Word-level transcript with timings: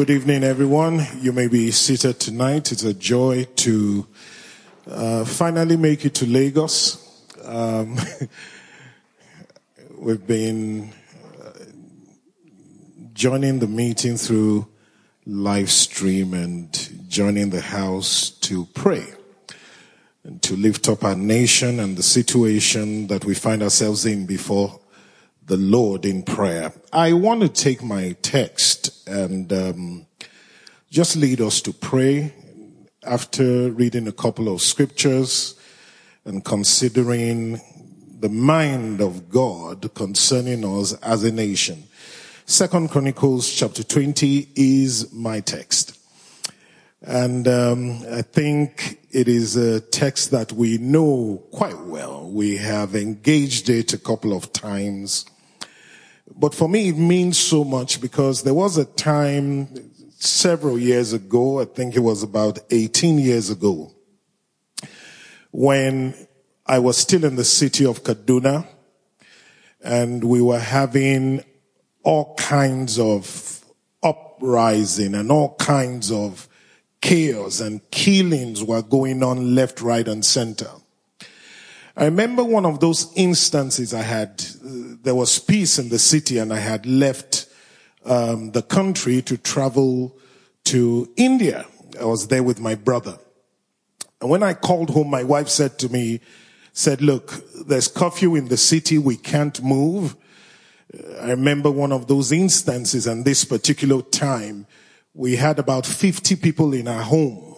Good 0.00 0.08
evening, 0.08 0.44
everyone. 0.44 1.06
You 1.20 1.30
may 1.30 1.46
be 1.46 1.70
seated 1.72 2.18
tonight. 2.18 2.72
It's 2.72 2.84
a 2.84 2.94
joy 2.94 3.44
to 3.56 4.06
uh, 4.86 5.26
finally 5.26 5.76
make 5.76 6.06
it 6.06 6.14
to 6.14 6.26
Lagos. 6.26 7.22
Um, 7.44 7.98
we've 9.98 10.26
been 10.26 10.90
uh, 11.38 11.50
joining 13.12 13.58
the 13.58 13.66
meeting 13.66 14.16
through 14.16 14.68
live 15.26 15.70
stream 15.70 16.32
and 16.32 16.72
joining 17.10 17.50
the 17.50 17.60
house 17.60 18.30
to 18.30 18.64
pray 18.72 19.04
and 20.24 20.40
to 20.44 20.56
lift 20.56 20.88
up 20.88 21.04
our 21.04 21.14
nation 21.14 21.78
and 21.78 21.98
the 21.98 22.02
situation 22.02 23.06
that 23.08 23.26
we 23.26 23.34
find 23.34 23.62
ourselves 23.62 24.06
in 24.06 24.24
before 24.24 24.79
the 25.50 25.56
Lord 25.56 26.04
in 26.04 26.22
prayer. 26.22 26.72
I 26.92 27.12
want 27.12 27.40
to 27.40 27.48
take 27.48 27.82
my 27.82 28.14
text 28.22 29.08
and 29.08 29.52
um, 29.52 30.06
just 30.90 31.16
lead 31.16 31.40
us 31.40 31.60
to 31.62 31.72
pray 31.72 32.32
after 33.02 33.68
reading 33.72 34.06
a 34.06 34.12
couple 34.12 34.46
of 34.48 34.62
scriptures 34.62 35.56
and 36.24 36.44
considering 36.44 37.60
the 38.20 38.28
mind 38.28 39.00
of 39.00 39.28
God 39.28 39.92
concerning 39.94 40.64
us 40.64 40.92
as 41.02 41.24
a 41.24 41.32
nation. 41.32 41.82
Second 42.46 42.90
Chronicles 42.90 43.50
chapter 43.52 43.82
20 43.82 44.50
is 44.54 45.12
my 45.12 45.40
text. 45.40 45.98
And 47.02 47.48
um, 47.48 48.04
I 48.08 48.22
think 48.22 49.00
it 49.10 49.26
is 49.26 49.56
a 49.56 49.80
text 49.80 50.30
that 50.30 50.52
we 50.52 50.78
know 50.78 51.42
quite 51.50 51.80
well. 51.80 52.30
We 52.30 52.56
have 52.58 52.94
engaged 52.94 53.68
it 53.68 53.92
a 53.92 53.98
couple 53.98 54.32
of 54.32 54.52
times. 54.52 55.26
But 56.40 56.54
for 56.54 56.70
me, 56.70 56.88
it 56.88 56.96
means 56.96 57.36
so 57.36 57.64
much 57.64 58.00
because 58.00 58.42
there 58.42 58.54
was 58.54 58.78
a 58.78 58.86
time 58.86 59.92
several 60.18 60.78
years 60.78 61.12
ago, 61.12 61.60
I 61.60 61.66
think 61.66 61.94
it 61.94 62.00
was 62.00 62.22
about 62.22 62.58
18 62.70 63.18
years 63.18 63.50
ago, 63.50 63.92
when 65.50 66.14
I 66.64 66.78
was 66.78 66.96
still 66.96 67.26
in 67.26 67.36
the 67.36 67.44
city 67.44 67.84
of 67.84 68.04
Kaduna 68.04 68.66
and 69.84 70.24
we 70.24 70.40
were 70.40 70.58
having 70.58 71.44
all 72.04 72.34
kinds 72.36 72.98
of 72.98 73.62
uprising 74.02 75.14
and 75.14 75.30
all 75.30 75.56
kinds 75.56 76.10
of 76.10 76.48
chaos 77.02 77.60
and 77.60 77.82
killings 77.90 78.64
were 78.64 78.82
going 78.82 79.22
on 79.22 79.54
left, 79.54 79.82
right, 79.82 80.08
and 80.08 80.24
center. 80.24 80.70
I 81.96 82.04
remember 82.04 82.44
one 82.44 82.64
of 82.64 82.80
those 82.80 83.12
instances 83.16 83.92
I 83.92 84.02
had, 84.02 84.44
uh, 84.64 84.96
there 85.02 85.14
was 85.14 85.38
peace 85.38 85.78
in 85.78 85.88
the 85.88 85.98
city 85.98 86.38
and 86.38 86.52
I 86.52 86.58
had 86.58 86.86
left 86.86 87.46
um, 88.04 88.52
the 88.52 88.62
country 88.62 89.22
to 89.22 89.36
travel 89.36 90.16
to 90.64 91.12
India. 91.16 91.66
I 92.00 92.04
was 92.04 92.28
there 92.28 92.42
with 92.42 92.60
my 92.60 92.74
brother. 92.74 93.18
And 94.20 94.30
when 94.30 94.42
I 94.42 94.54
called 94.54 94.90
home, 94.90 95.10
my 95.10 95.24
wife 95.24 95.48
said 95.48 95.78
to 95.80 95.88
me, 95.88 96.20
said, 96.72 97.02
look, 97.02 97.42
there's 97.66 97.88
curfew 97.88 98.36
in 98.36 98.48
the 98.48 98.56
city. 98.56 98.96
We 98.96 99.16
can't 99.16 99.60
move. 99.62 100.16
I 101.20 101.30
remember 101.30 101.70
one 101.70 101.92
of 101.92 102.06
those 102.06 102.30
instances 102.30 103.06
and 103.06 103.24
this 103.24 103.44
particular 103.44 104.02
time, 104.02 104.66
we 105.12 105.36
had 105.36 105.58
about 105.58 105.86
50 105.86 106.36
people 106.36 106.72
in 106.72 106.86
our 106.86 107.02
home 107.02 107.49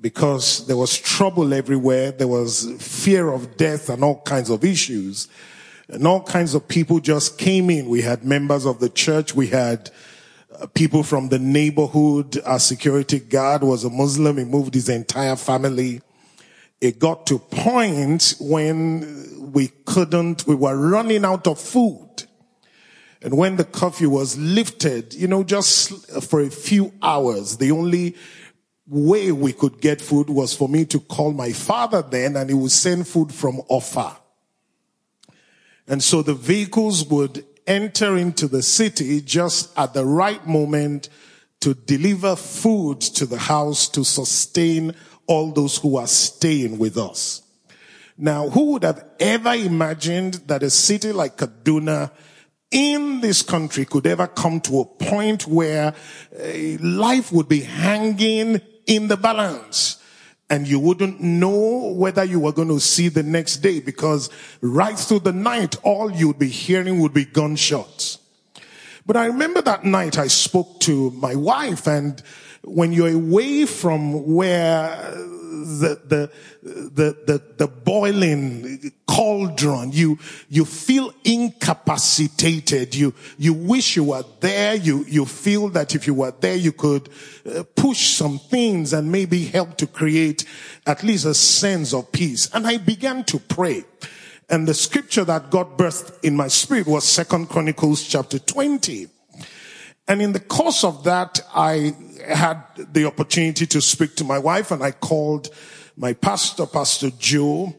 because 0.00 0.66
there 0.66 0.76
was 0.76 0.96
trouble 0.96 1.54
everywhere. 1.54 2.10
There 2.12 2.28
was 2.28 2.70
fear 2.78 3.30
of 3.30 3.56
death 3.56 3.88
and 3.88 4.02
all 4.02 4.20
kinds 4.22 4.50
of 4.50 4.64
issues. 4.64 5.28
And 5.88 6.06
all 6.06 6.22
kinds 6.22 6.54
of 6.54 6.68
people 6.68 7.00
just 7.00 7.38
came 7.38 7.70
in. 7.70 7.88
We 7.88 8.02
had 8.02 8.24
members 8.24 8.66
of 8.66 8.80
the 8.80 8.88
church. 8.88 9.34
We 9.34 9.46
had 9.46 9.90
uh, 10.60 10.66
people 10.66 11.02
from 11.02 11.28
the 11.28 11.38
neighborhood. 11.38 12.38
Our 12.44 12.58
security 12.58 13.20
guard 13.20 13.62
was 13.62 13.84
a 13.84 13.90
Muslim. 13.90 14.36
He 14.36 14.44
moved 14.44 14.74
his 14.74 14.88
entire 14.88 15.36
family. 15.36 16.02
It 16.80 16.98
got 16.98 17.26
to 17.28 17.38
point 17.38 18.34
when 18.38 19.52
we 19.52 19.68
couldn't, 19.86 20.46
we 20.46 20.54
were 20.54 20.76
running 20.76 21.24
out 21.24 21.46
of 21.46 21.60
food. 21.60 22.24
And 23.20 23.36
when 23.36 23.56
the 23.56 23.64
curfew 23.64 24.10
was 24.10 24.38
lifted, 24.38 25.14
you 25.14 25.26
know, 25.26 25.42
just 25.42 26.22
for 26.22 26.40
a 26.40 26.50
few 26.50 26.92
hours, 27.02 27.56
the 27.56 27.72
only 27.72 28.14
way 28.88 29.32
we 29.32 29.52
could 29.52 29.80
get 29.80 30.00
food 30.00 30.30
was 30.30 30.54
for 30.54 30.68
me 30.68 30.84
to 30.86 31.00
call 31.00 31.32
my 31.32 31.52
father 31.52 32.02
then 32.02 32.36
and 32.36 32.48
he 32.48 32.54
would 32.54 32.70
send 32.70 33.06
food 33.06 33.32
from 33.32 33.60
Offa. 33.68 34.16
And 35.86 36.02
so 36.02 36.22
the 36.22 36.34
vehicles 36.34 37.04
would 37.06 37.44
enter 37.66 38.16
into 38.16 38.48
the 38.48 38.62
city 38.62 39.20
just 39.20 39.76
at 39.78 39.94
the 39.94 40.04
right 40.04 40.46
moment 40.46 41.08
to 41.60 41.74
deliver 41.74 42.36
food 42.36 43.00
to 43.00 43.26
the 43.26 43.38
house 43.38 43.88
to 43.90 44.04
sustain 44.04 44.94
all 45.26 45.52
those 45.52 45.76
who 45.78 45.96
are 45.96 46.06
staying 46.06 46.78
with 46.78 46.96
us. 46.96 47.42
Now, 48.16 48.48
who 48.48 48.72
would 48.72 48.84
have 48.84 49.04
ever 49.20 49.54
imagined 49.54 50.34
that 50.46 50.62
a 50.62 50.70
city 50.70 51.12
like 51.12 51.36
Kaduna 51.36 52.10
in 52.70 53.20
this 53.20 53.42
country 53.42 53.84
could 53.84 54.06
ever 54.06 54.26
come 54.26 54.60
to 54.62 54.80
a 54.80 54.84
point 54.84 55.46
where 55.46 55.94
uh, 56.38 56.44
life 56.80 57.32
would 57.32 57.48
be 57.48 57.60
hanging 57.60 58.60
in 58.88 59.06
the 59.06 59.16
balance. 59.16 60.02
And 60.50 60.66
you 60.66 60.80
wouldn't 60.80 61.20
know 61.20 61.92
whether 61.94 62.24
you 62.24 62.40
were 62.40 62.52
going 62.52 62.68
to 62.68 62.80
see 62.80 63.08
the 63.08 63.22
next 63.22 63.58
day 63.58 63.80
because 63.80 64.30
right 64.62 64.98
through 64.98 65.20
the 65.20 65.32
night, 65.32 65.76
all 65.84 66.10
you'd 66.10 66.38
be 66.38 66.48
hearing 66.48 66.98
would 67.00 67.12
be 67.12 67.26
gunshots. 67.26 68.18
But 69.06 69.16
I 69.16 69.26
remember 69.26 69.60
that 69.62 69.84
night 69.84 70.18
I 70.18 70.26
spoke 70.26 70.80
to 70.80 71.10
my 71.12 71.34
wife 71.34 71.86
and 71.86 72.20
when 72.62 72.92
you're 72.92 73.12
away 73.12 73.66
from 73.66 74.34
where 74.34 75.14
the, 75.68 76.00
the, 76.04 76.30
the, 76.62 77.16
the, 77.26 77.42
the 77.56 77.66
boiling 77.66 78.92
cauldron. 79.06 79.92
You, 79.92 80.18
you 80.48 80.64
feel 80.64 81.12
incapacitated. 81.24 82.94
You, 82.94 83.14
you 83.36 83.54
wish 83.54 83.96
you 83.96 84.04
were 84.04 84.24
there. 84.40 84.74
You, 84.74 85.04
you 85.08 85.24
feel 85.24 85.68
that 85.70 85.94
if 85.94 86.06
you 86.06 86.14
were 86.14 86.32
there, 86.32 86.56
you 86.56 86.72
could 86.72 87.08
uh, 87.46 87.64
push 87.76 88.16
some 88.16 88.38
things 88.38 88.92
and 88.92 89.10
maybe 89.10 89.44
help 89.44 89.76
to 89.78 89.86
create 89.86 90.44
at 90.86 91.02
least 91.02 91.24
a 91.26 91.34
sense 91.34 91.92
of 91.92 92.10
peace. 92.12 92.48
And 92.52 92.66
I 92.66 92.78
began 92.78 93.24
to 93.24 93.38
pray. 93.38 93.84
And 94.50 94.66
the 94.66 94.74
scripture 94.74 95.24
that 95.24 95.50
God 95.50 95.76
birthed 95.76 96.24
in 96.24 96.34
my 96.34 96.48
spirit 96.48 96.86
was 96.86 97.04
Second 97.04 97.48
Chronicles 97.48 98.02
chapter 98.02 98.38
20. 98.38 99.08
And 100.08 100.22
in 100.22 100.32
the 100.32 100.40
course 100.40 100.84
of 100.84 101.04
that, 101.04 101.40
I 101.54 101.94
had 102.26 102.62
the 102.76 103.04
opportunity 103.04 103.66
to 103.66 103.80
speak 103.82 104.16
to 104.16 104.24
my 104.24 104.38
wife 104.38 104.70
and 104.70 104.82
I 104.82 104.90
called 104.90 105.50
my 105.96 106.14
pastor, 106.14 106.64
Pastor 106.64 107.10
Joe, 107.10 107.74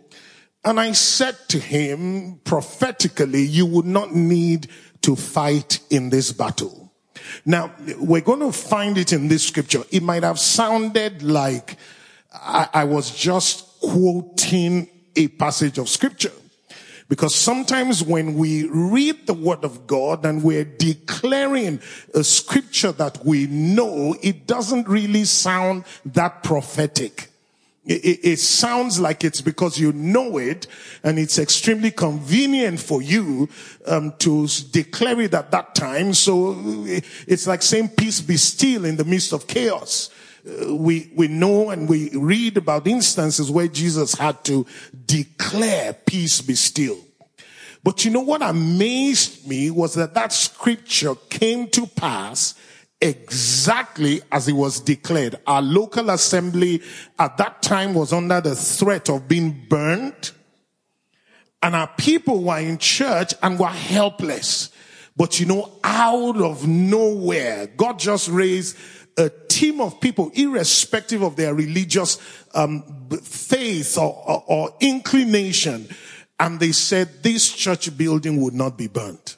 and 0.64 0.80
I 0.80 0.92
said 0.92 1.38
to 1.50 1.60
him 1.60 2.40
prophetically, 2.44 3.44
you 3.44 3.66
would 3.66 3.86
not 3.86 4.14
need 4.14 4.68
to 5.02 5.16
fight 5.16 5.80
in 5.90 6.10
this 6.10 6.32
battle. 6.32 6.94
Now, 7.46 7.74
we're 7.98 8.22
going 8.22 8.42
to 8.42 8.52
find 8.52 8.98
it 8.98 9.14
in 9.14 9.28
this 9.28 9.48
scripture. 9.48 9.84
It 9.90 10.04
might 10.04 10.24
have 10.24 10.40
sounded 10.40 11.24
like 11.24 11.78
I, 12.34 12.68
I 12.74 12.84
was 12.84 13.16
just 13.16 13.80
quoting 13.82 14.90
a 15.16 15.30
passage 15.30 15.78
of 15.78 15.90
scripture. 15.90 16.32
Because 17.10 17.34
sometimes 17.34 18.04
when 18.04 18.36
we 18.36 18.68
read 18.68 19.26
the 19.26 19.34
word 19.34 19.66
of 19.66 19.88
God 19.88 20.26
and 20.26 20.44
we're 20.44 20.64
declaring 20.64 21.82
a 22.14 22.24
scripture 22.24 22.92
that 22.94 23.26
we 23.26 23.48
know, 23.48 24.16
it 24.22 24.46
doesn't 24.46 24.88
really 24.88 25.24
sound 25.26 25.86
that 26.06 26.44
prophetic. 26.44 27.30
It, 27.84 28.20
it, 28.24 28.40
sounds 28.40 29.00
like 29.00 29.24
it's 29.24 29.42
because 29.42 29.80
you 29.80 29.92
know 29.94 30.38
it 30.38 30.68
and 31.04 31.18
it's 31.18 31.40
extremely 31.40 31.90
convenient 31.90 32.80
for 32.80 33.02
you 33.02 33.50
um, 33.88 34.14
to 34.20 34.48
declare 34.70 35.20
it 35.22 35.34
at 35.34 35.50
that 35.50 35.74
time. 35.74 36.14
So 36.14 36.56
it's 36.86 37.48
like 37.48 37.64
saying 37.64 37.90
peace 37.90 38.22
be 38.22 38.38
still 38.38 38.86
in 38.86 38.98
the 38.98 39.06
midst 39.06 39.34
of 39.34 39.48
chaos. 39.48 40.12
Uh, 40.48 40.76
we, 40.76 41.12
we 41.16 41.28
know 41.28 41.70
and 41.70 41.88
we 41.88 42.10
read 42.16 42.58
about 42.58 42.88
instances 42.88 43.52
where 43.52 43.68
Jesus 43.68 44.14
had 44.14 44.44
to 44.46 44.66
declare 45.06 45.94
peace 45.94 46.42
be 46.42 46.56
still. 46.56 46.98
But 47.84 48.04
you 48.04 48.12
know 48.12 48.22
what 48.22 48.42
amazed 48.42 49.48
me 49.48 49.72
was 49.72 49.94
that 49.96 50.14
that 50.14 50.34
scripture 50.34 51.16
came 51.30 51.70
to 51.70 51.88
pass 51.88 52.56
exactly 53.02 54.22
as 54.32 54.48
it 54.48 54.54
was 54.54 54.82
declared. 54.82 55.40
Our 55.48 55.62
local 55.62 56.10
assembly 56.10 56.82
at 57.18 57.38
that 57.38 57.62
time 57.62 57.94
was 57.94 58.12
under 58.12 58.42
the 58.42 58.56
threat 58.56 59.10
of 59.10 59.28
being 59.28 59.66
burned. 59.70 60.32
And 61.62 61.76
our 61.76 61.88
people 61.98 62.44
were 62.44 62.60
in 62.60 62.78
church 62.78 63.34
and 63.42 63.60
were 63.60 63.68
helpless. 63.68 64.72
But 65.16 65.40
you 65.40 65.46
know, 65.46 65.72
out 65.84 66.38
of 66.38 66.68
nowhere, 66.68 67.68
God 67.68 68.00
just 68.00 68.30
raised 68.30 68.78
a 69.18 69.30
team 69.48 69.82
of 69.82 70.00
people, 70.00 70.32
irrespective 70.34 71.22
of 71.22 71.36
their 71.36 71.54
religious 71.54 72.18
um, 72.54 73.08
faith 73.22 73.98
or, 73.98 74.24
or, 74.26 74.44
or 74.48 74.74
inclination. 74.80 75.88
And 76.40 76.60
they 76.60 76.72
said 76.72 77.22
this 77.22 77.52
church 77.52 77.96
building 77.98 78.42
would 78.42 78.54
not 78.54 78.78
be 78.78 78.88
burnt. 78.88 79.38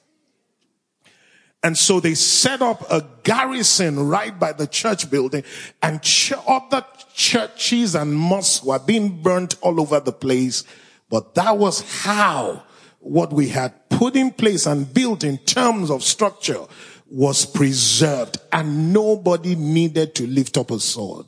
And 1.64 1.78
so 1.78 2.00
they 2.00 2.16
set 2.16 2.62
up 2.62 2.90
a 2.90 3.06
garrison 3.24 4.08
right 4.08 4.38
by 4.38 4.52
the 4.52 4.66
church 4.66 5.10
building 5.12 5.44
and 5.82 6.02
ch- 6.02 6.34
other 6.48 6.84
churches 7.14 7.94
and 7.94 8.16
mosques 8.16 8.64
were 8.64 8.80
being 8.80 9.22
burnt 9.22 9.56
all 9.62 9.80
over 9.80 10.00
the 10.00 10.12
place. 10.12 10.64
But 11.10 11.36
that 11.36 11.58
was 11.58 12.04
how 12.04 12.64
what 13.00 13.34
we 13.34 13.50
had 13.50 13.90
put 13.90 14.16
in 14.16 14.32
place 14.32 14.66
and 14.66 14.92
built 14.92 15.24
in 15.24 15.38
terms 15.40 15.92
of 15.92 16.04
structure 16.04 16.66
was 17.12 17.46
preserved 17.46 18.38
and 18.52 18.94
nobody 18.94 19.56
needed 19.56 20.16
to 20.16 20.26
lift 20.26 20.58
up 20.58 20.72
a 20.72 20.80
sword. 20.80 21.26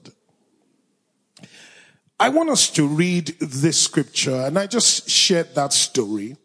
I 2.20 2.30
want 2.30 2.50
us 2.50 2.70
to 2.72 2.88
read 2.88 3.28
this 3.40 3.82
scripture 3.82 4.46
and 4.46 4.58
I 4.58 4.68
just 4.68 5.10
shared 5.10 5.54
that 5.56 5.74
story 5.74 6.38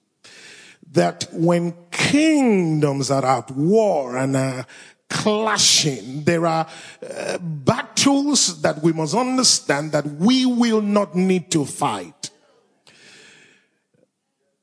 that 0.92 1.28
when 1.32 1.74
kingdoms 1.90 3.10
are 3.10 3.24
at 3.24 3.50
war 3.52 4.16
and 4.16 4.36
are 4.36 4.66
clashing, 5.08 6.24
there 6.24 6.46
are 6.46 6.66
uh, 7.08 7.38
battles 7.38 8.60
that 8.62 8.82
we 8.82 8.92
must 8.92 9.14
understand 9.14 9.92
that 9.92 10.06
we 10.06 10.46
will 10.46 10.80
not 10.80 11.14
need 11.14 11.50
to 11.52 11.64
fight. 11.64 12.30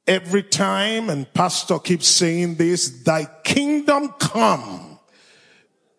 Every 0.08 0.44
time, 0.44 1.10
and 1.10 1.32
pastor 1.34 1.80
keeps 1.80 2.08
saying 2.08 2.56
this, 2.56 3.04
thy 3.04 3.26
kingdom 3.44 4.10
come 4.20 5.00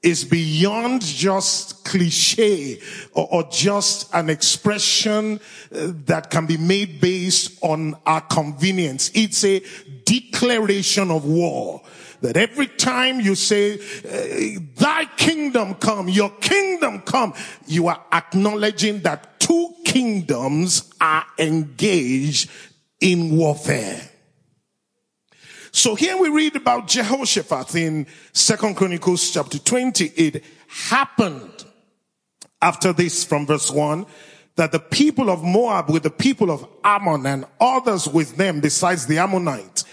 is 0.01 0.25
beyond 0.25 1.03
just 1.03 1.85
cliche 1.85 2.81
or, 3.13 3.27
or 3.33 3.43
just 3.51 4.15
an 4.15 4.31
expression 4.31 5.41
uh, 5.75 5.91
that 6.05 6.31
can 6.31 6.47
be 6.47 6.57
made 6.57 7.01
based 7.01 7.59
on 7.63 7.97
our 8.07 8.21
convenience. 8.21 9.11
It's 9.15 9.43
a 9.45 9.61
declaration 10.05 11.11
of 11.11 11.25
war. 11.25 11.83
That 12.21 12.37
every 12.37 12.69
time 12.69 13.21
you 13.21 13.35
say, 13.35 13.75
uh, 13.75 14.61
thy 14.77 15.07
kingdom 15.17 15.75
come, 15.75 16.09
your 16.09 16.31
kingdom 16.31 17.01
come, 17.01 17.35
you 17.67 17.89
are 17.89 18.03
acknowledging 18.13 19.01
that 19.01 19.41
two 19.41 19.75
kingdoms 19.85 20.95
are 21.01 21.27
engaged 21.39 22.49
in 23.07 23.37
warfare. 23.37 24.01
So 25.71 25.95
here 25.95 26.17
we 26.17 26.29
read 26.29 26.57
about 26.57 26.89
Jehoshaphat 26.89 27.77
in 27.77 28.09
Second 28.33 28.77
Chronicles 28.77 29.31
chapter 29.31 29.61
20. 29.61 30.07
It 30.17 30.43
happened 30.67 31.65
after 32.61 32.93
this 32.93 33.23
from 33.23 33.47
verse 33.47 33.71
1 33.71 34.07
that 34.57 34.73
the 34.73 34.81
people 34.81 35.31
of 35.31 35.45
Moab 35.45 35.89
with 35.89 36.03
the 36.03 36.11
people 36.11 36.51
of 36.51 36.67
Ammon 36.83 37.27
and 37.27 37.45
others 37.61 38.09
with 38.09 38.37
them 38.37 38.59
besides 38.59 39.07
the 39.07 39.19
Ammonites 39.19 39.85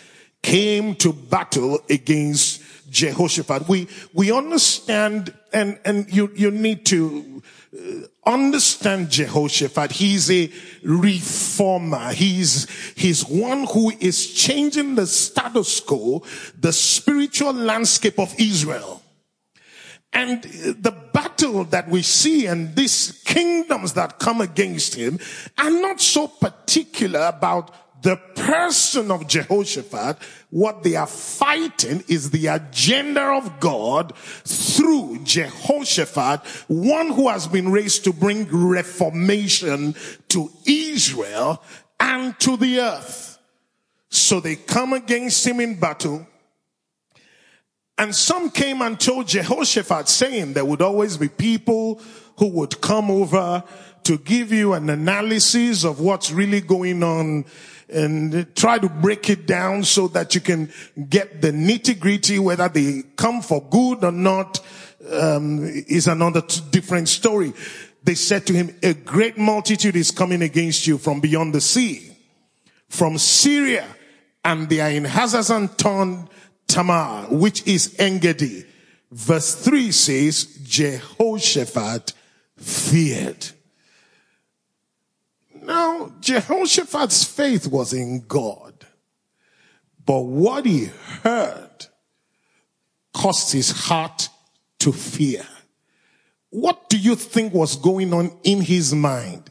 came 0.42 0.96
to 0.96 1.14
battle 1.14 1.80
against 1.92 2.64
Jehoshaphat. 2.90 3.68
We, 3.68 3.90
we 4.14 4.32
understand 4.32 5.36
and, 5.52 5.80
and 5.86 6.12
you, 6.12 6.32
you 6.34 6.50
need 6.50 6.84
to 6.88 7.44
uh, 7.78 8.08
understand 8.26 9.10
Jehoshaphat. 9.10 9.92
He's 9.92 10.32
a 10.32 10.52
reformer. 10.84 12.12
He's, 12.14 12.68
he's 12.96 13.26
one 13.26 13.66
who 13.66 13.92
is 14.00 14.34
changing 14.34 14.96
the 14.96 15.08
status 15.08 15.80
quo, 15.80 16.24
the 16.60 16.74
spiritual 16.74 17.54
landscape 17.54 18.20
of 18.20 18.34
Israel. 18.38 19.02
And 20.14 20.44
the 20.44 20.96
battle 21.12 21.64
that 21.66 21.90
we 21.90 22.04
see 22.04 22.46
and 22.46 22.76
these 22.76 23.24
kingdoms 23.26 23.94
that 23.94 24.20
come 24.20 24.42
against 24.42 24.94
him 24.94 25.20
are 25.58 25.72
not 25.72 26.00
so 26.00 26.28
particular 26.28 27.26
about 27.26 27.74
the 28.04 28.18
person 28.36 29.12
of 29.12 29.28
Jehoshaphat, 29.28 30.18
what 30.50 30.84
they 30.84 30.96
are 30.96 31.08
fighting 31.08 32.04
is 32.10 32.32
the 32.32 32.48
agenda 32.48 33.22
of 33.22 33.62
God 33.62 34.16
through 34.18 35.22
Jehoshaphat, 35.24 36.46
one 36.68 37.12
who 37.14 37.30
has 37.30 37.48
been 37.48 37.72
raised 37.72 38.04
to 38.04 38.14
bring 38.14 38.46
reformation 38.52 39.96
to 40.28 40.52
Israel 40.66 41.64
and 41.98 42.38
to 42.42 42.58
the 42.58 42.82
earth. 42.82 43.40
So 44.10 44.42
they 44.42 44.58
come 44.58 44.92
against 44.92 45.48
him 45.48 45.62
in 45.62 45.80
battle. 45.80 46.28
And 47.98 48.14
some 48.14 48.50
came 48.50 48.82
and 48.82 49.00
told 49.00 49.30
Jehoshaphat 49.30 50.10
saying 50.10 50.54
there 50.54 50.66
would 50.66 50.82
always 50.82 51.16
be 51.16 51.30
people 51.30 52.02
who 52.38 52.48
would 52.50 52.82
come 52.82 53.10
over 53.10 53.64
to 54.04 54.18
give 54.18 54.52
you 54.52 54.74
an 54.74 54.90
analysis 54.90 55.86
of 55.86 56.02
what's 56.02 56.32
really 56.32 56.60
going 56.60 57.02
on 57.02 57.46
and 57.94 58.56
try 58.56 58.80
to 58.80 58.90
break 58.90 59.30
it 59.30 59.46
down 59.46 59.84
so 59.84 60.08
that 60.10 60.36
you 60.36 60.42
can 60.42 60.72
get 61.10 61.42
the 61.42 61.52
nitty 61.52 62.00
gritty, 62.00 62.40
whether 62.40 62.68
they 62.68 63.04
come 63.16 63.42
for 63.42 63.62
good 63.62 64.04
or 64.04 64.12
not, 64.12 64.60
um, 65.12 65.60
is 65.64 66.08
another 66.08 66.42
different 66.72 67.10
story. 67.10 67.54
They 68.04 68.16
said 68.16 68.46
to 68.48 68.54
him, 68.54 68.76
a 68.84 68.94
great 68.94 69.38
multitude 69.38 69.96
is 69.96 70.12
coming 70.12 70.42
against 70.42 70.88
you 70.88 70.98
from 70.98 71.22
beyond 71.22 71.54
the 71.54 71.62
sea, 71.62 72.16
from 72.90 73.18
Syria, 73.18 73.86
and 74.44 74.68
they 74.68 74.82
are 74.82 74.90
in 74.90 75.06
Hazazon 75.06 75.78
Tamar, 76.68 77.28
which 77.30 77.66
is 77.66 77.96
Engedi. 77.98 78.66
Verse 79.12 79.56
3 79.56 79.92
says, 79.92 80.46
Jehoshaphat 80.64 82.14
feared. 82.58 83.52
Now, 85.66 86.12
Jehoshaphat's 86.20 87.24
faith 87.24 87.68
was 87.68 87.94
in 87.94 88.26
God, 88.28 88.86
but 90.06 90.20
what 90.20 90.66
he 90.66 90.90
heard 91.22 91.88
caused 93.14 93.54
his 93.54 93.72
heart 93.72 94.28
to 94.80 94.92
fear. 94.92 95.46
What 96.50 96.90
do 96.90 96.98
you 96.98 97.16
think 97.16 97.54
was 97.54 97.78
going 97.78 98.14
on 98.14 98.38
in 98.44 98.62
his 98.62 98.94
mind? 98.94 99.50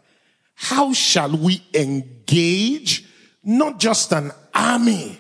How 0.55 0.93
shall 0.93 1.37
we 1.37 1.65
engage 1.75 3.07
not 3.43 3.81
just 3.81 4.13
an 4.13 4.33
army, 4.55 5.19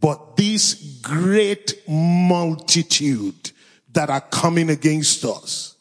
but 0.00 0.36
this 0.36 0.74
great 1.00 1.82
multitude 1.88 3.50
that 3.92 4.10
are 4.10 4.20
coming 4.20 4.68
against 4.68 5.24
us? 5.24 5.71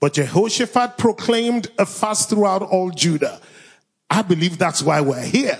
But 0.00 0.14
Jehoshaphat 0.14 0.96
proclaimed 0.96 1.70
a 1.78 1.84
fast 1.84 2.30
throughout 2.30 2.62
all 2.62 2.90
Judah. 2.90 3.40
I 4.08 4.22
believe 4.22 4.58
that's 4.58 4.82
why 4.82 5.02
we're 5.02 5.22
here. 5.22 5.58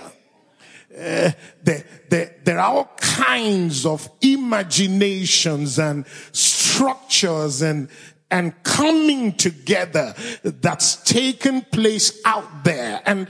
Uh, 0.91 1.31
there, 1.63 1.85
there, 2.09 2.35
there 2.43 2.59
are 2.59 2.73
all 2.73 2.91
kinds 2.97 3.85
of 3.85 4.09
imaginations 4.19 5.79
and 5.79 6.05
structures 6.33 7.61
and, 7.61 7.87
and 8.29 8.61
coming 8.63 9.31
together 9.33 10.13
that's 10.43 10.97
taken 11.03 11.61
place 11.61 12.19
out 12.25 12.65
there. 12.65 13.01
And 13.05 13.27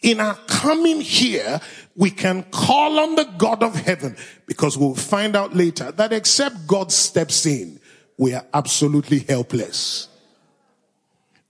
in 0.00 0.20
our 0.20 0.36
coming 0.46 1.00
here, 1.00 1.60
we 1.96 2.10
can 2.10 2.44
call 2.44 3.00
on 3.00 3.16
the 3.16 3.24
God 3.36 3.64
of 3.64 3.74
heaven 3.74 4.16
because 4.46 4.78
we'll 4.78 4.94
find 4.94 5.34
out 5.34 5.56
later 5.56 5.90
that 5.92 6.12
except 6.12 6.68
God 6.68 6.92
steps 6.92 7.46
in, 7.46 7.80
we 8.16 8.34
are 8.34 8.46
absolutely 8.54 9.20
helpless. 9.20 10.08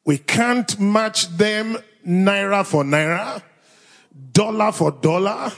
We 0.07 0.19
can't 0.19 0.79
match 0.79 1.29
them 1.37 1.77
naira 2.07 2.65
for 2.65 2.85
naira, 2.85 3.43
dollar 4.33 4.71
for 4.71 4.93
dollar. 4.93 5.53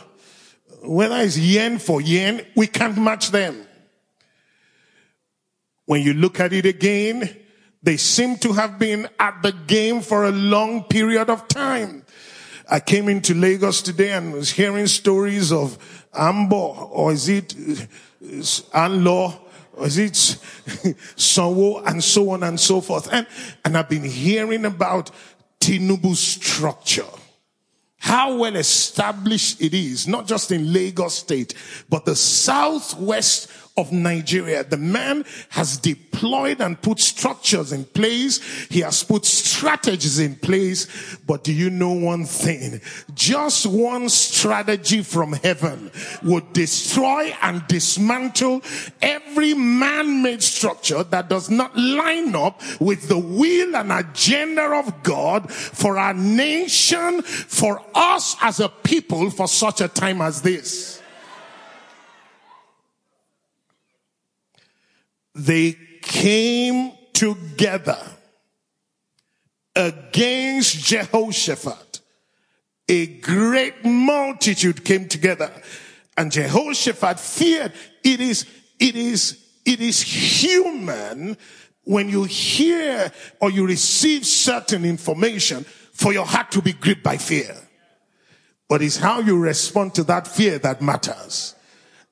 Whether 0.82 1.18
it's 1.18 1.36
yen 1.38 1.78
for 1.78 2.00
yen, 2.00 2.44
we 2.56 2.66
can't 2.66 2.96
match 2.96 3.30
them. 3.30 3.66
When 5.84 6.02
you 6.02 6.14
look 6.14 6.40
at 6.40 6.54
it 6.54 6.64
again, 6.64 7.36
they 7.82 7.98
seem 7.98 8.38
to 8.38 8.54
have 8.54 8.78
been 8.78 9.08
at 9.20 9.42
the 9.42 9.52
game 9.52 10.00
for 10.00 10.24
a 10.24 10.30
long 10.30 10.84
period 10.84 11.28
of 11.28 11.46
time. 11.48 12.04
I 12.70 12.80
came 12.80 13.08
into 13.08 13.34
Lagos 13.34 13.82
today 13.82 14.12
and 14.12 14.32
was 14.32 14.50
hearing 14.50 14.86
stories 14.86 15.52
of 15.52 15.78
Ambo, 16.14 16.88
or 16.90 17.12
is 17.12 17.28
it 17.28 17.48
Anlo, 18.20 19.47
is 19.82 19.99
it 19.99 20.12
Sanwo, 21.16 21.87
and 21.87 22.02
so 22.02 22.30
on 22.30 22.42
and 22.42 22.58
so 22.58 22.80
forth. 22.80 23.12
And, 23.12 23.26
and 23.64 23.76
I've 23.76 23.88
been 23.88 24.04
hearing 24.04 24.64
about 24.64 25.11
Tinubu's 25.61 26.20
structure. 26.20 27.04
How 28.00 28.37
well 28.37 28.56
established 28.56 29.61
it 29.61 29.75
is, 29.75 30.06
not 30.06 30.26
just 30.26 30.52
in 30.52 30.73
Lagos 30.73 31.14
state, 31.14 31.54
but 31.88 32.04
the 32.04 32.14
southwest 32.14 33.50
of 33.78 33.92
Nigeria. 33.92 34.64
The 34.64 34.76
man 34.76 35.25
has 35.50 35.78
deployed 35.78 36.61
and 36.61 36.80
put 36.82 36.99
structures 36.99 37.73
in 37.73 37.85
place. 37.85 38.40
He 38.66 38.80
has 38.80 39.04
put 39.04 39.25
strategies 39.25 40.18
in 40.18 40.35
place. 40.35 41.16
But 41.26 41.44
do 41.44 41.52
you 41.52 41.70
know 41.70 41.92
one 41.92 42.25
thing? 42.25 42.80
Just 43.14 43.66
one 43.66 44.08
strategy 44.08 45.02
from 45.02 45.32
heaven 45.32 45.92
would 46.25 46.52
destroy 46.52 47.32
and 47.40 47.66
dismantle 47.68 48.62
every 49.00 49.54
man-made 49.54 50.42
structure 50.42 51.04
that 51.04 51.28
does 51.28 51.49
not 51.49 51.76
line 51.76 52.35
up 52.35 52.61
with 52.80 53.08
the 53.08 53.18
will 53.18 53.76
and 53.76 53.92
agenda 53.92 54.62
of 54.62 55.02
God 55.04 55.52
for 55.52 55.99
our 55.99 56.14
nation, 56.14 57.23
for 57.23 57.80
us 57.94 58.35
as 58.42 58.58
a 58.58 58.68
people 58.68 59.30
for 59.30 59.47
such 59.47 59.80
a 59.80 59.87
time 59.88 60.20
as 60.20 60.42
this. 60.42 60.97
They 65.38 65.76
came 66.02 66.92
together 67.12 67.99
against 69.75 70.85
Jehoshaphat. 70.85 72.00
A 72.88 73.07
great 73.07 73.85
multitude 73.85 74.85
came 74.85 75.09
together 75.09 75.52
and 76.16 76.33
Jehoshaphat 76.33 77.21
feared. 77.21 77.73
It 78.02 78.21
is, 78.21 78.47
it 78.80 78.97
is, 78.97 79.38
it 79.64 79.80
is 79.80 80.00
human 80.00 81.37
when 81.85 82.09
you 82.09 82.25
hear 82.25 83.12
or 83.40 83.50
you 83.50 83.66
receive 83.66 84.26
certain 84.26 84.85
information 84.85 85.64
for 85.92 86.12
your 86.12 86.26
heart 86.26 86.50
to 86.52 86.62
be 86.62 86.73
gripped 86.73 87.04
by 87.04 87.16
fear. 87.16 87.54
But 88.68 88.83
it's 88.83 88.97
how 88.97 89.21
you 89.21 89.38
respond 89.38 89.95
to 89.95 90.04
that 90.04 90.26
fear 90.26 90.59
that 90.59 90.83
matters. 90.83 91.54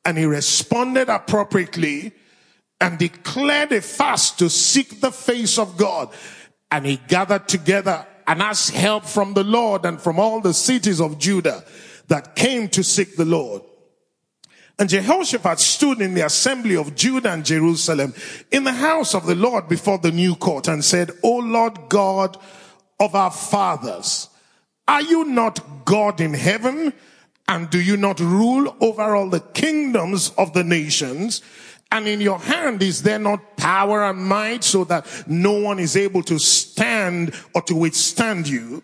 And 0.05 0.17
he 0.17 0.25
responded 0.25 1.09
appropriately 1.09 2.13
and 2.81 2.99
declared 2.99 3.73
a 3.73 3.81
fast 3.81 4.39
to 4.39 4.51
seek 4.51 5.01
the 5.01 5.13
face 5.13 5.59
of 5.59 5.77
God. 5.77 6.11
And 6.71 6.85
he 6.85 6.97
gathered 7.09 7.49
together 7.49 8.07
and 8.27 8.43
asked 8.43 8.73
help 8.73 9.05
from 9.05 9.35
the 9.35 9.45
Lord 9.45 9.85
and 9.85 10.01
from 10.01 10.19
all 10.19 10.41
the 10.41 10.55
cities 10.55 11.01
of 11.01 11.19
Judah 11.19 11.65
that 12.09 12.37
came 12.37 12.69
to 12.71 12.83
seek 12.83 13.17
the 13.17 13.25
Lord. 13.25 13.63
And 14.79 14.91
Jehoshaphat 14.91 15.59
stood 15.59 16.03
in 16.03 16.13
the 16.13 16.27
assembly 16.27 16.77
of 16.77 16.95
Judah 16.95 17.33
and 17.33 17.47
Jerusalem 17.47 18.13
in 18.51 18.65
the 18.65 18.73
house 18.73 19.15
of 19.15 19.25
the 19.25 19.35
Lord 19.35 19.69
before 19.69 19.99
the 19.99 20.13
new 20.13 20.35
court 20.35 20.69
and 20.69 20.85
said, 20.85 21.13
O 21.23 21.37
Lord 21.37 21.89
God 21.89 22.37
of 23.01 23.15
our 23.15 23.31
fathers, 23.31 24.29
are 24.87 25.03
you 25.03 25.25
not 25.25 25.85
God 25.87 26.21
in 26.21 26.35
heaven? 26.35 26.93
And 27.49 27.71
do 27.71 27.81
you 27.81 27.97
not 27.97 28.21
rule 28.21 28.77
over 28.81 29.15
all 29.15 29.31
the 29.31 29.41
kingdoms 29.41 30.31
of 30.37 30.53
the 30.53 30.65
nations? 30.65 31.41
And 31.91 32.09
in 32.09 32.21
your 32.21 32.39
hand 32.39 32.83
is 32.83 33.03
there 33.03 33.19
not 33.19 33.57
power 33.57 34.05
and 34.05 34.19
might 34.19 34.65
so 34.65 34.85
that 34.85 35.07
no 35.29 35.53
one 35.53 35.79
is 35.79 35.97
able 35.97 36.23
to 36.25 36.39
stand 36.39 37.35
or 37.55 37.63
to 37.63 37.75
withstand 37.75 38.49
you? 38.49 38.83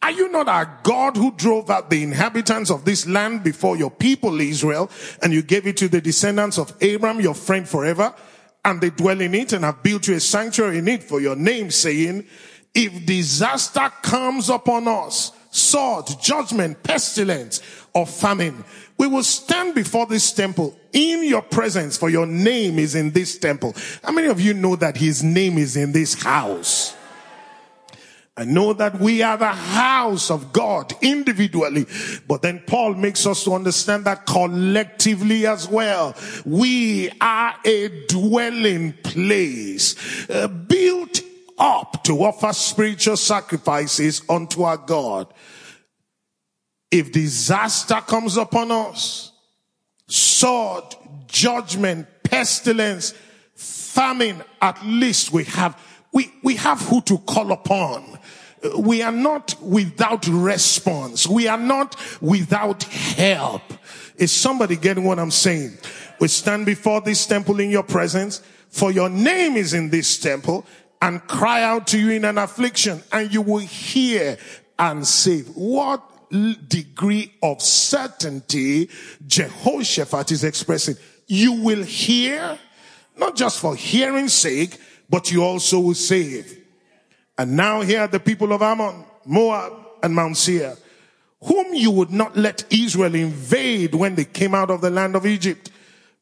Are 0.00 0.12
you 0.12 0.30
not 0.30 0.48
our 0.48 0.78
God 0.84 1.16
who 1.16 1.32
drove 1.32 1.70
out 1.70 1.90
the 1.90 2.02
inhabitants 2.02 2.70
of 2.70 2.84
this 2.84 3.06
land 3.06 3.42
before 3.42 3.76
your 3.76 3.90
people 3.90 4.40
Israel 4.40 4.90
and 5.22 5.32
you 5.32 5.42
gave 5.42 5.66
it 5.66 5.76
to 5.78 5.88
the 5.88 6.00
descendants 6.00 6.58
of 6.58 6.72
Abraham, 6.80 7.20
your 7.20 7.34
friend 7.34 7.68
forever? 7.68 8.14
And 8.64 8.80
they 8.80 8.90
dwell 8.90 9.20
in 9.20 9.34
it 9.34 9.52
and 9.52 9.64
have 9.64 9.82
built 9.82 10.06
you 10.06 10.14
a 10.14 10.20
sanctuary 10.20 10.78
in 10.78 10.88
it 10.88 11.02
for 11.02 11.20
your 11.20 11.34
name 11.34 11.70
saying, 11.70 12.26
if 12.74 13.06
disaster 13.06 13.90
comes 14.02 14.50
upon 14.50 14.86
us, 14.86 15.32
sword, 15.50 16.06
judgment, 16.20 16.82
pestilence, 16.82 17.60
or 17.92 18.06
famine, 18.06 18.64
we 18.98 19.06
will 19.06 19.22
stand 19.22 19.74
before 19.74 20.06
this 20.06 20.32
temple 20.32 20.76
in 20.92 21.24
your 21.24 21.42
presence 21.42 21.96
for 21.96 22.10
your 22.10 22.26
name 22.26 22.78
is 22.78 22.94
in 22.94 23.12
this 23.12 23.38
temple. 23.38 23.74
How 24.02 24.12
many 24.12 24.26
of 24.26 24.40
you 24.40 24.54
know 24.54 24.76
that 24.76 24.96
his 24.96 25.22
name 25.22 25.56
is 25.56 25.76
in 25.76 25.92
this 25.92 26.20
house? 26.22 26.96
I 28.36 28.44
know 28.44 28.72
that 28.72 29.00
we 29.00 29.22
are 29.22 29.36
the 29.36 29.46
house 29.48 30.30
of 30.30 30.52
God 30.52 30.92
individually, 31.02 31.86
but 32.28 32.40
then 32.40 32.62
Paul 32.68 32.94
makes 32.94 33.26
us 33.26 33.42
to 33.44 33.54
understand 33.54 34.04
that 34.04 34.26
collectively 34.26 35.44
as 35.44 35.68
well. 35.68 36.14
We 36.44 37.10
are 37.20 37.56
a 37.64 37.88
dwelling 38.06 38.92
place 39.02 39.96
uh, 40.30 40.46
built 40.46 41.20
up 41.58 42.04
to 42.04 42.22
offer 42.22 42.52
spiritual 42.52 43.16
sacrifices 43.16 44.22
unto 44.28 44.62
our 44.62 44.76
God. 44.76 45.26
If 46.90 47.12
disaster 47.12 48.00
comes 48.06 48.36
upon 48.36 48.70
us, 48.70 49.32
sword, 50.06 50.84
judgment, 51.26 52.06
pestilence, 52.22 53.14
famine, 53.54 54.42
at 54.62 54.84
least 54.84 55.32
we 55.32 55.44
have, 55.44 55.78
we, 56.12 56.32
we 56.42 56.56
have 56.56 56.80
who 56.80 57.00
to 57.02 57.18
call 57.18 57.52
upon. 57.52 58.18
We 58.78 59.02
are 59.02 59.12
not 59.12 59.54
without 59.60 60.26
response. 60.26 61.26
We 61.26 61.46
are 61.46 61.58
not 61.58 61.96
without 62.20 62.82
help. 62.84 63.62
Is 64.16 64.32
somebody 64.32 64.76
getting 64.76 65.04
what 65.04 65.18
I'm 65.18 65.30
saying? 65.30 65.78
We 66.18 66.28
stand 66.28 66.66
before 66.66 67.00
this 67.00 67.24
temple 67.26 67.60
in 67.60 67.70
your 67.70 67.84
presence, 67.84 68.42
for 68.68 68.90
your 68.90 69.08
name 69.08 69.56
is 69.56 69.74
in 69.74 69.90
this 69.90 70.18
temple, 70.18 70.66
and 71.00 71.24
cry 71.28 71.62
out 71.62 71.86
to 71.88 71.98
you 72.00 72.10
in 72.10 72.24
an 72.24 72.38
affliction, 72.38 73.02
and 73.12 73.32
you 73.32 73.42
will 73.42 73.58
hear 73.58 74.38
and 74.78 75.06
save. 75.06 75.48
What 75.48 76.02
degree 76.30 77.32
of 77.42 77.62
certainty 77.62 78.90
Jehoshaphat 79.26 80.32
is 80.32 80.44
expressing. 80.44 80.96
You 81.26 81.54
will 81.62 81.82
hear, 81.82 82.58
not 83.16 83.36
just 83.36 83.60
for 83.60 83.74
hearing's 83.74 84.34
sake, 84.34 84.78
but 85.10 85.30
you 85.30 85.42
also 85.42 85.80
will 85.80 85.94
save. 85.94 86.58
And 87.36 87.56
now 87.56 87.82
here 87.82 88.00
are 88.00 88.08
the 88.08 88.20
people 88.20 88.52
of 88.52 88.62
Ammon, 88.62 89.04
Moab, 89.24 89.72
and 90.02 90.14
Mount 90.14 90.36
Seir, 90.36 90.76
whom 91.42 91.74
you 91.74 91.90
would 91.90 92.10
not 92.10 92.36
let 92.36 92.64
Israel 92.70 93.14
invade 93.14 93.94
when 93.94 94.14
they 94.14 94.24
came 94.24 94.54
out 94.54 94.70
of 94.70 94.80
the 94.80 94.90
land 94.90 95.16
of 95.16 95.26
Egypt. 95.26 95.70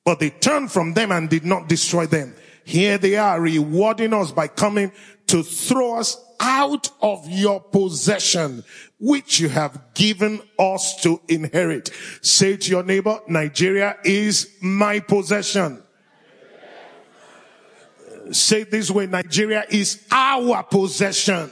But 0.04 0.20
they 0.20 0.30
turned 0.30 0.70
from 0.70 0.94
them 0.94 1.10
and 1.10 1.28
did 1.28 1.44
not 1.44 1.68
destroy 1.68 2.06
them. 2.06 2.34
Here 2.64 2.98
they 2.98 3.16
are 3.16 3.40
rewarding 3.40 4.12
us 4.12 4.30
by 4.30 4.48
coming 4.48 4.92
to 5.28 5.42
throw 5.42 5.96
us 5.96 6.16
out 6.40 6.90
of 7.00 7.28
your 7.28 7.61
possession, 7.61 8.64
which 8.99 9.40
you 9.40 9.49
have 9.49 9.95
given 9.95 10.40
us 10.59 11.00
to 11.02 11.21
inherit. 11.28 11.90
Say 12.23 12.57
to 12.57 12.71
your 12.71 12.83
neighbor, 12.83 13.21
Nigeria 13.28 13.97
is 14.05 14.57
my 14.61 15.00
possession. 15.00 15.83
Say 18.33 18.64
this 18.64 18.90
way, 18.90 19.07
Nigeria 19.07 19.64
is 19.71 20.05
our 20.11 20.62
possession. 20.64 21.50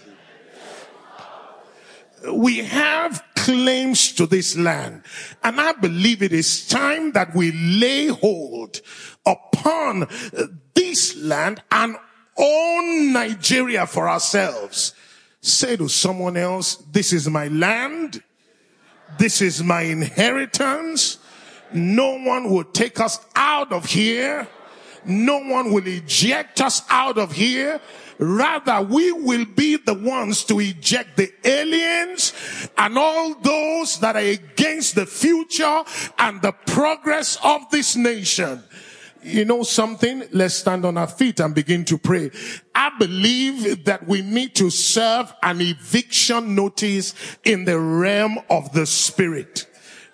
We 2.32 2.58
have 2.58 3.22
claims 3.36 4.12
to 4.12 4.26
this 4.26 4.56
land. 4.56 5.02
And 5.42 5.60
I 5.60 5.72
believe 5.72 6.22
it 6.22 6.32
is 6.32 6.66
time 6.66 7.12
that 7.12 7.34
we 7.34 7.52
lay 7.52 8.06
hold 8.06 8.80
upon 9.26 10.08
this 10.74 11.16
land 11.16 11.62
and 11.70 11.96
own 12.36 13.12
Nigeria 13.12 13.86
for 13.86 14.08
ourselves. 14.08 14.94
Say 15.40 15.76
to 15.76 15.88
someone 15.88 16.36
else, 16.36 16.76
this 16.90 17.12
is 17.12 17.28
my 17.28 17.48
land. 17.48 18.22
This 19.18 19.40
is 19.40 19.62
my 19.62 19.82
inheritance. 19.82 21.18
No 21.72 22.18
one 22.18 22.50
will 22.50 22.64
take 22.64 23.00
us 23.00 23.18
out 23.36 23.72
of 23.72 23.84
here. 23.84 24.48
No 25.04 25.38
one 25.38 25.72
will 25.72 25.86
eject 25.86 26.60
us 26.60 26.82
out 26.88 27.18
of 27.18 27.32
here. 27.32 27.80
Rather, 28.18 28.80
we 28.80 29.12
will 29.12 29.44
be 29.44 29.76
the 29.76 29.94
ones 29.94 30.44
to 30.44 30.60
eject 30.60 31.16
the 31.16 31.30
aliens 31.44 32.32
and 32.78 32.96
all 32.96 33.34
those 33.34 33.98
that 34.00 34.16
are 34.16 34.20
against 34.20 34.94
the 34.94 35.04
future 35.04 35.82
and 36.18 36.40
the 36.40 36.52
progress 36.52 37.38
of 37.44 37.68
this 37.70 37.96
nation 37.96 38.62
you 39.24 39.44
know 39.44 39.62
something? 39.62 40.24
Let's 40.32 40.54
stand 40.54 40.84
on 40.84 40.96
our 40.96 41.06
feet 41.06 41.40
and 41.40 41.54
begin 41.54 41.84
to 41.86 41.98
pray. 41.98 42.30
I 42.74 42.90
believe 42.98 43.84
that 43.84 44.06
we 44.06 44.22
need 44.22 44.54
to 44.56 44.70
serve 44.70 45.32
an 45.42 45.60
eviction 45.60 46.54
notice 46.54 47.14
in 47.44 47.64
the 47.64 47.78
realm 47.78 48.38
of 48.50 48.72
the 48.72 48.86
spirit. 48.86 49.66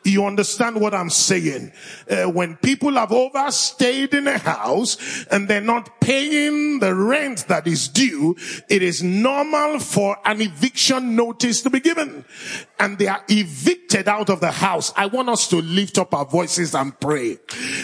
You 0.03 0.25
understand 0.25 0.81
what 0.81 0.95
I'm 0.95 1.11
saying? 1.11 1.73
Uh, 2.09 2.25
when 2.25 2.57
people 2.57 2.95
have 2.95 3.13
overstayed 3.13 4.15
in 4.15 4.27
a 4.29 4.39
house 4.39 5.27
and 5.31 5.47
they're 5.47 5.61
not 5.61 6.01
paying 6.01 6.79
the 6.79 6.95
rent 6.95 7.47
that 7.49 7.67
is 7.67 7.89
due, 7.89 8.35
it 8.71 8.83
is 8.83 9.03
normal 9.03 9.79
for 9.79 10.17
an 10.25 10.41
eviction 10.41 11.17
notice 11.17 11.61
to 11.63 11.71
be 11.71 11.81
given. 11.81 12.25
And 12.81 12.99
they 12.99 13.07
are 13.07 13.23
evicted 13.29 14.09
out 14.09 14.31
of 14.31 14.41
the 14.41 14.51
house. 14.51 14.93
I 14.97 15.07
want 15.07 15.29
us 15.29 15.49
to 15.49 15.57
lift 15.57 15.99
up 15.99 16.15
our 16.15 16.25
voices 16.25 16.75
and 16.75 16.99
pray 16.99 17.39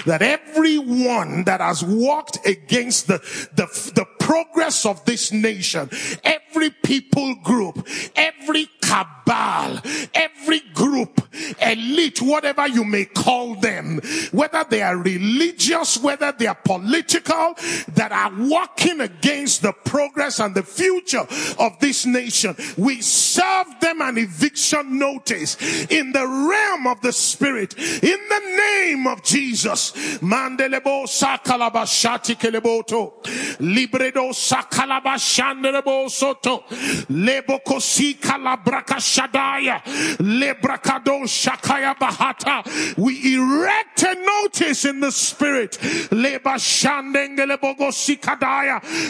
that 0.07 0.23
everyone 0.23 1.45
that 1.45 1.61
has 1.61 1.85
walked 1.85 2.45
against 2.47 3.07
the, 3.07 3.19
the, 3.55 3.67
the 3.95 4.07
progress 4.19 4.85
of 4.85 5.05
this 5.05 5.31
nation, 5.33 5.89
every 6.25 6.71
people 6.71 7.35
group, 7.37 7.87
every 8.17 8.69
cabal, 8.81 9.81
every 10.15 10.61
group, 10.75 11.21
elite, 11.61 12.23
whatever 12.23 12.67
you 12.67 12.85
may 12.85 13.05
call 13.05 13.55
them, 13.57 14.01
whether 14.33 14.65
they 14.69 14.83
are 14.83 14.97
religious, 14.97 15.99
whether 15.99 16.33
they 16.33 16.47
are 16.47 16.59
political, 16.65 17.55
that 17.95 18.11
are 18.13 18.33
working 18.49 19.01
against 19.01 19.63
the 19.63 19.73
progress 19.73 20.41
and 20.41 20.55
the 20.55 20.63
future 20.63 21.27
of 21.59 21.79
this 21.81 22.07
nation. 22.07 22.57
We 22.77 23.03
serve 23.03 23.67
them 23.81 24.01
an 24.01 24.19
eviction 24.19 24.86
notice 24.89 25.57
in 25.91 26.13
the 26.13 26.27
realm 26.27 26.87
of 26.87 27.01
the 27.01 27.13
spirit 27.13 27.75
in 27.79 28.19
the 28.29 28.41
name 28.57 29.07
of 29.07 29.23
Jesus. 29.23 29.93
Mandelebo 30.21 31.07
sakalabashati 31.07 32.37
keleboto. 32.37 33.23
Libredo 33.61 34.33
sakalabashandelebo 34.33 36.11
soto. 36.11 36.65
Leboko 37.11 37.81
sikalabraka 37.81 38.99
shadaya. 39.01 39.83
Lebrakado 40.19 41.25
shakaya 41.27 41.95
bahata. 41.97 42.65
We 42.97 43.35
erect 43.37 44.03
a 44.03 44.15
notice 44.15 44.85
in 44.85 45.01
the 45.01 45.11
spirit. 45.11 45.79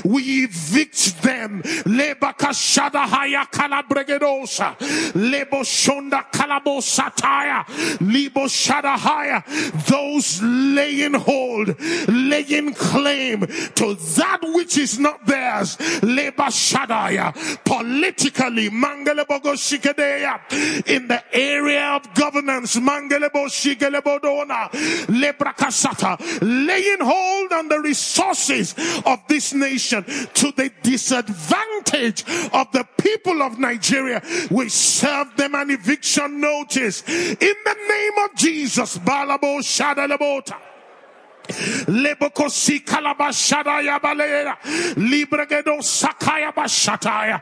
We 0.05 0.45
evict 0.45 1.23
them. 1.23 1.63
Leba 1.63 2.35
kashadahaya 2.37 3.47
kalabregedosa. 3.51 4.77
Lebo 5.15 5.63
shonda 5.67 6.25
kalabosataya. 6.31 7.67
Libo 8.01 8.47
shadahaya. 8.47 9.43
Those 9.87 10.41
laying 10.43 11.15
hold, 11.15 11.75
laying 12.09 12.73
claim 12.75 13.41
to 13.75 13.95
that 13.95 14.39
which 14.55 14.79
is 14.79 14.99
not 14.99 15.27
theirs. 15.27 15.77
Leba 16.03 16.49
shadaya. 16.49 17.35
Politically, 17.65 18.71
mangelebogo 18.71 19.55
shikadeya. 19.57 20.87
In 20.87 21.09
the 21.09 21.23
area 21.35 21.97
of 21.97 22.15
governance, 22.15 22.77
mangelebo 22.77 23.47
shigelebodona. 23.49 24.71
Lebrakasata. 25.09 26.17
Laying 26.41 27.01
hold 27.01 27.53
on 27.53 27.69
the 27.69 27.81
resources 27.81 28.75
of 29.05 29.21
this 29.29 29.53
nation 29.53 30.05
to 30.05 30.53
the 30.53 30.71
disadvantage 30.83 32.25
of 32.53 32.71
the 32.73 32.87
people 32.99 33.43
of 33.43 33.59
Nigeria. 33.59 34.23
We 34.51 34.69
serve 34.69 35.37
them 35.37 35.55
an 35.57 35.71
eviction 35.71 36.41
notice 36.41 37.03
in 37.09 37.37
the 37.65 37.77
name 37.89 38.13
of 38.25 38.37
Jesus. 38.37 38.99
Balabo 38.99 39.61
Shadalabota. 39.61 40.66
Lebokosi 41.47 42.85
kalabashada 42.85 43.83
yabalera. 43.83 44.57
Libregedo 44.97 45.81
sakaya 45.81 46.53
bashataya. 46.53 47.41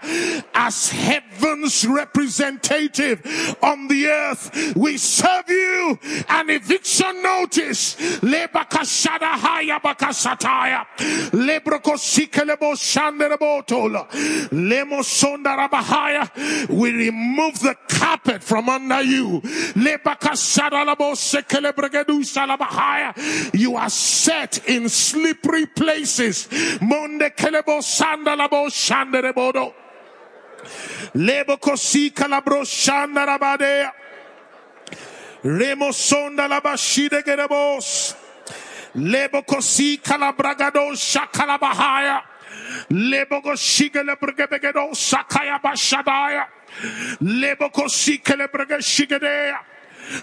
As 0.55 0.91
heaven's 0.91 1.87
representative 1.87 3.57
on 3.63 3.89
the 3.89 4.07
earth, 4.07 4.75
we 4.77 4.97
serve 4.97 5.49
you 5.49 5.99
an 6.29 6.51
eviction 6.51 7.23
notice. 7.23 7.97
Lebakashada 8.21 9.33
haya 9.39 9.81
bakasataya. 9.81 10.87
Lebrokosi 11.33 12.31
kelebo 12.31 12.75
shanderebotola. 12.75 14.09
Lemosonda 14.51 15.57
rabahaya. 15.57 16.69
We 16.69 16.93
remove 16.93 17.61
the 17.61 17.77
carpet 17.89 18.43
from 18.43 18.69
under 18.69 19.03
you. 19.03 19.41
Lebakashada 19.75 20.85
labo 20.85 21.15
sekelebregedu 21.15 22.23
salabahaya. 22.25 23.55
You 23.55 23.77
are 23.77 23.89
set 23.95 24.69
in 24.69 24.89
slippery 24.89 25.67
places. 25.67 26.49
Monde 26.81 27.31
kelebo 27.37 27.81
sandalabo 27.81 28.69
shanderebodo. 28.69 29.73
Lebo 31.15 31.57
kosi 31.57 32.11
kalabro 32.11 32.65
shandarabadea. 32.65 33.93
Remo 35.45 35.93
sonda 35.93 36.49
la 36.49 36.61
bashide 36.61 37.23
gerebos. 37.23 38.17
Lebo 38.95 39.43
kosi 39.43 39.99
kalabragado 39.99 40.93
shakalabahaya. 40.95 42.23
Lebo 42.91 43.43
koshige 43.43 44.03
lebregebegedo 44.03 44.95
sakaya 44.95 45.61
bashadaya. 45.61 46.47
Lebo 47.21 47.71
kosi 47.71 48.19
kelebregeshigedea. 48.19 49.74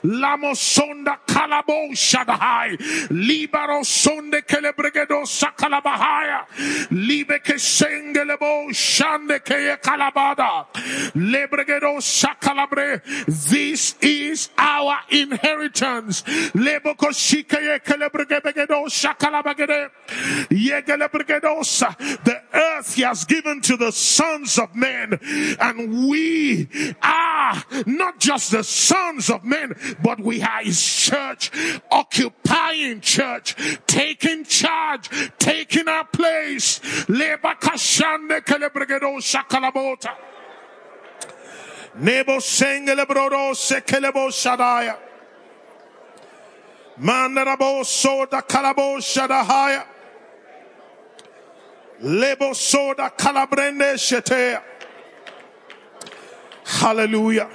Lamo 0.04 0.54
sonda 0.54 1.18
kalabo 1.26 1.92
shadahai. 1.92 2.78
Libaro 3.10 3.84
sonde 3.84 4.42
kelebregedo 4.42 5.26
sakalabahaya. 5.26 6.46
Libe 6.92 7.40
ke 7.44 7.56
sengelebo 7.58 8.70
shande 8.72 9.40
ke 9.44 9.78
kalabada. 9.82 10.66
Lebregedo 11.16 11.98
sakalabre. 12.00 13.02
This 13.50 13.96
is 14.02 14.50
our 14.58 14.98
inheritance. 15.10 16.24
Lebo 16.54 16.94
koshike 16.96 17.80
kelebregedo 17.84 18.88
sakalabagede. 18.88 19.90
Yegelebregedosa. 20.50 21.96
The 22.24 22.42
earth 22.54 22.96
he 22.96 23.04
has 23.04 23.26
given 23.26 23.62
to 23.62 23.78
the 23.78 23.92
sons 23.92 24.58
of 24.58 24.76
men. 24.76 25.20
And 25.60 26.10
we 26.10 26.68
are 27.02 27.64
not 27.86 28.20
just 28.20 28.52
the 28.52 28.64
sons 28.64 29.30
of 29.30 29.44
men, 29.44 29.71
but 30.02 30.20
we 30.20 30.42
are 30.42 30.64
his 30.64 30.82
church, 30.84 31.52
occupying 31.92 33.02
church, 33.02 33.56
taking 33.88 34.44
charge, 34.46 35.10
taking 35.40 35.88
our 35.88 36.06
place. 36.06 36.80
Nebo 41.96 42.38
sengele 42.40 43.06
brodo 43.06 43.54
sekelebo 43.54 44.30
shadaya. 44.32 44.98
Mandarabo 47.00 47.84
soda 47.86 48.42
kalabo 48.42 48.98
shadahaya. 49.00 49.86
Lebo 52.02 52.54
soda 52.54 53.12
calabrende 53.16 53.96
shetea. 53.98 54.62
Hallelujah. 56.64 57.50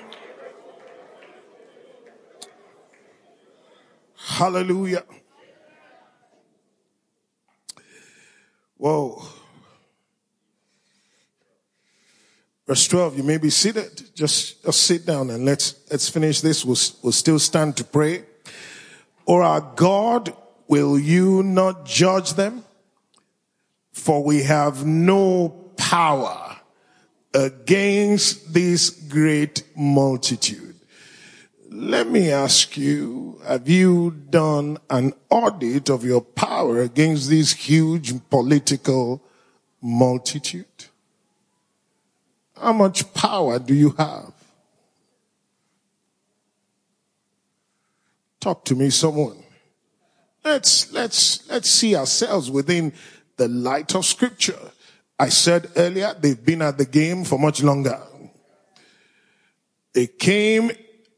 Hallelujah. 4.36 5.02
Whoa. 8.76 9.22
Verse 12.66 12.86
12, 12.86 13.16
you 13.16 13.22
may 13.22 13.38
be 13.38 13.48
seated. 13.48 14.14
Just, 14.14 14.62
just 14.62 14.82
sit 14.82 15.06
down 15.06 15.30
and 15.30 15.46
let's, 15.46 15.76
let's 15.90 16.10
finish 16.10 16.42
this. 16.42 16.66
We'll, 16.66 16.76
we'll 17.02 17.12
still 17.12 17.38
stand 17.38 17.78
to 17.78 17.84
pray. 17.84 18.24
Or 19.24 19.42
our 19.42 19.62
God, 19.74 20.36
will 20.68 20.98
you 20.98 21.42
not 21.42 21.86
judge 21.86 22.34
them? 22.34 22.62
For 23.92 24.22
we 24.22 24.42
have 24.42 24.84
no 24.84 25.48
power 25.78 26.58
against 27.32 28.52
this 28.52 28.90
great 28.90 29.62
multitude. 29.74 30.75
Let 31.68 32.08
me 32.08 32.30
ask 32.30 32.76
you, 32.76 33.40
have 33.44 33.68
you 33.68 34.12
done 34.30 34.78
an 34.88 35.12
audit 35.30 35.90
of 35.90 36.04
your 36.04 36.20
power 36.20 36.80
against 36.80 37.28
this 37.28 37.52
huge 37.52 38.14
political 38.30 39.22
multitude? 39.82 40.66
How 42.60 42.72
much 42.72 43.12
power 43.14 43.58
do 43.58 43.74
you 43.74 43.90
have? 43.90 44.32
Talk 48.40 48.64
to 48.66 48.74
me, 48.74 48.90
someone. 48.90 49.42
Let's, 50.44 50.92
let's, 50.92 51.48
let's 51.50 51.68
see 51.68 51.96
ourselves 51.96 52.50
within 52.50 52.92
the 53.36 53.48
light 53.48 53.94
of 53.96 54.06
scripture. 54.06 54.70
I 55.18 55.30
said 55.30 55.70
earlier, 55.76 56.14
they've 56.18 56.42
been 56.42 56.62
at 56.62 56.78
the 56.78 56.84
game 56.84 57.24
for 57.24 57.38
much 57.38 57.62
longer. 57.62 58.00
They 59.92 60.06
came 60.06 60.70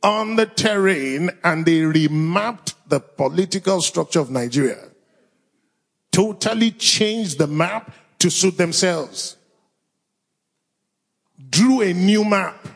on 0.02 0.36
the 0.36 0.46
terrain 0.46 1.30
and 1.42 1.66
they 1.66 1.80
remapped 1.80 2.74
the 2.88 3.00
political 3.00 3.80
structure 3.80 4.20
of 4.20 4.30
Nigeria. 4.30 4.78
Totally 6.12 6.70
changed 6.72 7.38
the 7.38 7.46
map 7.46 7.92
to 8.18 8.30
suit 8.30 8.56
themselves. 8.56 9.36
Drew 11.50 11.82
a 11.82 11.92
new 11.92 12.24
map. 12.24 12.66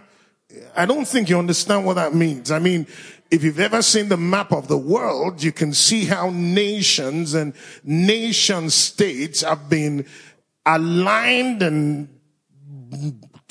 I 0.77 0.87
don't 0.87 1.07
think 1.07 1.29
you 1.29 1.39
understand 1.39 1.85
what 1.85 1.95
that 1.95 2.15
means. 2.15 2.51
I 2.51 2.59
mean, 2.59 2.87
if 3.31 3.43
you've 3.43 3.61
ever 3.61 3.83
seen 3.83 4.09
the 4.09 4.17
map 4.17 4.53
of 4.53 4.69
the 4.69 4.77
world, 4.77 5.43
you 5.43 5.53
can 5.53 5.73
see 5.73 6.05
how 6.05 6.31
nations 6.31 7.35
and 7.35 7.55
nation 7.83 8.69
states 8.69 9.43
have 9.43 9.69
been 9.69 10.07
aligned 10.67 11.63
and 11.63 12.09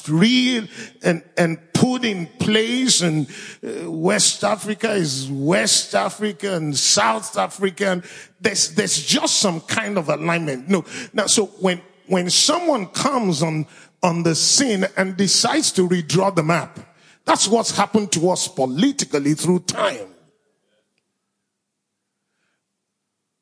real 0.09 0.67
and, 1.03 1.23
and 1.37 1.59
put 1.73 2.05
in 2.05 2.27
place 2.39 3.01
and 3.01 3.27
uh, 3.63 3.89
West 3.91 4.43
Africa 4.43 4.91
is 4.91 5.29
West 5.29 5.95
Africa 5.95 6.55
and 6.55 6.77
South 6.77 7.37
Africa 7.37 7.87
and 7.87 8.03
there's, 8.39 8.73
there's 8.75 9.05
just 9.05 9.37
some 9.37 9.61
kind 9.61 9.97
of 9.97 10.09
alignment. 10.09 10.69
No. 10.69 10.85
Now, 11.13 11.27
so 11.27 11.47
when, 11.59 11.81
when 12.07 12.29
someone 12.29 12.87
comes 12.87 13.41
on, 13.41 13.65
on 14.03 14.23
the 14.23 14.35
scene 14.35 14.85
and 14.97 15.17
decides 15.17 15.71
to 15.73 15.87
redraw 15.87 16.35
the 16.35 16.43
map, 16.43 16.79
that's 17.25 17.47
what's 17.47 17.75
happened 17.75 18.11
to 18.13 18.29
us 18.29 18.47
politically 18.47 19.33
through 19.35 19.59
time. 19.59 20.07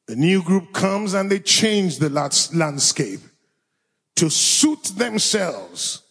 A 0.10 0.16
new 0.16 0.42
group 0.42 0.74
comes 0.74 1.14
and 1.14 1.32
they 1.32 1.40
change 1.40 2.00
the 2.00 2.10
landscape 2.10 3.20
to 4.16 4.30
suit 4.30 4.84
themselves. 4.98 6.02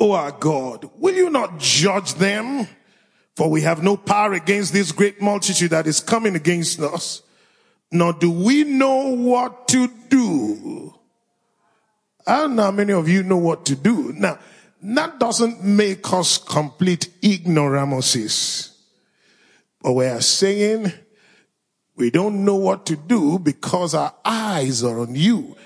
O 0.00 0.12
our 0.12 0.32
God, 0.32 0.90
will 0.96 1.14
you 1.14 1.28
not 1.28 1.58
judge 1.58 2.14
them? 2.14 2.66
For 3.36 3.48
we 3.48 3.62
have 3.62 3.82
no 3.82 3.96
power 3.96 4.32
against 4.32 4.72
this 4.72 4.92
great 4.92 5.20
multitude 5.20 5.70
that 5.70 5.86
is 5.86 6.00
coming 6.00 6.34
against 6.34 6.80
us, 6.80 7.22
nor 7.92 8.12
do 8.14 8.30
we 8.30 8.64
know 8.64 9.14
what 9.14 9.68
to 9.68 9.88
do. 10.08 10.94
I 12.26 12.38
don't 12.38 12.56
know 12.56 12.64
how 12.64 12.70
many 12.70 12.92
of 12.92 13.08
you 13.08 13.22
know 13.22 13.36
what 13.36 13.66
to 13.66 13.76
do. 13.76 14.12
Now, 14.14 14.38
that 14.82 15.18
doesn't 15.18 15.62
make 15.62 16.12
us 16.12 16.38
complete 16.38 17.08
ignoramuses. 17.22 18.76
But 19.82 19.92
we 19.92 20.06
are 20.06 20.20
saying 20.20 20.92
we 21.96 22.10
don't 22.10 22.44
know 22.44 22.56
what 22.56 22.86
to 22.86 22.96
do 22.96 23.38
because 23.38 23.94
our 23.94 24.14
eyes 24.24 24.82
are 24.82 25.00
on 25.00 25.14
you. 25.14 25.56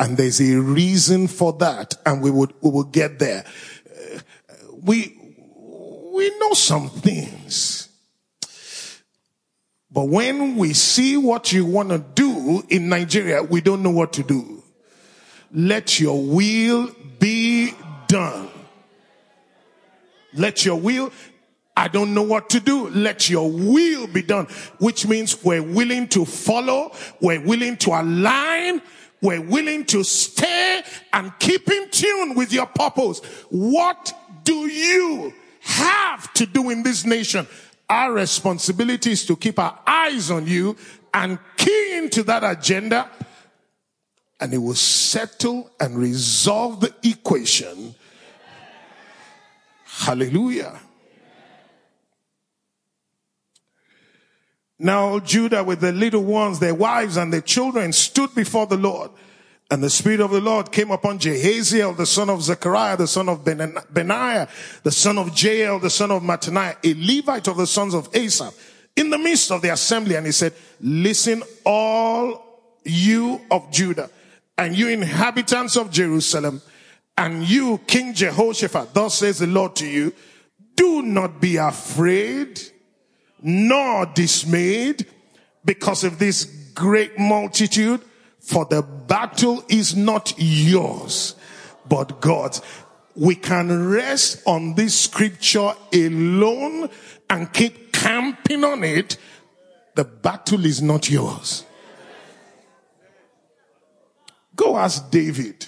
And 0.00 0.16
there's 0.16 0.40
a 0.40 0.56
reason 0.56 1.28
for 1.28 1.52
that. 1.58 1.94
And 2.06 2.22
we 2.22 2.30
would, 2.30 2.54
we 2.62 2.70
will 2.70 2.84
get 2.84 3.18
there. 3.18 3.44
Uh, 3.86 4.18
we, 4.82 5.14
we 6.12 6.38
know 6.38 6.54
some 6.54 6.88
things. 6.88 7.88
But 9.92 10.08
when 10.08 10.56
we 10.56 10.72
see 10.72 11.18
what 11.18 11.52
you 11.52 11.66
want 11.66 11.90
to 11.90 11.98
do 11.98 12.62
in 12.70 12.88
Nigeria, 12.88 13.42
we 13.42 13.60
don't 13.60 13.82
know 13.82 13.90
what 13.90 14.14
to 14.14 14.22
do. 14.22 14.62
Let 15.52 16.00
your 16.00 16.22
will 16.22 16.90
be 17.18 17.74
done. 18.08 18.48
Let 20.32 20.64
your 20.64 20.76
will, 20.76 21.12
I 21.76 21.88
don't 21.88 22.14
know 22.14 22.22
what 22.22 22.50
to 22.50 22.60
do. 22.60 22.88
Let 22.90 23.28
your 23.28 23.50
will 23.50 24.06
be 24.06 24.22
done, 24.22 24.46
which 24.78 25.06
means 25.06 25.42
we're 25.42 25.62
willing 25.62 26.08
to 26.08 26.24
follow. 26.24 26.92
We're 27.20 27.44
willing 27.44 27.76
to 27.78 27.90
align. 27.90 28.82
We're 29.22 29.42
willing 29.42 29.84
to 29.86 30.02
stay 30.02 30.82
and 31.12 31.32
keep 31.38 31.70
in 31.70 31.90
tune 31.90 32.34
with 32.34 32.52
your 32.52 32.66
purpose. 32.66 33.20
What 33.50 34.12
do 34.44 34.66
you 34.66 35.34
have 35.60 36.32
to 36.34 36.46
do 36.46 36.70
in 36.70 36.82
this 36.82 37.04
nation? 37.04 37.46
Our 37.88 38.12
responsibility 38.12 39.12
is 39.12 39.26
to 39.26 39.36
keep 39.36 39.58
our 39.58 39.78
eyes 39.86 40.30
on 40.30 40.46
you 40.46 40.76
and 41.12 41.38
key 41.56 41.98
into 41.98 42.22
that 42.24 42.44
agenda 42.44 43.10
and 44.40 44.54
it 44.54 44.58
will 44.58 44.74
settle 44.74 45.70
and 45.78 45.98
resolve 45.98 46.80
the 46.80 46.94
equation 47.02 47.94
Hallelujah. 50.00 50.80
Now 54.82 55.18
Judah 55.18 55.62
with 55.62 55.80
the 55.80 55.92
little 55.92 56.24
ones, 56.24 56.58
their 56.58 56.74
wives 56.74 57.18
and 57.18 57.30
their 57.30 57.42
children 57.42 57.92
stood 57.92 58.34
before 58.34 58.66
the 58.66 58.78
Lord. 58.78 59.10
And 59.70 59.82
the 59.82 59.90
Spirit 59.90 60.20
of 60.20 60.30
the 60.30 60.40
Lord 60.40 60.72
came 60.72 60.90
upon 60.90 61.18
Jehaziel, 61.18 61.96
the 61.96 62.06
son 62.06 62.30
of 62.30 62.42
Zechariah, 62.42 62.96
the 62.96 63.06
son 63.06 63.28
of 63.28 63.44
Benaiah, 63.44 64.48
the 64.82 64.90
son 64.90 65.18
of 65.18 65.40
Jael, 65.40 65.78
the 65.78 65.90
son 65.90 66.10
of 66.10 66.22
Mattaniah, 66.22 66.76
a 66.82 66.94
Levite 66.94 67.46
of 67.46 67.58
the 67.58 67.66
sons 67.66 67.94
of 67.94 68.08
Asaph, 68.14 68.54
in 68.96 69.10
the 69.10 69.18
midst 69.18 69.52
of 69.52 69.62
the 69.62 69.68
assembly. 69.72 70.16
And 70.16 70.24
he 70.24 70.32
said, 70.32 70.54
listen, 70.80 71.42
all 71.64 72.72
you 72.84 73.42
of 73.50 73.70
Judah 73.70 74.10
and 74.56 74.74
you 74.74 74.88
inhabitants 74.88 75.76
of 75.76 75.90
Jerusalem, 75.90 76.62
and 77.16 77.44
you, 77.44 77.78
King 77.86 78.14
Jehoshaphat, 78.14 78.94
thus 78.94 79.18
says 79.18 79.38
the 79.38 79.46
Lord 79.46 79.76
to 79.76 79.86
you, 79.86 80.14
do 80.74 81.02
not 81.02 81.38
be 81.40 81.56
afraid 81.56 82.60
nor 83.42 84.06
dismayed 84.06 85.06
because 85.64 86.04
of 86.04 86.18
this 86.18 86.44
great 86.74 87.18
multitude, 87.18 88.00
for 88.40 88.64
the 88.64 88.82
battle 88.82 89.64
is 89.68 89.94
not 89.94 90.32
yours, 90.38 91.34
but 91.88 92.20
God's. 92.20 92.62
We 93.14 93.34
can 93.34 93.90
rest 93.90 94.42
on 94.46 94.74
this 94.74 94.98
scripture 94.98 95.72
alone 95.92 96.88
and 97.28 97.52
keep 97.52 97.92
camping 97.92 98.64
on 98.64 98.84
it. 98.84 99.18
The 99.94 100.04
battle 100.04 100.64
is 100.64 100.80
not 100.80 101.10
yours. 101.10 101.64
Go 104.56 104.76
ask 104.76 105.10
David. 105.10 105.66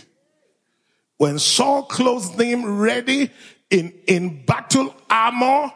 When 1.19 1.39
Saul 1.39 1.85
clothed 1.85 2.41
him 2.41 2.79
ready 2.79 3.31
in, 3.71 3.93
in 4.07 4.45
battle 4.45 4.95
armor, 5.09 5.73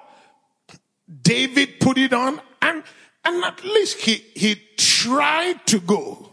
David 1.23 1.81
put 1.81 1.99
it 1.99 2.13
on 2.13 2.41
and, 2.63 2.83
and 3.25 3.45
at 3.45 3.65
least 3.65 4.01
he, 4.01 4.15
he 4.35 4.57
tried 4.77 5.67
to 5.67 5.81
go. 5.81 6.33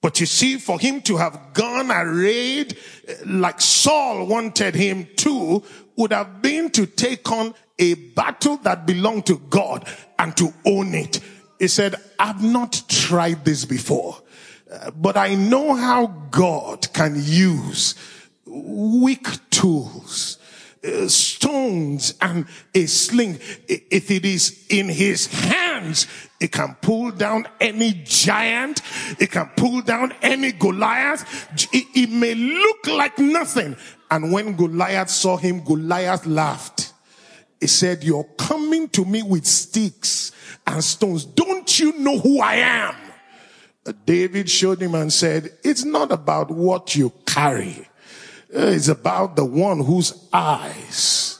But 0.00 0.18
you 0.18 0.26
see, 0.26 0.58
for 0.58 0.80
him 0.80 1.00
to 1.02 1.16
have 1.16 1.52
gone 1.54 1.90
arrayed 1.90 2.76
eh, 3.06 3.14
like 3.24 3.60
Saul 3.60 4.26
wanted 4.26 4.74
him 4.74 5.06
to 5.18 5.62
would 5.96 6.12
have 6.12 6.42
been 6.42 6.70
to 6.70 6.86
take 6.86 7.30
on 7.30 7.54
a 7.78 7.94
battle 7.94 8.56
that 8.58 8.86
belonged 8.86 9.26
to 9.26 9.38
God 9.38 9.86
and 10.18 10.36
to 10.36 10.52
own 10.66 10.94
it. 10.94 11.20
He 11.58 11.68
said, 11.68 11.94
I've 12.18 12.42
not 12.42 12.82
tried 12.88 13.44
this 13.44 13.64
before 13.64 14.20
eh, 14.70 14.90
but 14.90 15.16
I 15.16 15.36
know 15.36 15.74
how 15.74 16.06
God 16.30 16.92
can 16.92 17.14
use 17.16 17.94
weak 18.44 19.28
tools, 19.50 20.38
uh, 20.84 21.08
stones 21.08 22.14
and 22.20 22.46
a 22.74 22.86
sling. 22.86 23.38
If 23.68 24.10
it 24.10 24.24
is 24.24 24.66
in 24.68 24.88
his 24.88 25.26
hands, 25.26 26.06
it 26.40 26.52
can 26.52 26.76
pull 26.80 27.12
down 27.12 27.46
any 27.60 28.02
giant. 28.04 28.82
It 29.18 29.30
can 29.30 29.50
pull 29.56 29.82
down 29.82 30.12
any 30.22 30.52
Goliath. 30.52 31.48
It, 31.72 31.86
it 31.94 32.10
may 32.10 32.34
look 32.34 32.86
like 32.88 33.18
nothing. 33.18 33.76
And 34.10 34.32
when 34.32 34.56
Goliath 34.56 35.10
saw 35.10 35.36
him, 35.36 35.64
Goliath 35.64 36.26
laughed. 36.26 36.92
He 37.60 37.68
said, 37.68 38.02
you're 38.02 38.28
coming 38.36 38.88
to 38.88 39.04
me 39.04 39.22
with 39.22 39.46
sticks 39.46 40.32
and 40.66 40.82
stones. 40.82 41.24
Don't 41.24 41.78
you 41.78 41.96
know 41.98 42.18
who 42.18 42.40
I 42.40 42.56
am? 42.56 42.96
David 44.04 44.50
showed 44.50 44.82
him 44.82 44.94
and 44.94 45.12
said, 45.12 45.50
it's 45.62 45.84
not 45.84 46.10
about 46.12 46.50
what 46.50 46.94
you 46.96 47.12
carry. 47.26 47.88
It's 48.54 48.88
about 48.88 49.34
the 49.34 49.46
one 49.46 49.82
whose 49.82 50.28
eyes, 50.30 51.38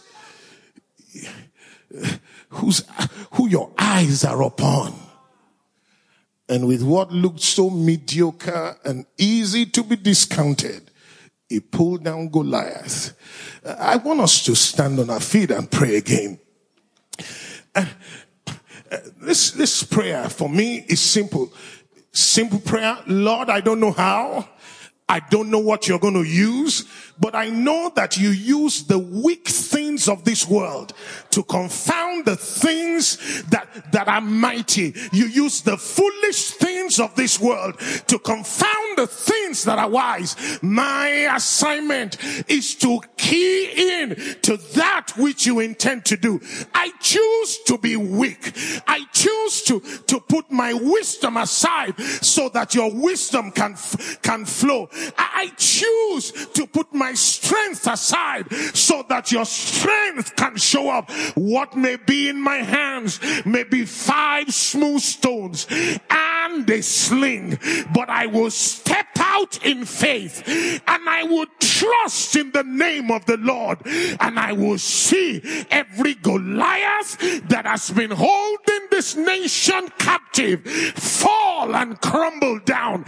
whose, 2.49 2.85
who 3.33 3.49
your 3.49 3.71
eyes 3.79 4.25
are 4.25 4.43
upon. 4.43 4.95
And 6.49 6.67
with 6.67 6.83
what 6.83 7.13
looked 7.13 7.41
so 7.41 7.69
mediocre 7.69 8.79
and 8.85 9.05
easy 9.19 9.67
to 9.67 9.83
be 9.83 9.97
discounted, 9.97 10.91
he 11.49 11.61
pulled 11.61 12.05
down 12.05 12.31
Goliath. 12.31 13.15
I 13.65 13.97
want 13.97 14.21
us 14.21 14.43
to 14.45 14.55
stand 14.55 14.99
on 14.99 15.11
our 15.11 15.21
feet 15.21 15.51
and 15.51 15.71
pray 15.71 15.97
again. 15.97 16.41
Uh, 17.75 17.85
this, 19.21 19.51
this 19.51 19.83
prayer 19.85 20.29
for 20.31 20.49
me 20.49 20.85
is 20.89 21.01
simple. 21.01 21.53
Simple 22.11 22.59
prayer. 22.59 22.99
Lord, 23.07 23.51
I 23.51 23.61
don't 23.61 23.81
know 23.81 23.93
how. 23.93 24.49
I 25.13 25.21
don't 25.21 25.51
know 25.51 25.59
what 25.59 25.89
you're 25.89 25.99
going 25.99 26.15
to 26.15 26.23
use, 26.23 26.87
but 27.21 27.35
I 27.35 27.51
know 27.51 27.93
that 27.97 28.17
you 28.17 28.31
use 28.31 28.85
the 28.85 28.99
weak 28.99 29.47
things 29.47 30.09
of 30.09 30.25
this 30.25 30.49
world 30.49 30.95
to 31.33 31.43
confound 31.43 32.25
the 32.25 32.37
things 32.37 33.43
that, 33.51 33.93
that 33.93 34.09
are 34.09 34.23
mighty. 34.23 34.95
You 35.13 35.27
use 35.27 35.61
the 35.61 35.77
foolish 35.77 36.53
things 36.53 36.99
of 36.99 37.15
this 37.15 37.39
world 37.39 37.79
to 38.07 38.19
confound 38.21 38.97
the 38.97 39.07
things 39.07 39.65
that 39.65 39.79
are 39.79 39.91
wise. 39.91 40.35
My 40.63 41.09
assignment 41.37 42.17
is 42.49 42.75
to 42.77 43.01
key 43.19 44.01
in 44.01 44.17
to 44.43 44.57
that 44.75 45.13
which 45.19 45.45
you 45.45 45.61
intend 45.61 46.07
to 46.07 46.17
do. 46.17 46.41
I 46.75 46.91
choose 47.01 47.59
to 47.67 47.77
be 47.77 47.97
weak. 47.97 48.53
I 48.87 49.05
choose 49.13 49.63
to, 49.65 49.81
to 50.07 50.21
put 50.21 50.51
my 50.51 50.73
wisdom 50.73 51.37
aside 51.37 52.01
so 52.01 52.49
that 52.49 52.75
your 52.75 52.91
wisdom 52.93 53.51
can, 53.53 53.77
can 54.23 54.47
flow. 54.47 54.89
I, 55.17 55.53
choose 55.57 56.33
to 56.55 56.67
put 56.67 56.93
my 56.95 57.15
strength 57.15 57.87
aside 57.87 58.53
so 58.75 59.05
that 59.09 59.33
your 59.33 59.45
strength 59.45 60.37
can 60.37 60.57
show 60.57 60.89
up. 60.89 61.11
What 61.35 61.77
may 61.77 61.97
be 61.97 62.29
in 62.29 62.41
my 62.41 62.57
hands 62.57 63.21
may 63.45 63.65
be 63.65 63.85
five 63.85 64.53
smooth 64.53 65.01
stones 65.01 65.67
and 66.45 66.69
a 66.69 66.83
sling, 66.83 67.59
but 67.93 68.09
I 68.11 68.27
will 68.27 68.51
step 68.51 69.07
out 69.19 69.65
in 69.65 69.85
faith 69.85 70.43
and 70.47 71.09
I 71.09 71.23
will 71.25 71.47
trust 71.61 72.37
in 72.37 72.53
the 72.53 72.65
name 72.65 73.11
of 73.11 73.25
the 73.27 73.37
Lord 73.39 73.79
and 73.87 74.39
I 74.39 74.53
will 74.53 74.79
see 74.79 75.43
every 75.71 76.15
Goliath 76.15 77.19
that 77.49 77.67
has 77.67 77.91
been 77.91 78.11
holding 78.11 78.87
this 78.91 79.17
nation 79.17 79.89
captive 79.99 80.65
fall 80.67 81.75
and 81.75 82.01
crumble 82.01 82.59
down. 82.61 83.05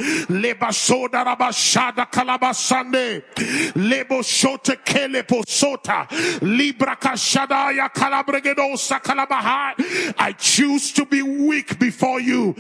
I 10.19 10.35
choose 10.39 10.93
to 10.93 11.07
be 11.07 11.23
weak 11.23 11.79
before 11.79 12.21
you. 12.21 12.55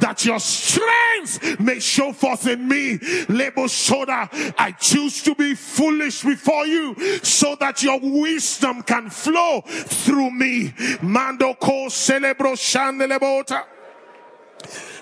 That 0.00 0.24
your 0.24 0.40
strength 0.40 1.60
may 1.60 1.80
show 1.80 2.12
forth 2.12 2.46
in 2.46 2.68
me. 2.68 2.98
Lebo 3.28 3.66
soda. 3.66 4.28
I 4.58 4.72
choose 4.72 5.22
to 5.22 5.34
be 5.34 5.54
foolish 5.54 6.22
before 6.22 6.66
you 6.66 6.94
so 7.22 7.56
that 7.60 7.82
your 7.82 8.00
wisdom 8.00 8.82
can 8.82 9.10
flow 9.10 9.62
through 9.66 10.30
me. 10.30 10.74
Mando 11.02 11.54
ko 11.54 11.86
celebro 11.88 12.54
shandelebota. 12.56 13.64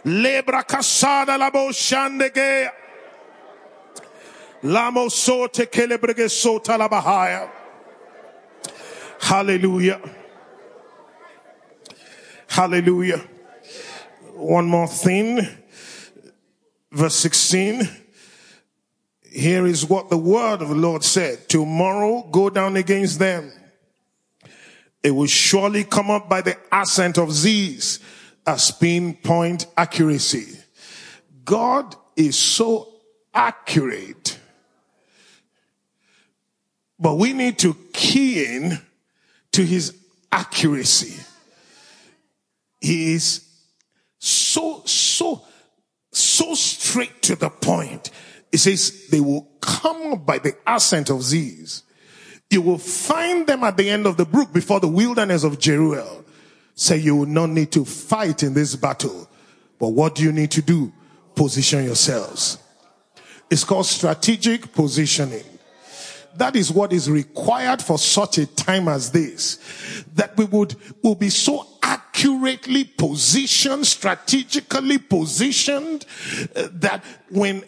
Lebra 0.05 0.65
casada 0.65 1.39
la 1.39 1.51
bo 1.51 1.69
shandege. 1.69 2.71
Lamo 4.65 5.09
sote 5.09 5.67
kelebrege 5.67 6.29
sota 6.29 6.79
la 6.79 6.89
bahaya. 6.89 7.49
Hallelujah. 9.21 10.01
Hallelujah. 12.53 13.27
One 14.35 14.67
more 14.67 14.87
thing. 14.87 15.41
Verse 16.91 17.15
16. 17.15 17.89
Here 19.23 19.65
is 19.65 19.89
what 19.89 20.11
the 20.11 20.19
word 20.19 20.61
of 20.61 20.69
the 20.69 20.75
Lord 20.75 21.03
said. 21.03 21.49
Tomorrow 21.49 22.29
go 22.31 22.51
down 22.51 22.77
against 22.77 23.19
them. 23.19 23.51
It 25.03 25.13
will 25.13 25.29
surely 25.29 25.83
come 25.83 26.11
up 26.11 26.29
by 26.29 26.43
the 26.43 26.59
ascent 26.71 27.17
of 27.17 27.33
Ziz 27.33 28.01
as 28.47 28.71
pinpoint 28.71 29.65
accuracy. 29.75 30.59
God 31.47 31.97
is 32.17 32.37
so 32.37 32.93
accurate. 33.33 34.39
But 36.99 37.15
we 37.15 37.33
need 37.33 37.59
to 37.61 37.73
key 37.95 38.45
in 38.45 38.79
to 39.53 39.65
his 39.65 39.97
accuracy. 40.31 41.19
He 42.83 43.15
is 43.15 43.49
so, 44.19 44.83
so, 44.85 45.43
so 46.11 46.55
straight 46.55 47.23
to 47.23 47.37
the 47.37 47.49
point. 47.49 48.11
It 48.51 48.59
says 48.59 49.07
they 49.09 49.21
will 49.21 49.49
come 49.61 50.25
by 50.25 50.39
the 50.39 50.57
ascent 50.67 51.09
of 51.09 51.23
Ziz. 51.23 51.85
You 52.51 52.61
will 52.61 52.79
find 52.79 53.47
them 53.47 53.63
at 53.65 53.77
the 53.77 53.89
end 53.89 54.07
of 54.07 54.17
the 54.17 54.27
brook 54.27 54.53
before 54.53 54.81
the 54.81 54.89
wilderness 54.89 55.45
of 55.45 55.59
Jeruel. 55.59 56.25
Say 56.75 56.99
you 56.99 57.17
will 57.17 57.27
not 57.27 57.51
need 57.51 57.71
to 57.73 57.85
fight 57.85 58.43
in 58.43 58.53
this 58.53 58.75
battle. 58.75 59.29
But 59.79 59.89
what 59.89 60.17
do 60.17 60.25
you 60.25 60.33
need 60.33 60.51
to 60.51 60.63
do? 60.63 60.93
Position 61.37 61.85
yourselves. 61.85 62.59
It's 63.49 63.65
called 63.65 63.87
strategic 63.87 64.73
positioning. 64.73 65.45
That 66.37 66.57
is 66.57 66.71
what 66.73 66.93
is 66.93 67.11
required 67.11 67.81
for 67.81 67.99
such 67.99 68.39
a 68.39 68.47
time 68.47 68.89
as 68.89 69.13
this. 69.13 69.59
That 70.15 70.37
we 70.37 70.47
would, 70.47 70.75
will 71.03 71.15
be 71.15 71.29
so 71.29 71.67
accurately 72.23 72.85
positioned, 72.85 73.87
strategically 73.87 74.99
positioned, 74.99 76.07
uh, 76.55 76.69
that 76.73 77.03
when 77.31 77.65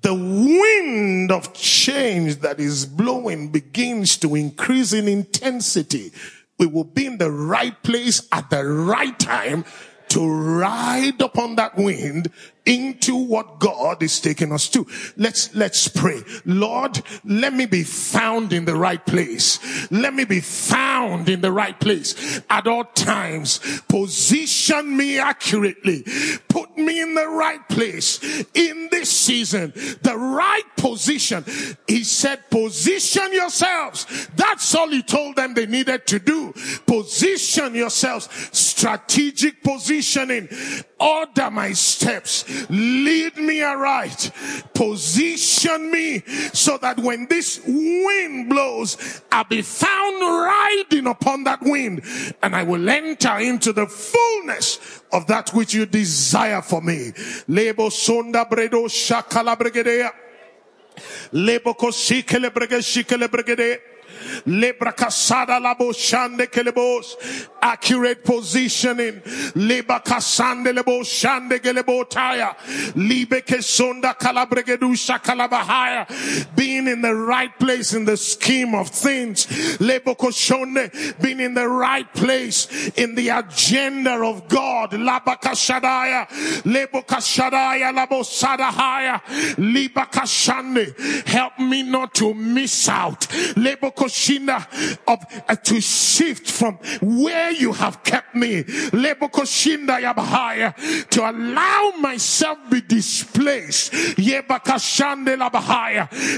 the 0.00 0.14
wind 0.14 1.30
of 1.30 1.52
change 1.52 2.36
that 2.36 2.60
is 2.60 2.86
blowing 2.86 3.50
begins 3.50 4.16
to 4.16 4.34
increase 4.34 4.92
in 4.92 5.08
intensity, 5.08 6.12
we 6.58 6.66
will 6.66 6.84
be 6.84 7.06
in 7.06 7.18
the 7.18 7.30
right 7.30 7.82
place 7.82 8.26
at 8.32 8.48
the 8.50 8.64
right 8.64 9.18
time 9.18 9.64
to 10.08 10.26
ride 10.26 11.20
upon 11.20 11.56
that 11.56 11.76
wind 11.76 12.30
into 12.68 13.16
what 13.16 13.58
God 13.58 14.02
is 14.02 14.20
taking 14.20 14.52
us 14.52 14.68
to. 14.68 14.86
Let's, 15.16 15.54
let's 15.54 15.88
pray. 15.88 16.22
Lord, 16.44 17.00
let 17.24 17.54
me 17.54 17.64
be 17.64 17.82
found 17.82 18.52
in 18.52 18.66
the 18.66 18.76
right 18.76 19.04
place. 19.04 19.58
Let 19.90 20.12
me 20.12 20.24
be 20.24 20.40
found 20.40 21.30
in 21.30 21.40
the 21.40 21.50
right 21.50 21.78
place 21.80 22.42
at 22.50 22.66
all 22.66 22.84
times. 22.84 23.58
Position 23.88 24.94
me 24.96 25.18
accurately. 25.18 26.04
Put 26.48 26.76
me 26.76 27.00
in 27.00 27.14
the 27.14 27.26
right 27.26 27.66
place 27.70 28.22
in 28.52 28.88
this 28.90 29.10
season. 29.10 29.72
The 30.02 30.16
right 30.16 30.76
position. 30.76 31.44
He 31.86 32.04
said, 32.04 32.50
position 32.50 33.32
yourselves. 33.32 34.28
That's 34.36 34.74
all 34.74 34.88
he 34.88 35.02
told 35.02 35.36
them 35.36 35.54
they 35.54 35.66
needed 35.66 36.06
to 36.08 36.18
do. 36.18 36.52
Position 36.86 37.74
yourselves. 37.74 38.28
Strategic 38.52 39.62
positioning. 39.62 40.48
Order 41.00 41.50
my 41.50 41.72
steps 41.72 42.44
lead 42.68 43.36
me 43.36 43.62
aright, 43.62 44.30
position 44.74 45.90
me 45.90 46.20
so 46.52 46.78
that 46.78 46.98
when 46.98 47.26
this 47.28 47.60
wind 47.66 48.48
blows, 48.48 49.22
I'll 49.30 49.44
be 49.44 49.62
found 49.62 50.20
riding 50.20 51.06
upon 51.06 51.44
that 51.44 51.62
wind 51.62 52.02
and 52.42 52.54
I 52.54 52.62
will 52.62 52.88
enter 52.88 53.38
into 53.38 53.72
the 53.72 53.86
fullness 53.86 55.02
of 55.12 55.26
that 55.26 55.50
which 55.50 55.74
you 55.74 55.86
desire 55.86 56.62
for 56.62 56.80
me. 56.80 57.12
Lebo 57.46 57.88
sonda 57.88 58.48
bredo 58.48 58.86
shakala 58.88 59.56
bregedea. 59.56 60.10
Lebo 61.32 61.74
kosikele 61.74 62.50
bregedea. 62.50 63.78
Lebra 64.46 64.94
kasada 64.94 65.58
kelebos. 66.46 67.16
Accurate 67.60 68.24
positioning. 68.24 69.20
Leba 69.54 70.02
kasande 70.02 70.74
lebo 70.74 71.00
shande 71.02 71.58
gelebo 71.60 72.08
taya. 72.08 72.56
Libe 72.94 73.42
kesonda 73.44 74.16
kalabregedusha 74.16 75.18
kalabahaya. 75.22 76.06
Being 76.56 76.88
in 76.88 77.02
the 77.02 77.14
right 77.14 77.58
place 77.58 77.94
in 77.94 78.04
the 78.04 78.16
scheme 78.16 78.74
of 78.74 78.88
things. 78.88 79.80
Lebo 79.80 80.14
koshonde. 80.14 81.20
Being 81.20 81.40
in 81.40 81.54
the 81.54 81.68
right 81.68 82.12
place 82.14 82.90
in 82.96 83.14
the 83.14 83.28
agenda 83.28 84.12
of 84.22 84.48
God. 84.48 84.92
Laba 84.92 85.40
kashadaya. 85.40 86.28
Lebo 86.64 87.02
kashadaya 87.02 87.92
labo 87.92 88.22
sadahaya. 88.22 89.20
Liba 89.58 90.06
kashande. 90.10 91.26
Help 91.26 91.58
me 91.58 91.82
not 91.82 92.14
to 92.14 92.34
miss 92.34 92.88
out. 92.88 93.26
Lebo 93.56 93.90
of 95.06 95.24
uh, 95.48 95.56
to 95.56 95.80
shift 95.80 96.50
from 96.50 96.74
where 97.00 97.50
you 97.52 97.72
have 97.72 98.02
kept 98.02 98.34
me. 98.34 98.62
To 101.10 101.30
allow 101.30 101.92
myself 101.98 102.58
be 102.70 102.80
displaced. 102.80 103.92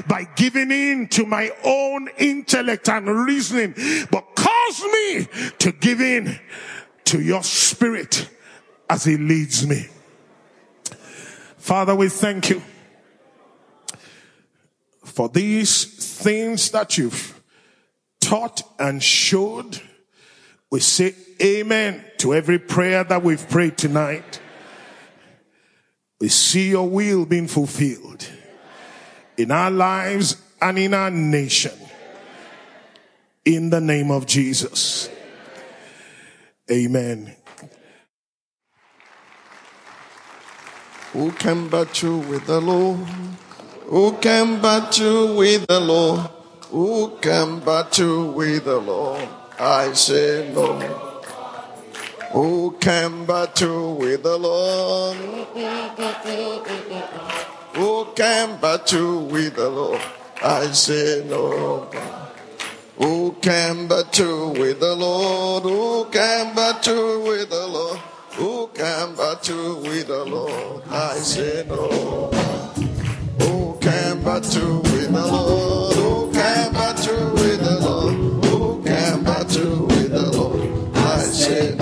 By 0.09 0.29
giving 0.37 0.71
in 0.71 1.09
to 1.09 1.27
my 1.27 1.51
own 1.65 2.09
intellect 2.19 2.89
and 2.89 3.09
reasoning, 3.27 3.75
but 4.11 4.35
cause 4.35 4.83
me 4.83 5.27
to 5.59 5.73
give 5.73 6.01
in 6.01 6.39
to 7.05 7.21
your 7.21 7.43
spirit 7.43 8.29
as 8.89 9.05
he 9.05 9.17
leads 9.17 9.67
me. 9.67 9.87
Father, 11.59 11.95
we 11.95 12.09
thank 12.09 12.51
you 12.51 12.63
for 15.05 15.29
these 15.29 15.85
things 16.23 16.71
that 16.71 16.97
you've 16.97 17.40
taught 18.31 18.63
and 18.79 19.03
showed. 19.03 19.81
We 20.71 20.79
say 20.79 21.17
amen 21.43 22.05
to 22.19 22.33
every 22.33 22.61
prayer 22.61 23.03
that 23.03 23.25
we've 23.25 23.49
prayed 23.49 23.77
tonight. 23.77 24.41
We 26.21 26.29
see 26.29 26.71
your 26.71 26.89
will 26.89 27.27
being 27.27 27.49
fulfilled 27.49 28.25
in 29.37 29.51
our 29.51 29.73
lives 29.73 30.41
and 30.63 30.79
in 30.79 30.95
our 30.95 31.11
nation. 31.11 31.73
In 33.45 33.71
the 33.71 33.81
name 33.81 34.13
of 34.13 34.27
Jesus. 34.27 35.11
Amen. 36.71 37.35
Who 41.15 41.33
can 41.33 41.69
battle 41.69 42.23
you 42.23 42.29
with 42.29 42.47
the 42.47 42.61
Lord? 42.61 43.09
Who 43.87 44.13
can 44.19 44.63
battle 44.63 45.31
you 45.31 45.37
with 45.37 45.67
the 45.67 45.81
Lord? 45.81 46.31
Who 46.71 47.19
can 47.21 47.59
battle 47.59 48.31
with 48.31 48.65
the 48.65 48.79
Lord? 48.79 49.27
I 49.59 49.93
say 49.93 50.53
no. 50.55 50.79
Who 52.31 52.77
can 52.79 53.25
battle 53.27 53.97
with 53.97 54.23
the 54.23 54.37
Lord? 54.37 55.17
Who 55.17 55.45
can 58.15 58.61
battle 58.61 59.27
with 59.27 59.57
the 59.57 59.69
Lord? 59.69 60.01
I 60.41 60.71
say 60.71 61.27
no. 61.29 61.91
Who 62.99 63.37
can 63.43 63.89
battle 63.89 64.53
with 64.53 64.79
the 64.79 64.95
Lord? 64.95 65.65
Who 65.65 66.05
can 66.13 66.55
battle 66.55 67.25
with 67.25 67.51
the 67.51 67.67
Lord? 67.67 67.99
Who 68.37 68.71
can 68.75 69.17
battle 69.17 69.81
with 69.81 70.07
the 70.07 70.25
Lord? 70.25 70.85
I 70.89 71.17
say 71.17 71.67
no. 71.69 72.31
Who 73.41 73.77
can 73.81 74.23
battle 74.23 74.83
with 74.83 75.13
the 75.13 75.27
Lord? 75.27 75.90
I 81.51 81.80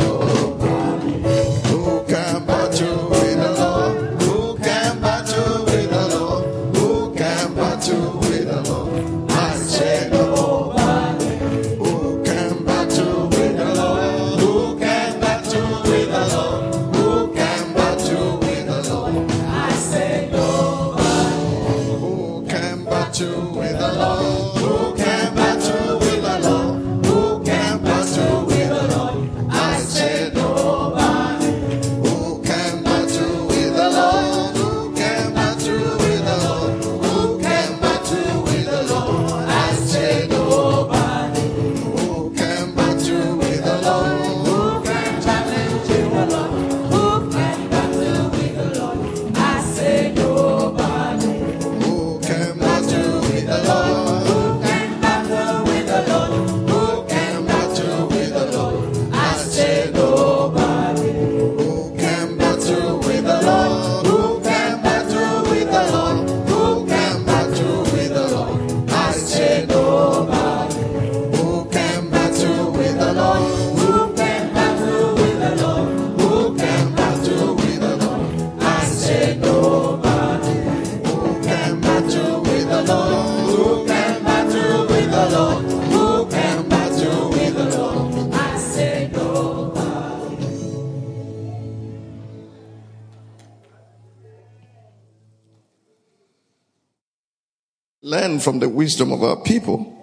Learn 98.28 98.40
from 98.40 98.58
the 98.58 98.68
wisdom 98.68 99.10
of 99.10 99.22
our 99.22 99.36
people. 99.36 99.94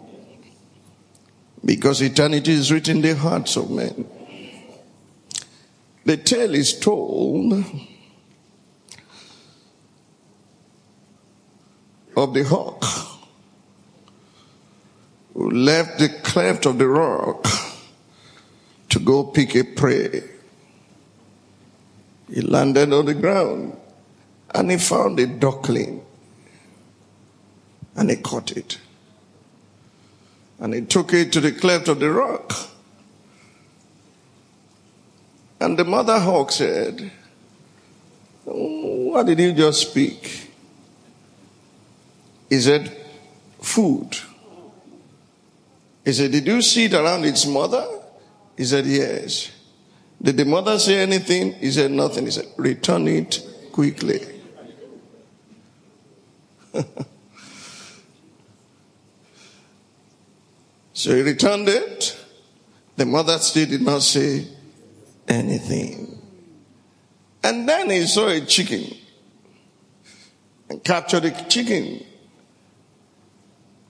Because 1.63 2.01
eternity 2.01 2.53
is 2.53 2.71
written 2.71 2.97
in 2.97 3.01
the 3.03 3.15
hearts 3.15 3.55
of 3.55 3.69
men. 3.69 4.07
The 6.05 6.17
tale 6.17 6.55
is 6.55 6.79
told 6.79 7.53
of 12.17 12.33
the 12.33 12.43
hawk 12.45 12.83
who 15.35 15.51
left 15.51 15.99
the 15.99 16.09
cleft 16.23 16.65
of 16.65 16.79
the 16.79 16.87
rock 16.87 17.45
to 18.89 18.99
go 18.99 19.23
pick 19.25 19.55
a 19.55 19.63
prey. 19.63 20.23
He 22.33 22.41
landed 22.41 22.91
on 22.91 23.05
the 23.05 23.13
ground 23.13 23.77
and 24.53 24.71
he 24.71 24.77
found 24.77 25.19
a 25.19 25.27
duckling 25.27 25.94
and 28.05 28.11
he 28.11 28.21
caught 28.21 28.51
it. 28.51 28.77
And 30.59 30.75
he 30.75 30.81
took 30.81 31.11
it 31.11 31.33
to 31.33 31.41
the 31.41 31.51
cleft 31.51 31.87
of 31.87 31.99
the 31.99 32.11
rock. 32.11 32.53
And 35.59 35.75
the 35.75 35.85
mother 35.85 36.19
hawk 36.19 36.51
said, 36.51 37.11
"Oh, 38.45 39.09
What 39.09 39.25
did 39.25 39.39
you 39.39 39.53
just 39.53 39.89
speak? 39.89 40.51
He 42.47 42.59
said, 42.59 42.95
Food. 43.59 44.15
He 46.03 46.13
said, 46.13 46.31
Did 46.31 46.45
you 46.45 46.61
see 46.61 46.85
it 46.85 46.93
around 46.93 47.25
its 47.25 47.47
mother? 47.47 47.87
He 48.55 48.65
said, 48.65 48.85
Yes. 48.85 49.51
Did 50.21 50.37
the 50.37 50.45
mother 50.45 50.77
say 50.77 50.99
anything? 50.99 51.53
He 51.53 51.71
said, 51.71 51.89
Nothing. 51.89 52.25
He 52.25 52.31
said, 52.31 52.45
Return 52.57 53.07
it 53.07 53.43
quickly. 53.71 54.21
So 60.95 61.13
he 61.13 61.21
returned 61.21 61.67
it. 61.67 62.17
The 62.95 63.05
mother 63.05 63.37
still 63.39 63.67
did 63.67 63.81
not 63.81 64.01
say 64.01 64.47
anything. 65.27 66.17
And 67.43 67.67
then 67.67 67.89
he 67.89 68.07
saw 68.07 68.29
a 68.29 68.39
chicken 68.39 68.95
and 70.69 70.81
captured 70.83 71.23
the 71.23 71.31
chicken 71.49 72.03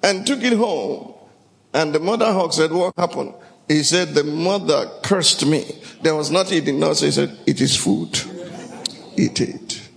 and 0.02 0.26
took 0.26 0.41
it 0.41 0.54
home. 0.54 1.13
And 1.74 1.94
the 1.94 2.00
mother 2.00 2.34
hawk 2.34 2.54
said, 2.54 2.72
What 2.72 2.94
happened? 2.98 3.36
He 3.68 3.84
said, 3.84 4.15
The 4.15 4.24
mother 4.24 4.89
cursed 5.04 5.46
me. 5.46 5.63
There 6.02 6.15
was 6.15 6.32
nothing 6.32 6.56
he 6.56 6.62
did 6.62 6.76
not 6.76 6.98
say. 6.98 7.06
He 7.06 7.12
said, 7.12 7.38
It 7.46 7.62
is 7.62 7.78
food. 7.78 8.20
Eat 9.15 9.41
it. 9.41 9.89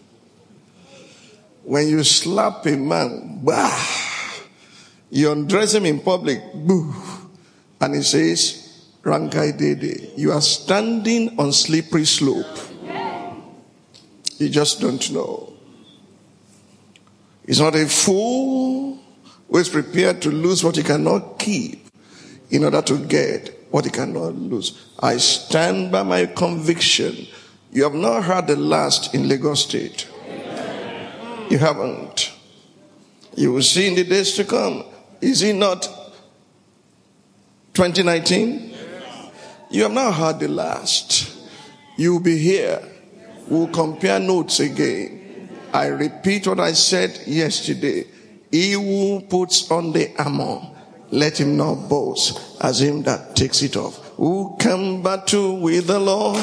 When 1.64 1.88
you 1.88 2.04
slap 2.04 2.66
a 2.66 2.76
man, 2.76 3.40
bah, 3.42 4.07
you 5.10 5.32
undress 5.32 5.74
him 5.74 5.86
in 5.86 6.00
public, 6.00 6.40
boo, 6.54 6.94
and 7.80 7.94
he 7.94 8.02
says, 8.02 8.86
Rankai 9.02 9.56
Dede, 9.56 10.12
you 10.16 10.32
are 10.32 10.40
standing 10.40 11.38
on 11.38 11.52
slippery 11.52 12.04
slope. 12.04 12.46
You 14.38 14.48
just 14.48 14.80
don't 14.80 15.10
know. 15.10 15.52
He's 17.46 17.60
not 17.60 17.74
a 17.74 17.86
fool 17.86 18.98
who 19.48 19.58
is 19.58 19.68
prepared 19.68 20.20
to 20.22 20.30
lose 20.30 20.62
what 20.62 20.76
he 20.76 20.82
cannot 20.82 21.38
keep 21.38 21.86
in 22.50 22.64
order 22.64 22.82
to 22.82 22.98
get 23.06 23.66
what 23.70 23.84
he 23.84 23.90
cannot 23.90 24.34
lose. 24.34 24.86
I 25.00 25.16
stand 25.16 25.90
by 25.90 26.02
my 26.02 26.26
conviction. 26.26 27.26
You 27.72 27.84
have 27.84 27.94
not 27.94 28.24
heard 28.24 28.46
the 28.46 28.56
last 28.56 29.14
in 29.14 29.28
Lagos 29.28 29.64
State. 29.64 30.08
You 31.50 31.58
haven't. 31.58 32.32
You 33.36 33.52
will 33.52 33.62
see 33.62 33.88
in 33.88 33.94
the 33.94 34.04
days 34.04 34.34
to 34.34 34.44
come. 34.44 34.84
Is 35.20 35.42
it 35.42 35.54
not 35.54 35.82
2019? 37.74 38.74
You 39.70 39.82
have 39.82 39.92
not 39.92 40.14
heard 40.14 40.40
the 40.40 40.48
last. 40.48 41.36
You 41.96 42.14
will 42.14 42.20
be 42.20 42.38
here. 42.38 42.82
We'll 43.48 43.68
compare 43.68 44.20
notes 44.20 44.60
again. 44.60 45.50
I 45.72 45.86
repeat 45.86 46.46
what 46.46 46.60
I 46.60 46.72
said 46.72 47.26
yesterday. 47.26 48.06
He 48.50 48.72
who 48.72 49.20
puts 49.28 49.70
on 49.70 49.92
the 49.92 50.14
armor, 50.18 50.60
let 51.10 51.38
him 51.38 51.56
not 51.56 51.88
boast 51.88 52.56
as 52.62 52.80
him 52.80 53.02
that 53.02 53.36
takes 53.36 53.62
it 53.62 53.76
off. 53.76 53.98
Who 54.16 54.56
can 54.58 55.02
battle 55.02 55.58
with 55.60 55.86
the 55.86 55.98
Lord? 55.98 56.38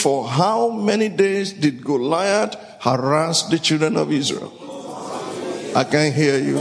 For 0.00 0.26
how 0.26 0.70
many 0.70 1.08
days 1.08 1.52
did 1.52 1.84
Goliath 1.84 2.56
harass 2.80 3.42
the 3.44 3.58
children 3.58 3.96
of 3.96 4.10
Israel? 4.10 4.52
I 5.76 5.84
can't 5.84 6.14
hear 6.14 6.38
you. 6.38 6.58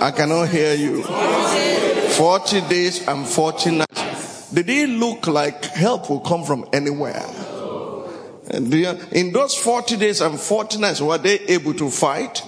I 0.00 0.12
cannot 0.14 0.48
hear 0.48 0.74
you. 0.74 1.02
40 1.02 2.60
days 2.68 3.08
and 3.08 3.26
40 3.26 3.70
nights. 3.70 4.50
Did 4.52 4.68
it 4.70 4.88
look 4.88 5.26
like 5.26 5.64
help 5.64 6.10
will 6.10 6.20
come 6.20 6.44
from 6.44 6.66
anywhere? 6.72 7.26
In 8.52 9.32
those 9.32 9.54
40 9.56 9.96
days 9.96 10.20
and 10.20 10.38
40 10.38 10.78
nights, 10.78 11.00
were 11.00 11.18
they 11.18 11.40
able 11.40 11.74
to 11.74 11.90
fight? 11.90 12.42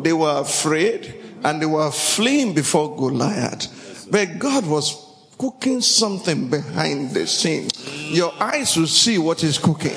They 0.00 0.12
were 0.12 0.40
afraid 0.40 1.14
and 1.44 1.62
they 1.62 1.66
were 1.66 1.90
fleeing 1.92 2.54
before 2.54 2.96
Goliath. 2.96 4.08
But 4.10 4.38
God 4.38 4.66
was 4.66 5.07
cooking 5.38 5.80
something 5.80 6.48
behind 6.50 7.12
the 7.12 7.26
scene. 7.26 7.68
Your 8.10 8.32
eyes 8.42 8.76
will 8.76 8.86
see 8.86 9.18
what 9.18 9.44
is 9.44 9.56
cooking. 9.56 9.96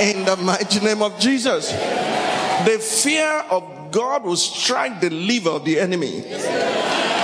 In 0.00 0.24
the 0.24 0.38
mighty 0.42 0.80
name 0.80 1.02
of 1.02 1.18
Jesus. 1.18 1.72
The 1.72 2.78
fear 2.78 3.44
of 3.50 3.90
God 3.90 4.24
will 4.24 4.36
strike 4.36 5.00
the 5.00 5.10
liver 5.10 5.50
of 5.50 5.64
the 5.64 5.80
enemy 5.80 6.24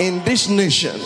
in 0.00 0.24
this 0.24 0.48
nation. 0.48 0.98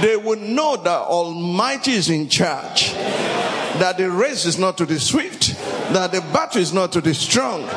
They 0.00 0.16
will 0.16 0.38
know 0.38 0.76
that 0.76 1.02
Almighty 1.02 1.92
is 1.92 2.08
in 2.08 2.28
charge. 2.28 2.92
That 2.94 3.98
the 3.98 4.10
race 4.10 4.46
is 4.46 4.58
not 4.58 4.78
to 4.78 4.86
the 4.86 4.98
swift. 4.98 5.54
That 5.92 6.12
the 6.12 6.20
battle 6.32 6.60
is 6.60 6.72
not 6.72 6.92
to 6.92 7.00
the 7.00 7.14
strong. 7.14 7.68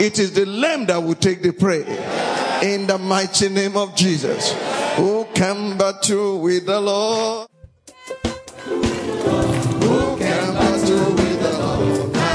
It 0.00 0.18
is 0.18 0.32
the 0.32 0.46
lamb 0.46 0.86
that 0.86 1.02
will 1.02 1.14
take 1.14 1.42
the 1.42 1.52
prey. 1.52 1.82
In 2.62 2.86
the 2.86 2.98
mighty 2.98 3.48
name 3.48 3.76
of 3.76 3.94
Jesus. 3.94 4.52
Who 4.98 5.26
can 5.32 5.78
battle 5.78 6.40
with 6.40 6.66
the 6.66 6.80
Lord? 6.80 7.48
Who 8.64 10.16
can 10.18 10.54
battle 10.54 11.12
with 11.14 11.40
the 11.40 11.52
Lord? 11.58 12.16
I. 12.16 12.26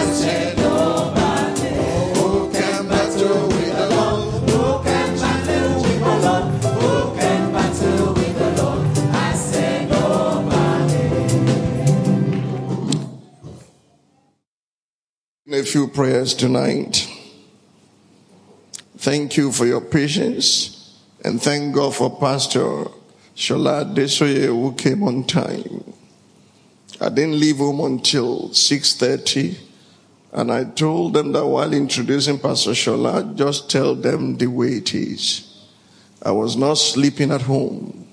Who 2.15 2.51
can 2.53 2.87
battle 2.87 3.47
with 3.47 3.75
the 3.75 3.87
Lord? 3.89 4.49
Who 4.49 4.83
can 4.83 5.09
battle 5.19 5.75
with 5.83 5.99
the 5.99 6.15
Lord? 6.23 6.45
Who 6.63 6.91
can 7.19 7.51
battle 7.51 8.13
with 8.13 8.35
the 8.39 8.49
Lord? 8.63 8.81
I. 9.11 9.25
A 15.51 15.63
few 15.63 15.87
prayers 15.89 16.33
tonight. 16.33 17.07
Thank 18.97 19.35
you 19.35 19.51
for 19.51 19.65
your 19.65 19.81
patience 19.81 20.72
and 21.23 21.41
thank 21.41 21.73
God 21.73 21.95
for 21.95 22.09
Pastor 22.19 22.85
Shola 23.35 23.85
Adesoye 23.85 24.45
who 24.45 24.73
came 24.73 25.03
on 25.03 25.23
time. 25.23 25.93
I 26.99 27.09
didn't 27.09 27.39
leave 27.39 27.57
home 27.57 27.79
until 27.79 28.49
6.30 28.49 29.57
and 30.33 30.51
I 30.51 30.65
told 30.65 31.13
them 31.13 31.31
that 31.31 31.45
while 31.45 31.73
introducing 31.73 32.39
Pastor 32.39 32.71
Shola, 32.71 33.35
just 33.35 33.69
tell 33.69 33.95
them 33.95 34.37
the 34.37 34.47
way 34.47 34.73
it 34.73 34.93
is. 34.93 35.65
I 36.21 36.31
was 36.31 36.57
not 36.57 36.75
sleeping 36.75 37.31
at 37.31 37.43
home. 37.43 38.07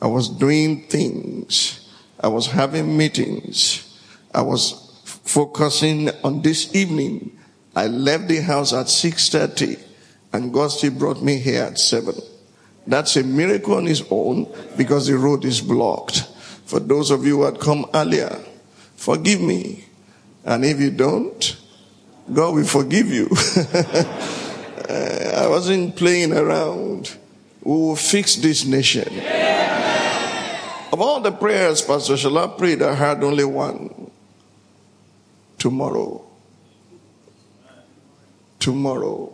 I 0.00 0.06
was 0.06 0.28
doing 0.28 0.82
things. 0.88 1.88
I 2.18 2.28
was 2.28 2.48
having 2.48 2.96
meetings. 2.96 3.98
I 4.34 4.42
was 4.42 5.00
focusing 5.04 6.10
on 6.24 6.42
this 6.42 6.74
evening. 6.74 7.38
I 7.76 7.86
left 7.86 8.28
the 8.28 8.40
house 8.40 8.72
at 8.72 8.86
6.30 8.86 9.80
and 10.32 10.52
God 10.52 10.68
still 10.68 10.92
brought 10.92 11.22
me 11.22 11.38
here 11.38 11.62
at 11.62 11.78
7. 11.78 12.14
That's 12.86 13.16
a 13.16 13.22
miracle 13.22 13.74
on 13.74 13.86
its 13.86 14.02
own 14.10 14.52
because 14.76 15.06
the 15.06 15.16
road 15.16 15.44
is 15.44 15.60
blocked. 15.60 16.24
For 16.64 16.80
those 16.80 17.10
of 17.10 17.24
you 17.24 17.38
who 17.38 17.44
had 17.44 17.60
come 17.60 17.86
earlier, 17.94 18.38
forgive 18.96 19.40
me. 19.40 19.84
And 20.44 20.64
if 20.64 20.80
you 20.80 20.90
don't, 20.90 21.56
God 22.32 22.54
will 22.54 22.64
forgive 22.64 23.08
you. 23.08 23.28
I 24.88 25.46
wasn't 25.48 25.96
playing 25.96 26.32
around. 26.32 27.16
We 27.62 27.72
will 27.72 27.96
fix 27.96 28.36
this 28.36 28.64
nation. 28.64 29.08
Of 30.92 31.00
all 31.00 31.20
the 31.20 31.32
prayers 31.32 31.80
Pastor 31.80 32.14
Shola 32.14 32.58
prayed, 32.58 32.82
I 32.82 32.94
had 32.94 33.22
only 33.24 33.44
one. 33.44 34.10
Tomorrow. 35.58 36.24
Tomorrow. 38.58 39.32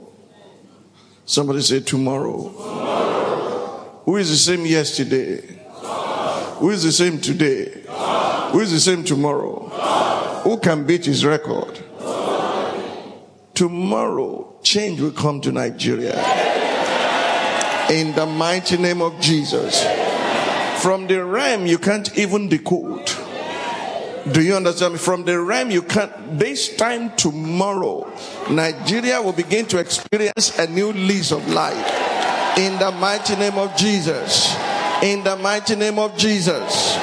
Somebody 1.24 1.62
say 1.62 1.80
tomorrow. 1.80 2.50
tomorrow. 2.50 2.97
Who 4.08 4.16
is 4.16 4.30
the 4.30 4.36
same 4.38 4.64
yesterday? 4.64 5.42
Who 6.60 6.70
is 6.70 6.82
the 6.82 6.92
same 6.92 7.20
today? 7.20 7.84
Who 8.52 8.60
is 8.60 8.72
the 8.72 8.80
same 8.80 9.04
tomorrow? 9.04 9.68
Who 10.44 10.56
can 10.60 10.86
beat 10.86 11.04
his 11.04 11.26
record? 11.26 11.78
Tomorrow, 13.52 14.60
change 14.62 14.98
will 14.98 15.10
come 15.10 15.42
to 15.42 15.52
Nigeria. 15.52 16.14
In 17.90 18.14
the 18.14 18.24
mighty 18.24 18.78
name 18.78 19.02
of 19.02 19.20
Jesus. 19.20 19.84
From 20.82 21.06
the 21.06 21.22
realm 21.22 21.66
you 21.66 21.76
can't 21.76 22.16
even 22.16 22.48
decode. 22.48 23.12
Do 24.32 24.40
you 24.40 24.54
understand? 24.56 24.94
Me? 24.94 24.98
From 24.98 25.26
the 25.26 25.38
realm 25.38 25.70
you 25.70 25.82
can't, 25.82 26.38
this 26.38 26.74
time 26.76 27.14
tomorrow, 27.16 28.10
Nigeria 28.48 29.20
will 29.20 29.34
begin 29.34 29.66
to 29.66 29.76
experience 29.78 30.58
a 30.58 30.66
new 30.66 30.94
lease 30.94 31.30
of 31.30 31.46
life. 31.50 31.97
In 32.58 32.76
the 32.80 32.90
mighty 32.90 33.36
name 33.36 33.56
of 33.56 33.76
Jesus. 33.76 34.52
In 35.00 35.22
the 35.22 35.36
mighty 35.36 35.76
name 35.76 35.96
of 35.96 36.18
Jesus. 36.18 36.98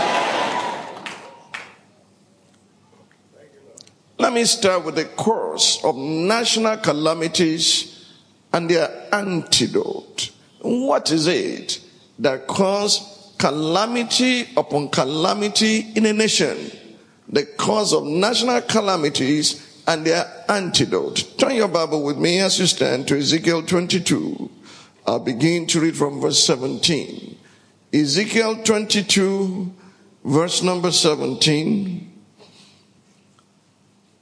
Let 4.17 4.33
me 4.33 4.43
start 4.43 4.83
with 4.83 4.95
the 4.95 5.05
course 5.05 5.81
of 5.81 5.95
national 5.95 6.75
calamities 6.77 8.11
and 8.51 8.69
their 8.69 9.07
antidote. 9.13 10.31
What 10.59 11.09
is 11.11 11.25
it 11.27 11.79
that 12.19 12.47
cause 12.47 13.33
calamity 13.37 14.49
upon 14.57 14.89
calamity 14.89 15.91
in 15.95 16.05
a 16.05 16.11
nation? 16.11 16.69
The 17.29 17.45
cause 17.45 17.93
of 17.93 18.03
national 18.03 18.59
calamities 18.63 19.81
and 19.87 20.05
their 20.05 20.25
antidote. 20.49 21.37
Turn 21.37 21.55
your 21.55 21.69
Bible 21.69 22.03
with 22.03 22.17
me 22.17 22.39
as 22.39 22.59
you 22.59 22.65
stand 22.65 23.07
to 23.07 23.17
Ezekiel 23.17 23.63
22. 23.63 24.49
I'll 25.07 25.19
begin 25.19 25.67
to 25.67 25.79
read 25.79 25.95
from 25.95 26.19
verse 26.19 26.43
17. 26.45 27.37
Ezekiel 27.93 28.63
22, 28.63 29.71
verse 30.23 30.63
number 30.63 30.91
17. 30.91 32.11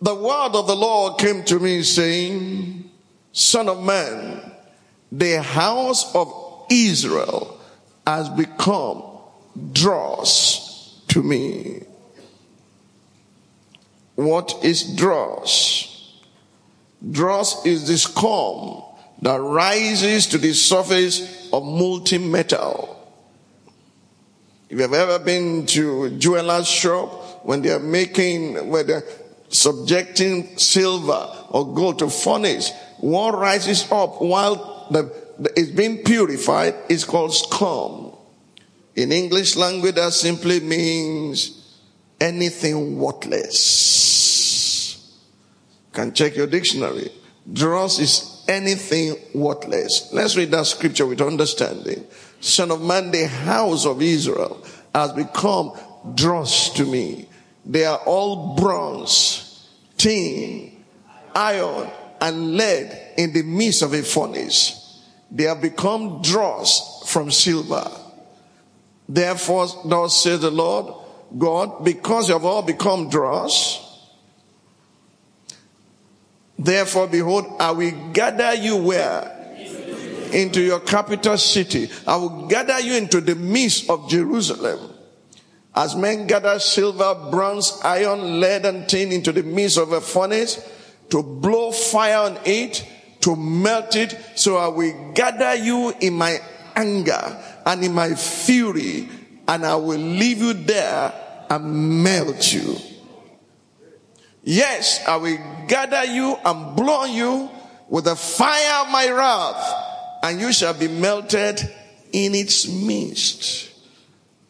The 0.01 0.15
word 0.15 0.51
of 0.53 0.67
the 0.67 0.75
Lord 0.75 1.17
came 1.19 1.43
to 1.45 1.59
me 1.59 1.83
saying, 1.83 2.91
Son 3.31 3.69
of 3.69 3.81
man, 3.81 4.51
the 5.11 5.41
house 5.41 6.13
of 6.13 6.65
Israel 6.69 7.57
has 8.05 8.27
become 8.29 9.03
dross 9.71 11.01
to 11.07 11.23
me. 11.23 11.83
What 14.15 14.59
is 14.63 14.95
dross? 14.95 16.19
Dross 17.09 17.65
is 17.65 17.87
the 17.87 17.97
scum 17.97 18.83
that 19.23 19.39
rises 19.39 20.27
to 20.27 20.37
the 20.37 20.53
surface 20.53 21.49
of 21.53 21.63
molten 21.63 22.29
metal. 22.29 22.89
If 24.69 24.79
you've 24.79 24.93
ever 24.93 25.17
been 25.17 25.65
to 25.67 26.03
a 26.03 26.09
jeweler's 26.09 26.67
shop 26.67 27.45
when 27.45 27.61
they're 27.61 27.79
making, 27.79 28.69
when 28.69 28.85
they're 28.85 29.05
subjecting 29.47 30.57
silver 30.57 31.29
or 31.49 31.73
gold 31.73 31.99
to 31.99 32.09
furnace, 32.09 32.73
what 32.99 33.37
rises 33.37 33.89
up 33.91 34.21
while 34.21 34.87
the, 34.91 35.03
the, 35.39 35.53
it's 35.57 35.71
being 35.71 36.03
purified 36.03 36.75
is 36.89 37.05
called 37.05 37.33
scum. 37.33 38.11
In 38.95 39.13
English 39.13 39.55
language, 39.55 39.95
that 39.95 40.11
simply 40.11 40.59
means 40.59 41.77
anything 42.19 42.99
worthless. 42.99 43.71
Can 45.93 46.13
check 46.13 46.35
your 46.35 46.47
dictionary. 46.47 47.09
Dross 47.51 47.99
is 47.99 48.32
anything 48.47 49.15
worthless. 49.33 50.09
Let's 50.11 50.35
read 50.35 50.51
that 50.51 50.65
scripture 50.65 51.05
with 51.05 51.21
understanding. 51.21 52.05
Son 52.39 52.71
of 52.71 52.81
man, 52.81 53.11
the 53.11 53.27
house 53.27 53.85
of 53.85 54.01
Israel 54.01 54.63
has 54.93 55.11
become 55.13 55.73
dross 56.15 56.73
to 56.73 56.85
me. 56.85 57.27
They 57.65 57.85
are 57.85 57.99
all 58.05 58.55
bronze, 58.55 59.69
tin, 59.97 60.83
iron, 61.33 61.89
and 62.19 62.57
lead 62.57 63.13
in 63.17 63.33
the 63.33 63.43
midst 63.43 63.81
of 63.81 63.93
a 63.93 64.01
furnace. 64.01 65.01
They 65.31 65.43
have 65.45 65.61
become 65.61 66.21
dross 66.21 67.09
from 67.11 67.31
silver. 67.31 67.89
Therefore, 69.07 69.67
thus 69.85 70.23
says 70.23 70.41
the 70.41 70.51
Lord 70.51 70.93
God, 71.37 71.83
because 71.83 72.27
you 72.27 72.33
have 72.33 72.45
all 72.45 72.61
become 72.61 73.09
dross, 73.09 73.92
therefore, 76.63 77.07
behold, 77.07 77.45
I 77.59 77.71
will 77.71 78.11
gather 78.11 78.53
you 78.55 78.77
where? 78.77 79.29
Into 80.31 80.61
your 80.61 80.79
capital 80.79 81.37
city. 81.37 81.89
I 82.07 82.15
will 82.15 82.47
gather 82.47 82.79
you 82.79 82.95
into 82.95 83.21
the 83.21 83.35
midst 83.35 83.89
of 83.89 84.09
Jerusalem 84.09 84.93
As 85.75 85.95
men 85.95 86.27
gather 86.27 86.59
silver, 86.59 87.15
bronze, 87.31 87.79
iron, 87.83 88.39
lead, 88.39 88.65
and 88.65 88.87
tin 88.87 89.11
into 89.11 89.31
the 89.31 89.41
midst 89.41 89.77
of 89.77 89.91
a 89.91 90.01
furnace 90.01 90.61
to 91.09 91.23
blow 91.23 91.71
fire 91.71 92.17
on 92.17 92.37
it, 92.45 92.85
to 93.21 93.35
melt 93.35 93.95
it, 93.95 94.15
so 94.35 94.57
I 94.57 94.67
will 94.67 95.13
gather 95.13 95.55
you 95.55 95.93
in 95.99 96.13
my 96.13 96.39
anger 96.75 97.43
and 97.65 97.83
in 97.83 97.93
my 97.93 98.13
fury, 98.13 99.09
and 99.47 99.65
I 99.65 99.75
will 99.75 99.99
leave 99.99 100.39
you 100.39 100.53
there 100.53 101.13
and 101.49 102.03
melt 102.03 102.53
you. 102.53 102.75
Yes, 104.43 105.05
I 105.07 105.15
will 105.17 105.37
gather 105.67 106.03
you 106.05 106.35
and 106.43 106.75
blow 106.75 107.01
on 107.01 107.13
you 107.13 107.49
with 107.87 108.05
the 108.05 108.15
fire 108.15 108.85
of 108.85 108.91
my 108.91 109.09
wrath, 109.09 109.73
and 110.23 110.39
you 110.39 110.51
shall 110.51 110.73
be 110.73 110.87
melted 110.87 111.61
in 112.11 112.35
its 112.35 112.67
midst. 112.67 113.71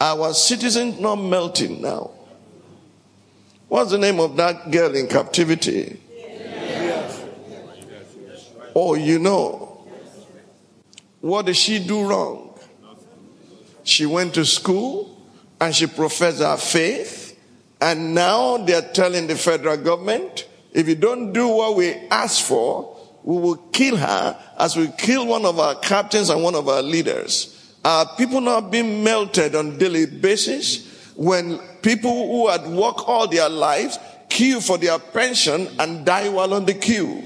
Our 0.01 0.33
citizens 0.33 0.99
not 0.99 1.15
melting 1.15 1.81
now. 1.81 2.11
What's 3.67 3.91
the 3.91 3.97
name 3.97 4.19
of 4.19 4.35
that 4.37 4.69
girl 4.71 4.95
in 4.95 5.07
captivity? 5.07 5.99
Oh, 8.75 8.95
you 8.95 9.19
know. 9.19 9.85
What 11.21 11.45
did 11.45 11.55
she 11.55 11.79
do 11.79 12.07
wrong? 12.07 12.59
She 13.83 14.05
went 14.05 14.33
to 14.33 14.45
school 14.45 15.21
and 15.59 15.73
she 15.73 15.87
professed 15.87 16.39
her 16.39 16.57
faith. 16.57 17.22
And 17.83 18.15
now 18.15 18.55
they're 18.55 18.93
telling 18.93 19.27
the 19.27 19.35
federal 19.35 19.75
government, 19.75 20.47
if 20.71 20.87
you 20.87 20.95
don't 20.95 21.33
do 21.33 21.49
what 21.49 21.75
we 21.75 21.93
ask 22.09 22.45
for, 22.45 22.97
we 23.23 23.35
will 23.35 23.57
kill 23.73 23.97
her 23.97 24.39
as 24.57 24.77
we 24.77 24.87
kill 24.97 25.27
one 25.27 25.43
of 25.43 25.59
our 25.59 25.75
captains 25.75 26.29
and 26.29 26.41
one 26.41 26.55
of 26.55 26.69
our 26.69 26.81
leaders. 26.81 27.75
Are 27.83 28.07
people 28.15 28.39
not 28.39 28.71
being 28.71 29.03
melted 29.03 29.53
on 29.53 29.77
daily 29.77 30.05
basis 30.05 31.11
when 31.17 31.59
people 31.81 32.27
who 32.27 32.47
had 32.47 32.65
worked 32.67 33.01
all 33.05 33.27
their 33.27 33.49
lives 33.49 33.99
queue 34.29 34.61
for 34.61 34.77
their 34.77 34.97
pension 34.97 35.67
and 35.77 36.05
die 36.05 36.29
while 36.29 36.53
on 36.53 36.63
the 36.63 36.75
queue? 36.75 37.21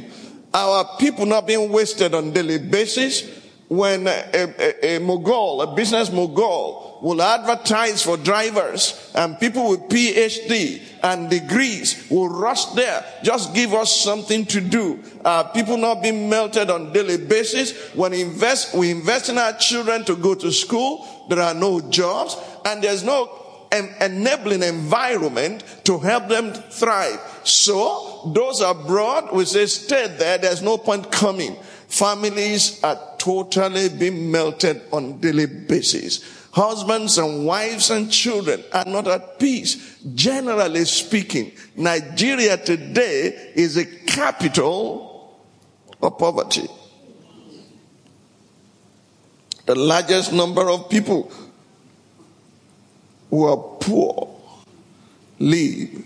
Our 0.55 0.97
people 0.97 1.27
not 1.27 1.45
being 1.45 1.71
wasted 1.71 2.15
on 2.15 2.31
daily 2.31 2.57
basis 2.57 3.29
when 3.67 4.07
a, 4.07 4.23
a, 4.33 4.95
a 4.95 4.99
mogul, 5.01 5.61
a 5.61 5.75
business 5.75 6.11
mogul, 6.11 6.86
will 7.01 7.21
advertise 7.21 8.03
for 8.03 8.17
drivers 8.17 9.11
and 9.15 9.39
people 9.39 9.69
with 9.69 9.81
PhD 9.81 10.81
and 11.03 11.29
degrees 11.29 12.07
will 12.09 12.29
rush 12.29 12.65
there. 12.67 13.05
Just 13.23 13.53
give 13.53 13.73
us 13.73 14.01
something 14.01 14.45
to 14.45 14.61
do. 14.61 15.03
Uh, 15.23 15.43
people 15.43 15.77
not 15.77 16.01
being 16.01 16.29
melted 16.29 16.69
on 16.69 16.93
daily 16.93 17.17
basis. 17.17 17.93
When 17.93 18.13
invest, 18.13 18.73
we 18.75 18.91
invest 18.91 19.29
in 19.29 19.37
our 19.37 19.53
children 19.53 20.05
to 20.05 20.15
go 20.15 20.33
to 20.35 20.51
school. 20.51 21.05
There 21.29 21.41
are 21.41 21.53
no 21.53 21.81
jobs 21.89 22.37
and 22.65 22.83
there's 22.83 23.03
no 23.03 23.29
en- 23.71 23.93
enabling 24.01 24.63
environment 24.63 25.63
to 25.85 25.99
help 25.99 26.27
them 26.27 26.53
thrive. 26.53 27.19
So 27.43 28.31
those 28.33 28.61
abroad, 28.61 29.29
we 29.33 29.45
say 29.45 29.65
stay 29.67 30.07
there. 30.07 30.37
There's 30.37 30.61
no 30.61 30.77
point 30.77 31.11
coming. 31.11 31.55
Families 31.87 32.83
are 32.83 32.99
totally 33.17 33.89
being 33.89 34.29
melted 34.29 34.81
on 34.91 35.19
daily 35.19 35.45
basis. 35.45 36.36
Husbands 36.57 37.19
and 37.19 37.45
wives 37.45 37.91
and 37.91 38.11
children 38.11 38.63
are 38.73 38.85
not 38.85 39.07
at 39.07 39.37
peace. 39.37 39.99
Generally 40.15 40.85
speaking, 40.85 41.51
Nigeria 41.75 42.57
today 42.57 43.51
is 43.53 43.77
a 43.77 43.85
capital 43.85 45.39
of 46.01 46.17
poverty. 46.17 46.67
The 49.67 49.75
largest 49.75 50.33
number 50.33 50.67
of 50.67 50.89
people 50.89 51.31
who 53.29 53.45
are 53.45 53.57
poor 53.79 54.27
live 55.37 56.03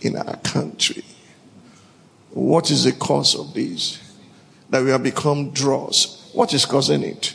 in 0.00 0.16
our 0.16 0.36
country. 0.44 1.02
What 2.30 2.70
is 2.70 2.84
the 2.84 2.92
cause 2.92 3.34
of 3.34 3.52
this? 3.52 3.98
That 4.70 4.84
we 4.84 4.90
have 4.90 5.02
become 5.02 5.50
dross. 5.50 6.30
What 6.34 6.54
is 6.54 6.66
causing 6.66 7.02
it? 7.02 7.34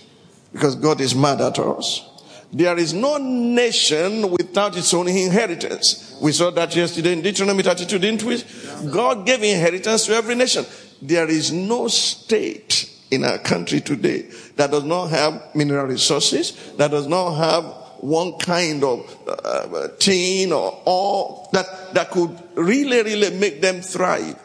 Because 0.53 0.75
God 0.75 1.01
is 1.01 1.13
mad 1.13 1.41
at 1.41 1.59
us. 1.59 2.13
There 2.53 2.77
is 2.77 2.93
no 2.93 3.17
nation 3.17 4.31
without 4.31 4.77
its 4.77 4.93
own 4.93 5.07
inheritance. 5.07 6.17
We 6.21 6.31
saw 6.31 6.49
that 6.51 6.75
yesterday 6.75 7.13
in 7.13 7.21
Deuteronomy 7.21 7.63
32, 7.63 7.99
didn't 7.99 8.23
we? 8.23 8.43
God 8.89 9.25
gave 9.25 9.43
inheritance 9.43 10.05
to 10.05 10.13
every 10.13 10.35
nation. 10.35 10.65
There 11.01 11.27
is 11.27 11.51
no 11.51 11.87
state 11.87 12.89
in 13.11 13.23
our 13.23 13.37
country 13.37 13.81
today 13.81 14.29
that 14.55 14.71
does 14.71 14.83
not 14.83 15.07
have 15.07 15.55
mineral 15.55 15.85
resources, 15.87 16.73
that 16.77 16.91
does 16.91 17.07
not 17.07 17.35
have 17.35 17.65
one 17.99 18.37
kind 18.37 18.83
of 18.83 19.17
uh, 19.27 19.87
tin 19.99 20.51
or 20.51 20.81
ore 20.85 21.49
that, 21.51 21.93
that 21.93 22.11
could 22.11 22.37
really, 22.55 23.01
really 23.03 23.35
make 23.37 23.61
them 23.61 23.81
thrive. 23.81 24.35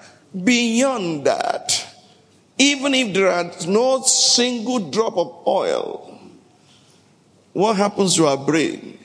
Beyond 0.45 1.27
that, 1.27 1.87
even 2.59 2.95
if 2.95 3.15
there 3.15 3.51
is 3.51 3.67
no 3.67 4.03
single 4.03 4.91
drop 4.91 5.17
of 5.17 5.47
oil, 5.47 6.12
what 7.53 7.77
happens 7.77 8.17
to 8.17 8.27
our 8.27 8.37
brain? 8.37 8.99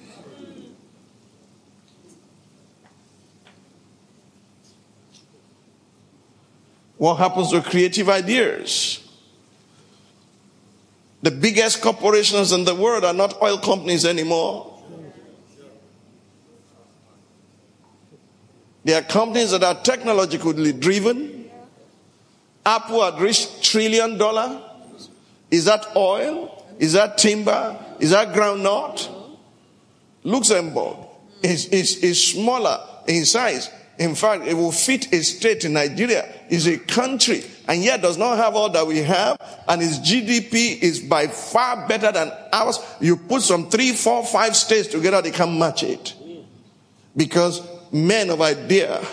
What 6.97 7.15
happens 7.15 7.51
to 7.51 7.61
creative 7.61 8.09
ideas? 8.09 9.03
The 11.21 11.31
biggest 11.31 11.81
corporations 11.81 12.51
in 12.51 12.63
the 12.63 12.73
world 12.73 13.03
are 13.03 13.13
not 13.13 13.41
oil 13.41 13.57
companies 13.57 14.05
anymore. 14.05 14.73
They 18.83 18.93
are 18.93 19.01
companies 19.01 19.51
that 19.51 19.63
are 19.63 19.75
technologically 19.75 20.71
driven. 20.71 21.49
Apple 22.65 23.03
had 23.03 23.19
reached 23.21 23.61
trillion 23.61 24.17
dollar. 24.17 24.61
Is 25.51 25.65
that 25.65 25.85
oil? 25.95 26.56
Is 26.79 26.93
that 26.93 27.17
timber? 27.17 27.77
Is 27.99 28.11
that 28.11 28.33
groundnut? 28.33 29.09
Luxembourg 30.23 30.97
is, 31.41 31.67
is, 31.67 31.97
is 32.03 32.31
smaller 32.33 32.79
in 33.07 33.25
size. 33.25 33.69
In 33.97 34.13
fact, 34.13 34.45
it 34.45 34.53
will 34.53 34.71
fit 34.71 35.11
a 35.11 35.23
state 35.23 35.65
in 35.65 35.73
Nigeria. 35.73 36.33
Is 36.49 36.67
a 36.67 36.77
country 36.77 37.43
and 37.67 37.83
yet 37.83 38.01
does 38.01 38.17
not 38.17 38.37
have 38.37 38.55
all 38.55 38.69
that 38.69 38.85
we 38.85 38.99
have. 38.99 39.37
And 39.67 39.81
its 39.81 39.99
GDP 39.99 40.79
is 40.81 40.99
by 40.99 41.27
far 41.27 41.87
better 41.87 42.11
than 42.11 42.31
ours. 42.53 42.79
You 43.01 43.17
put 43.17 43.41
some 43.41 43.69
three, 43.69 43.91
four, 43.93 44.25
five 44.25 44.55
states 44.55 44.87
together, 44.87 45.21
they 45.21 45.31
can't 45.31 45.57
match 45.57 45.83
it. 45.83 46.13
Because 47.15 47.61
men 47.91 48.29
of 48.29 48.41
idea 48.41 49.03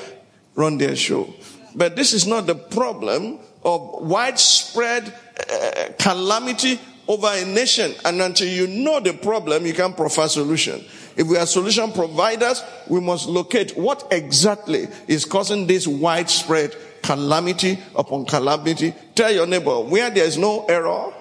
run 0.54 0.78
their 0.78 0.94
show. 0.94 1.32
But 1.74 1.96
this 1.96 2.12
is 2.12 2.26
not 2.26 2.46
the 2.46 2.54
problem 2.54 3.38
of 3.64 4.02
widespread 4.02 5.12
uh, 5.50 5.88
calamity 5.98 6.78
over 7.08 7.28
a 7.28 7.44
nation. 7.44 7.94
And 8.04 8.20
until 8.20 8.48
you 8.48 8.66
know 8.66 9.00
the 9.00 9.12
problem, 9.12 9.66
you 9.66 9.74
can't 9.74 9.96
provide 9.96 10.30
solution. 10.30 10.84
If 11.16 11.26
we 11.26 11.36
are 11.36 11.46
solution 11.46 11.92
providers, 11.92 12.62
we 12.88 13.00
must 13.00 13.28
locate 13.28 13.76
what 13.76 14.08
exactly 14.10 14.88
is 15.06 15.24
causing 15.24 15.66
this 15.66 15.86
widespread 15.86 16.74
calamity 17.02 17.78
upon 17.94 18.24
calamity. 18.24 18.94
Tell 19.14 19.30
your 19.30 19.46
neighbor, 19.46 19.80
where 19.80 20.10
there 20.10 20.24
is 20.24 20.38
no 20.38 20.64
error, 20.66 21.12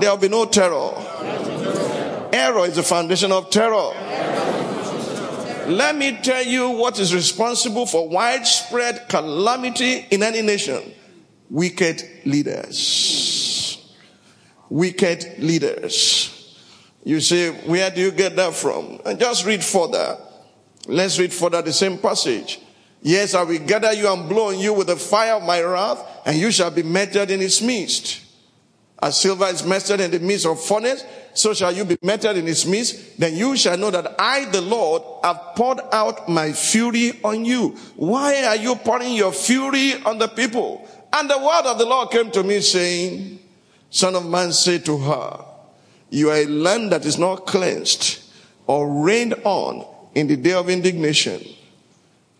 there 0.00 0.10
will 0.10 0.16
be 0.16 0.28
no 0.28 0.46
terror. 0.46 0.92
Error 2.32 2.66
is 2.66 2.76
the 2.76 2.82
foundation 2.82 3.32
of 3.32 3.50
terror. 3.50 3.92
Let 5.66 5.96
me 5.96 6.18
tell 6.22 6.44
you 6.44 6.70
what 6.70 6.98
is 6.98 7.14
responsible 7.14 7.86
for 7.86 8.08
widespread 8.08 9.08
calamity 9.08 10.06
in 10.10 10.22
any 10.22 10.42
nation. 10.42 10.92
Wicked 11.48 12.02
leaders. 12.24 13.53
Wicked 14.70 15.38
leaders. 15.38 16.58
You 17.04 17.20
say, 17.20 17.50
where 17.66 17.90
do 17.90 18.00
you 18.00 18.10
get 18.10 18.34
that 18.36 18.54
from? 18.54 19.00
And 19.04 19.18
just 19.18 19.44
read 19.44 19.62
further. 19.62 20.16
Let's 20.86 21.18
read 21.18 21.32
further 21.32 21.62
the 21.62 21.72
same 21.72 21.98
passage. 21.98 22.60
Yes, 23.02 23.34
I 23.34 23.42
will 23.42 23.58
gather 23.58 23.92
you 23.92 24.10
and 24.10 24.28
blow 24.28 24.48
on 24.48 24.58
you 24.58 24.72
with 24.72 24.86
the 24.86 24.96
fire 24.96 25.34
of 25.34 25.42
my 25.42 25.60
wrath, 25.60 26.02
and 26.24 26.38
you 26.38 26.50
shall 26.50 26.70
be 26.70 26.82
melted 26.82 27.30
in 27.30 27.42
its 27.42 27.60
midst. 27.60 28.22
As 29.02 29.20
silver 29.20 29.44
is 29.46 29.62
melted 29.62 30.00
in 30.00 30.10
the 30.10 30.20
midst 30.20 30.46
of 30.46 30.58
furnace, 30.64 31.04
so 31.34 31.52
shall 31.52 31.72
you 31.72 31.84
be 31.84 31.98
melted 32.00 32.38
in 32.38 32.48
its 32.48 32.64
midst. 32.64 33.20
Then 33.20 33.36
you 33.36 33.56
shall 33.56 33.76
know 33.76 33.90
that 33.90 34.14
I, 34.18 34.46
the 34.46 34.62
Lord, 34.62 35.02
have 35.22 35.38
poured 35.54 35.80
out 35.92 36.26
my 36.26 36.52
fury 36.52 37.20
on 37.22 37.44
you. 37.44 37.76
Why 37.96 38.44
are 38.44 38.56
you 38.56 38.76
pouring 38.76 39.12
your 39.12 39.32
fury 39.32 40.02
on 40.04 40.16
the 40.16 40.28
people? 40.28 40.88
And 41.12 41.28
the 41.28 41.38
word 41.38 41.66
of 41.66 41.78
the 41.78 41.84
Lord 41.84 42.10
came 42.10 42.30
to 42.30 42.42
me 42.42 42.60
saying, 42.60 43.33
Son 43.94 44.16
of 44.16 44.28
man, 44.28 44.52
say 44.52 44.78
to 44.78 44.98
her, 44.98 45.44
you 46.10 46.28
are 46.28 46.38
a 46.38 46.46
land 46.46 46.90
that 46.90 47.06
is 47.06 47.16
not 47.16 47.46
cleansed 47.46 48.20
or 48.66 49.04
rained 49.04 49.34
on 49.44 49.86
in 50.16 50.26
the 50.26 50.34
day 50.34 50.52
of 50.52 50.68
indignation. 50.68 51.40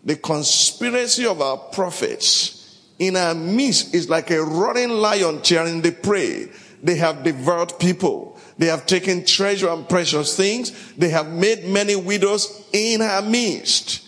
The 0.03 0.17
conspiracy 0.17 1.25
of 1.25 1.39
our 1.39 1.55
prophets 1.55 2.77
in 2.99 3.15
our 3.15 3.33
midst 3.33 3.95
is 3.95 4.09
like 4.09 4.31
a 4.31 4.43
roaring 4.43 4.89
lion 4.89 5.41
tearing 5.43 5.81
the 5.81 5.93
prey. 5.93 6.49
They 6.83 6.95
have 6.95 7.23
devoured 7.23 7.79
people. 7.79 8.37
They 8.57 8.65
have 8.65 8.85
taken 8.85 9.23
treasure 9.23 9.69
and 9.69 9.87
precious 9.87 10.35
things. 10.35 10.73
They 10.95 11.09
have 11.11 11.29
made 11.31 11.63
many 11.63 11.95
widows 11.95 12.65
in 12.73 12.99
her 12.99 13.21
midst. 13.21 14.05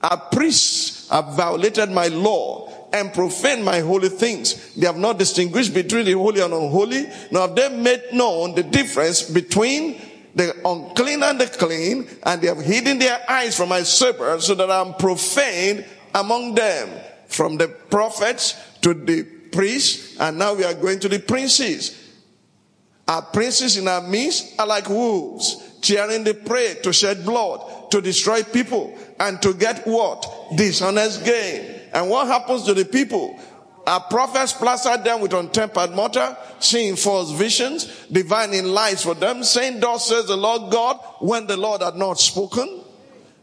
Our 0.00 0.18
priests 0.30 1.08
have 1.08 1.34
violated 1.34 1.90
my 1.90 2.06
law 2.06 2.73
and 2.94 3.12
profaned 3.12 3.64
my 3.64 3.80
holy 3.80 4.08
things. 4.08 4.72
They 4.74 4.86
have 4.86 4.96
not 4.96 5.18
distinguished 5.18 5.74
between 5.74 6.04
the 6.04 6.12
holy 6.12 6.40
and 6.40 6.54
unholy, 6.54 7.06
nor 7.32 7.48
have 7.48 7.56
they 7.56 7.68
made 7.68 8.04
known 8.12 8.54
the 8.54 8.62
difference 8.62 9.22
between 9.22 10.00
the 10.36 10.54
unclean 10.64 11.22
and 11.24 11.40
the 11.40 11.46
clean, 11.46 12.08
and 12.22 12.40
they 12.40 12.46
have 12.46 12.60
hidden 12.60 13.00
their 13.00 13.20
eyes 13.28 13.56
from 13.56 13.70
my 13.70 13.82
servants 13.82 14.46
so 14.46 14.54
that 14.54 14.70
I'm 14.70 14.94
profaned 14.94 15.84
among 16.14 16.54
them. 16.54 16.88
From 17.26 17.56
the 17.56 17.66
prophets 17.66 18.54
to 18.82 18.94
the 18.94 19.24
priests, 19.24 20.16
and 20.20 20.38
now 20.38 20.54
we 20.54 20.62
are 20.62 20.74
going 20.74 21.00
to 21.00 21.08
the 21.08 21.18
princes. 21.18 22.00
Our 23.08 23.22
princes 23.22 23.76
in 23.76 23.88
our 23.88 24.02
midst 24.02 24.54
are 24.58 24.68
like 24.68 24.88
wolves, 24.88 25.78
tearing 25.80 26.22
the 26.22 26.34
prey 26.34 26.76
to 26.84 26.92
shed 26.92 27.24
blood, 27.24 27.90
to 27.90 28.00
destroy 28.00 28.44
people, 28.44 28.96
and 29.18 29.42
to 29.42 29.52
get 29.52 29.84
what? 29.84 30.24
Dishonest 30.54 31.24
gain. 31.24 31.80
And 31.94 32.10
what 32.10 32.26
happens 32.26 32.64
to 32.64 32.74
the 32.74 32.84
people? 32.84 33.38
Our 33.86 34.00
prophets 34.00 34.52
plastered 34.52 35.04
them 35.04 35.20
with 35.20 35.32
untempered 35.32 35.92
mortar, 35.92 36.36
seeing 36.58 36.96
false 36.96 37.30
visions, 37.30 38.06
divining 38.10 38.64
lies 38.64 39.02
for 39.02 39.14
them, 39.14 39.44
saying, 39.44 39.80
Thus 39.80 40.08
says 40.08 40.26
the 40.26 40.36
Lord 40.36 40.72
God, 40.72 40.98
when 41.20 41.46
the 41.46 41.56
Lord 41.56 41.82
had 41.82 41.94
not 41.94 42.18
spoken. 42.18 42.80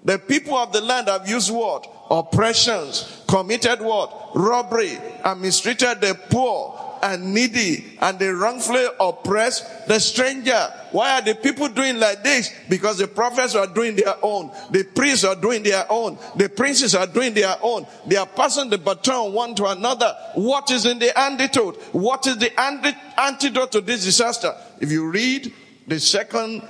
The 0.03 0.17
people 0.17 0.55
of 0.55 0.73
the 0.73 0.81
land 0.81 1.07
have 1.07 1.29
used 1.29 1.51
what? 1.51 1.87
Oppressions, 2.09 3.23
committed 3.27 3.81
what? 3.81 4.31
Robbery, 4.35 4.97
and 5.23 5.41
mistreated 5.41 6.01
the 6.01 6.19
poor 6.29 6.90
and 7.01 7.33
needy, 7.33 7.97
and 7.99 8.19
they 8.19 8.27
wrongfully 8.27 8.85
oppress 8.99 9.85
the 9.85 9.99
stranger. 9.99 10.73
Why 10.91 11.19
are 11.19 11.21
the 11.21 11.35
people 11.35 11.67
doing 11.69 11.99
like 11.99 12.23
this? 12.23 12.51
Because 12.69 12.97
the 12.97 13.07
prophets 13.07 13.55
are 13.55 13.67
doing 13.67 13.95
their 13.95 14.15
own. 14.21 14.51
The 14.71 14.83
priests 14.83 15.23
are 15.23 15.35
doing 15.35 15.63
their 15.63 15.85
own. 15.89 16.17
The 16.35 16.49
princes 16.49 16.95
are 16.95 17.07
doing 17.07 17.33
their 17.33 17.55
own. 17.61 17.87
They 18.05 18.17
are 18.17 18.27
passing 18.27 18.69
the 18.69 18.77
baton 18.77 19.33
one 19.33 19.55
to 19.55 19.65
another. 19.67 20.15
What 20.35 20.69
is 20.71 20.85
in 20.85 20.99
the 20.99 21.17
antidote? 21.17 21.81
What 21.93 22.27
is 22.27 22.37
the 22.37 22.59
anti- 22.59 22.97
antidote 23.17 23.71
to 23.73 23.81
this 23.81 24.03
disaster? 24.03 24.55
If 24.79 24.91
you 24.91 25.09
read 25.09 25.53
the 25.87 25.99
second 25.99 26.67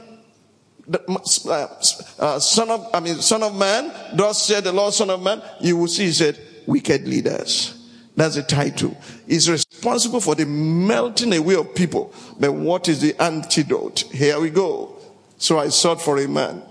the, 0.88 1.00
uh, 2.20 2.24
uh, 2.24 2.40
son 2.40 2.70
of, 2.70 2.90
I 2.94 3.00
mean, 3.00 3.16
son 3.16 3.44
of 3.44 3.56
man, 3.56 3.94
thus 4.14 4.46
said 4.46 4.64
the 4.64 4.72
Lord, 4.72 4.94
son 4.94 5.10
of 5.10 5.22
man, 5.22 5.42
you 5.62 5.78
will 5.78 5.88
see, 5.88 6.06
he 6.06 6.12
said, 6.12 6.40
wicked 6.66 7.08
leaders. 7.08 7.78
That's 8.16 8.36
the 8.36 8.44
title. 8.44 8.98
He's 9.32 9.50
responsible 9.50 10.20
for 10.20 10.36
the 10.36 10.46
melting 10.46 11.34
away 11.34 11.56
of 11.56 11.74
people. 11.74 12.14
But 12.38 12.52
what 12.52 12.90
is 12.90 13.00
the 13.00 13.16
antidote? 13.22 14.02
Here 14.12 14.38
we 14.38 14.50
go. 14.50 14.98
So 15.38 15.58
I 15.58 15.70
sought 15.70 16.02
for 16.02 16.18
a 16.18 16.28
man. 16.28 16.62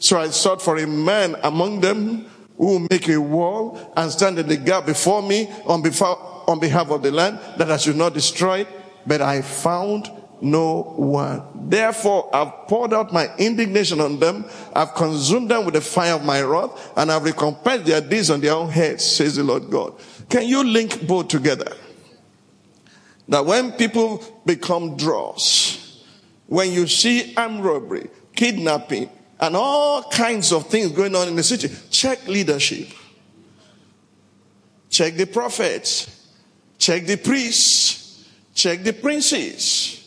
So 0.00 0.18
I 0.18 0.30
sought 0.30 0.60
for 0.60 0.76
a 0.78 0.88
man 0.88 1.36
among 1.44 1.82
them 1.82 2.26
who 2.58 2.66
will 2.66 2.86
make 2.90 3.08
a 3.08 3.20
wall 3.20 3.92
and 3.96 4.10
stand 4.10 4.40
in 4.40 4.48
the 4.48 4.56
gap 4.56 4.86
before 4.86 5.22
me 5.22 5.48
on 5.66 5.82
behalf, 5.82 6.18
on 6.48 6.58
behalf 6.58 6.90
of 6.90 7.04
the 7.04 7.12
land 7.12 7.38
that 7.58 7.70
I 7.70 7.76
should 7.76 7.94
not 7.94 8.12
destroy 8.12 8.62
it. 8.62 8.68
But 9.06 9.22
I 9.22 9.40
found 9.40 10.10
no 10.42 10.82
one. 10.96 11.42
Therefore, 11.54 12.28
I've 12.34 12.66
poured 12.66 12.92
out 12.92 13.12
my 13.12 13.34
indignation 13.36 14.00
on 14.00 14.18
them. 14.18 14.44
I've 14.74 14.92
consumed 14.92 15.50
them 15.50 15.64
with 15.64 15.74
the 15.74 15.80
fire 15.80 16.14
of 16.14 16.24
my 16.24 16.42
wrath 16.42 16.92
and 16.96 17.12
I've 17.12 17.22
recompensed 17.22 17.86
their 17.86 18.00
deeds 18.00 18.28
on 18.28 18.40
their 18.40 18.54
own 18.54 18.68
heads, 18.68 19.04
says 19.04 19.36
the 19.36 19.44
Lord 19.44 19.70
God. 19.70 19.94
Can 20.28 20.48
you 20.48 20.64
link 20.64 21.06
both 21.06 21.28
together? 21.28 21.72
That 23.28 23.46
when 23.46 23.70
people 23.72 24.22
become 24.44 24.96
dross, 24.96 26.04
when 26.48 26.72
you 26.72 26.88
see 26.88 27.34
armed 27.36 27.64
robbery, 27.64 28.10
kidnapping, 28.34 29.08
and 29.38 29.54
all 29.56 30.02
kinds 30.10 30.52
of 30.52 30.66
things 30.66 30.90
going 30.90 31.14
on 31.14 31.28
in 31.28 31.36
the 31.36 31.42
city, 31.44 31.70
check 31.90 32.26
leadership. 32.26 32.88
Check 34.90 35.14
the 35.14 35.26
prophets. 35.26 36.28
Check 36.78 37.06
the 37.06 37.16
priests. 37.16 38.28
Check 38.54 38.82
the 38.82 38.92
princes. 38.92 40.01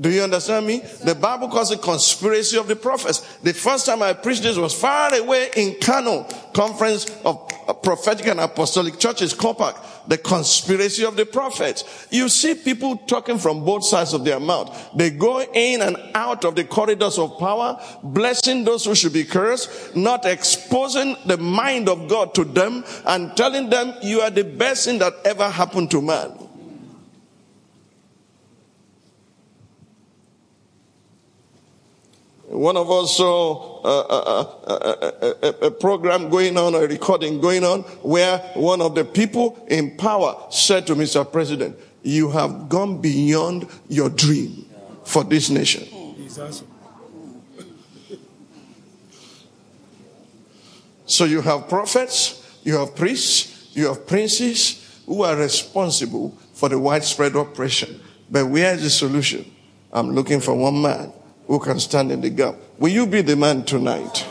Do 0.00 0.10
you 0.10 0.22
understand 0.22 0.64
me? 0.64 0.78
The 1.02 1.16
Bible 1.16 1.48
calls 1.48 1.72
it 1.72 1.82
conspiracy 1.82 2.56
of 2.56 2.68
the 2.68 2.76
prophets. 2.76 3.18
The 3.38 3.52
first 3.52 3.84
time 3.84 4.00
I 4.00 4.12
preached 4.12 4.44
this 4.44 4.56
was 4.56 4.72
far 4.72 5.12
away 5.12 5.50
in 5.56 5.74
Kano, 5.80 6.22
conference 6.52 7.06
of 7.24 7.50
uh, 7.66 7.72
prophetic 7.72 8.28
and 8.28 8.38
apostolic 8.38 9.00
churches, 9.00 9.34
Compact. 9.34 9.76
The 10.08 10.16
conspiracy 10.16 11.04
of 11.04 11.16
the 11.16 11.26
prophets. 11.26 12.06
You 12.10 12.28
see 12.28 12.54
people 12.54 12.96
talking 12.96 13.38
from 13.38 13.64
both 13.64 13.84
sides 13.84 14.14
of 14.14 14.24
their 14.24 14.38
mouth. 14.38 14.90
They 14.94 15.10
go 15.10 15.42
in 15.42 15.82
and 15.82 15.96
out 16.14 16.44
of 16.44 16.54
the 16.54 16.64
corridors 16.64 17.18
of 17.18 17.36
power, 17.38 17.78
blessing 18.02 18.64
those 18.64 18.84
who 18.84 18.94
should 18.94 19.12
be 19.12 19.24
cursed, 19.24 19.96
not 19.96 20.24
exposing 20.24 21.16
the 21.26 21.36
mind 21.36 21.88
of 21.88 22.08
God 22.08 22.34
to 22.36 22.44
them 22.44 22.84
and 23.04 23.36
telling 23.36 23.68
them 23.68 23.92
you 24.00 24.20
are 24.20 24.30
the 24.30 24.44
best 24.44 24.84
thing 24.84 25.00
that 25.00 25.14
ever 25.24 25.50
happened 25.50 25.90
to 25.90 26.00
man. 26.00 26.47
One 32.48 32.78
of 32.78 32.90
us 32.90 33.14
saw 33.14 33.82
a, 33.84 33.98
a, 34.08 35.36
a, 35.42 35.66
a, 35.66 35.70
program 35.70 36.30
going 36.30 36.56
on, 36.56 36.74
a 36.74 36.80
recording 36.80 37.42
going 37.42 37.62
on, 37.62 37.82
where 38.00 38.38
one 38.54 38.80
of 38.80 38.94
the 38.94 39.04
people 39.04 39.62
in 39.68 39.98
power 39.98 40.34
said 40.50 40.86
to 40.86 40.94
Mr. 40.94 41.30
President, 41.30 41.78
You 42.02 42.30
have 42.30 42.70
gone 42.70 43.02
beyond 43.02 43.68
your 43.88 44.08
dream 44.08 44.64
for 45.04 45.24
this 45.24 45.50
nation. 45.50 45.86
So 51.04 51.26
you 51.26 51.42
have 51.42 51.68
prophets, 51.68 52.60
you 52.62 52.78
have 52.78 52.96
priests, 52.96 53.76
you 53.76 53.88
have 53.88 54.06
princes 54.06 55.02
who 55.04 55.22
are 55.22 55.36
responsible 55.36 56.30
for 56.54 56.70
the 56.70 56.78
widespread 56.78 57.36
oppression. 57.36 58.00
But 58.30 58.46
where 58.46 58.72
is 58.72 58.84
the 58.84 58.90
solution? 58.90 59.54
I'm 59.92 60.12
looking 60.14 60.40
for 60.40 60.54
one 60.54 60.80
man 60.80 61.12
who 61.48 61.58
can 61.58 61.80
stand 61.80 62.12
in 62.12 62.20
the 62.20 62.30
gap. 62.30 62.54
Will 62.78 62.90
you 62.90 63.06
be 63.06 63.22
the 63.22 63.34
man 63.34 63.64
tonight? 63.64 64.26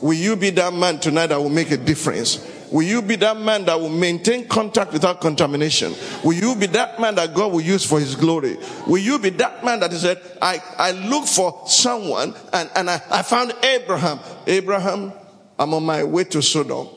Will 0.00 0.14
you 0.14 0.36
be 0.36 0.50
that 0.50 0.72
man 0.72 1.00
tonight 1.00 1.26
that 1.26 1.40
will 1.40 1.50
make 1.50 1.70
a 1.70 1.76
difference? 1.76 2.50
Will 2.70 2.82
you 2.82 3.02
be 3.02 3.16
that 3.16 3.38
man 3.38 3.64
that 3.66 3.78
will 3.78 3.88
maintain 3.88 4.48
contact 4.48 4.92
without 4.92 5.20
contamination? 5.20 5.94
Will 6.24 6.34
you 6.34 6.56
be 6.56 6.66
that 6.66 7.00
man 7.00 7.16
that 7.16 7.34
God 7.34 7.52
will 7.52 7.60
use 7.60 7.84
for 7.84 8.00
his 8.00 8.14
glory? 8.14 8.56
Will 8.86 8.98
you 8.98 9.18
be 9.18 9.30
that 9.30 9.64
man 9.64 9.80
that 9.80 9.92
he 9.92 9.98
said, 9.98 10.20
I, 10.40 10.60
I 10.78 10.92
look 10.92 11.26
for 11.26 11.62
someone 11.66 12.34
and, 12.52 12.70
and 12.74 12.90
I, 12.90 13.00
I 13.10 13.22
found 13.22 13.52
Abraham. 13.62 14.18
Abraham, 14.46 15.12
I'm 15.58 15.74
on 15.74 15.84
my 15.84 16.04
way 16.04 16.24
to 16.24 16.42
Sodom. 16.42 16.88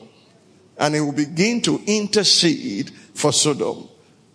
And 0.78 0.94
he 0.94 1.00
will 1.00 1.12
begin 1.12 1.60
to 1.62 1.80
intercede 1.86 2.90
for 3.14 3.32
Sodom. 3.32 3.88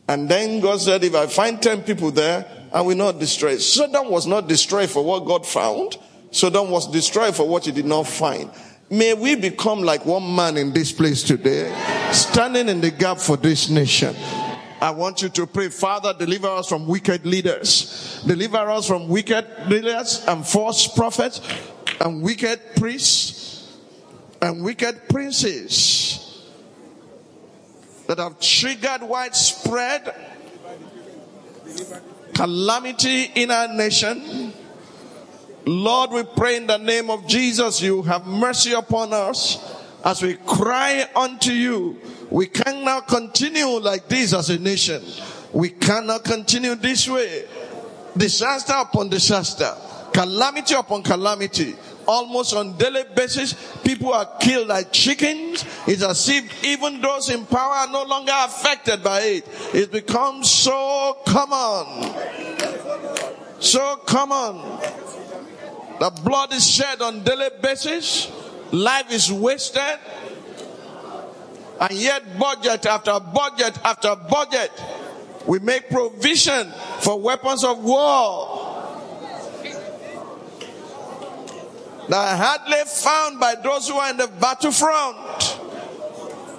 And 0.07 0.27
then 0.27 0.59
God 0.59 0.81
said, 0.81 1.03
if 1.03 1.15
I 1.15 1.27
find 1.27 1.61
10 1.61 1.83
people 1.83 2.11
there, 2.11 2.45
I 2.73 2.81
will 2.81 2.97
not 2.97 3.19
destroy. 3.19 3.57
Sodom 3.57 4.09
was 4.09 4.25
not 4.25 4.47
destroyed 4.47 4.89
for 4.89 5.03
what 5.03 5.25
God 5.25 5.45
found. 5.45 5.97
Sodom 6.31 6.71
was 6.71 6.91
destroyed 6.91 7.35
for 7.35 7.47
what 7.47 7.65
he 7.65 7.71
did 7.71 7.85
not 7.85 8.07
find. 8.07 8.49
May 8.89 9.13
we 9.13 9.35
become 9.35 9.83
like 9.83 10.05
one 10.05 10.35
man 10.35 10.57
in 10.57 10.73
this 10.73 10.91
place 10.91 11.21
today, 11.21 11.71
standing 12.11 12.67
in 12.69 12.81
the 12.81 12.89
gap 12.89 13.19
for 13.19 13.37
this 13.37 13.69
nation. 13.69 14.15
I 14.81 14.89
want 14.91 15.21
you 15.21 15.29
to 15.29 15.47
pray, 15.47 15.69
Father, 15.69 16.13
deliver 16.17 16.47
us 16.47 16.67
from 16.67 16.87
wicked 16.87 17.25
leaders. 17.25 18.21
Deliver 18.25 18.69
us 18.69 18.87
from 18.87 19.07
wicked 19.07 19.45
leaders 19.67 20.25
and 20.27 20.45
false 20.45 20.87
prophets 20.87 21.41
and 22.01 22.21
wicked 22.21 22.59
priests 22.75 23.77
and 24.41 24.63
wicked 24.63 25.07
princes 25.09 26.43
that 28.07 28.17
have 28.17 28.39
triggered 28.39 29.03
widespread 29.03 30.13
calamity 32.33 33.23
in 33.35 33.51
our 33.51 33.67
nation. 33.73 34.53
Lord, 35.65 36.11
we 36.11 36.23
pray 36.35 36.57
in 36.57 36.67
the 36.67 36.77
name 36.77 37.09
of 37.09 37.25
Jesus, 37.27 37.81
you 37.81 38.01
have 38.03 38.27
mercy 38.27 38.73
upon 38.73 39.13
us 39.13 39.57
as 40.03 40.21
we 40.21 40.35
cry 40.35 41.05
unto 41.15 41.51
you. 41.51 41.99
We 42.29 42.47
cannot 42.47 43.07
continue 43.07 43.67
like 43.79 44.09
this 44.09 44.33
as 44.33 44.49
a 44.49 44.57
nation. 44.59 45.01
We 45.53 45.69
cannot 45.69 46.23
continue 46.23 46.75
this 46.75 47.07
way. 47.07 47.45
Disaster 48.17 48.73
upon 48.75 49.09
disaster, 49.09 49.73
calamity 50.11 50.75
upon 50.75 51.03
calamity 51.03 51.75
almost 52.07 52.55
on 52.55 52.77
daily 52.77 53.03
basis. 53.15 53.53
People 53.83 54.13
are 54.13 54.25
killed 54.39 54.67
like 54.67 54.91
chickens. 54.91 55.65
It's 55.87 56.03
as 56.03 56.29
if 56.29 56.63
even 56.63 57.01
those 57.01 57.29
in 57.29 57.45
power 57.45 57.73
are 57.73 57.91
no 57.91 58.03
longer 58.03 58.33
affected 58.35 59.03
by 59.03 59.21
it. 59.21 59.47
It 59.73 59.91
becomes 59.91 60.49
so 60.49 61.17
common. 61.25 62.13
So 63.59 63.95
common. 64.05 64.79
The 65.99 66.09
blood 66.23 66.53
is 66.53 66.69
shed 66.69 67.01
on 67.01 67.23
daily 67.23 67.49
basis. 67.61 68.31
Life 68.71 69.11
is 69.11 69.31
wasted. 69.31 69.99
And 71.79 71.91
yet 71.91 72.39
budget 72.39 72.85
after 72.85 73.19
budget 73.19 73.77
after 73.83 74.15
budget 74.15 74.71
we 75.45 75.59
make 75.59 75.89
provision 75.89 76.71
for 76.99 77.19
weapons 77.19 77.63
of 77.63 77.83
war 77.83 78.72
that 82.09 82.17
are 82.17 82.37
hardly 82.37 82.83
found 82.85 83.39
by 83.39 83.55
those 83.55 83.87
who 83.89 83.95
are 83.95 84.09
in 84.09 84.17
the 84.17 84.27
battlefront. 84.39 85.59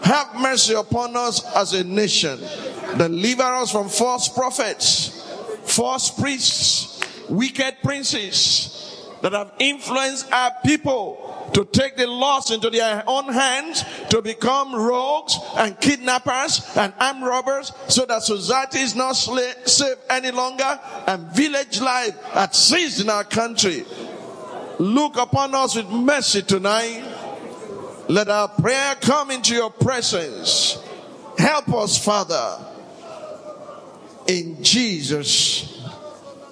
Have 0.02 0.34
mercy 0.36 0.74
upon 0.74 1.16
us 1.16 1.44
as 1.56 1.72
a 1.72 1.82
nation. 1.82 2.38
Deliver 2.98 3.42
us 3.42 3.72
from 3.72 3.88
false 3.88 4.28
prophets, 4.28 5.26
false 5.64 6.10
priests, 6.10 7.02
wicked 7.28 7.76
princes 7.82 9.10
that 9.22 9.32
have 9.32 9.52
influenced 9.58 10.30
our 10.30 10.52
people 10.64 11.50
to 11.54 11.64
take 11.64 11.96
the 11.96 12.06
laws 12.06 12.50
into 12.50 12.68
their 12.68 13.02
own 13.06 13.32
hands, 13.32 13.82
to 14.10 14.20
become 14.20 14.74
rogues 14.74 15.38
and 15.56 15.80
kidnappers 15.80 16.76
and 16.76 16.92
armed 17.00 17.22
robbers 17.22 17.72
so 17.88 18.04
that 18.04 18.22
society 18.22 18.80
is 18.80 18.94
not 18.94 19.12
safe 19.12 19.96
any 20.10 20.30
longer 20.30 20.78
and 21.06 21.22
village 21.34 21.80
life 21.80 22.20
had 22.32 22.54
ceased 22.54 23.00
in 23.00 23.08
our 23.08 23.24
country. 23.24 23.84
Look 24.78 25.16
upon 25.16 25.54
us 25.54 25.76
with 25.76 25.88
mercy 25.88 26.42
tonight. 26.42 27.04
Let 28.08 28.28
our 28.28 28.48
prayer 28.48 28.96
come 29.00 29.30
into 29.30 29.54
your 29.54 29.70
presence. 29.70 30.78
Help 31.38 31.68
us, 31.74 32.02
Father, 32.02 32.58
in 34.26 34.62
Jesus' 34.62 35.80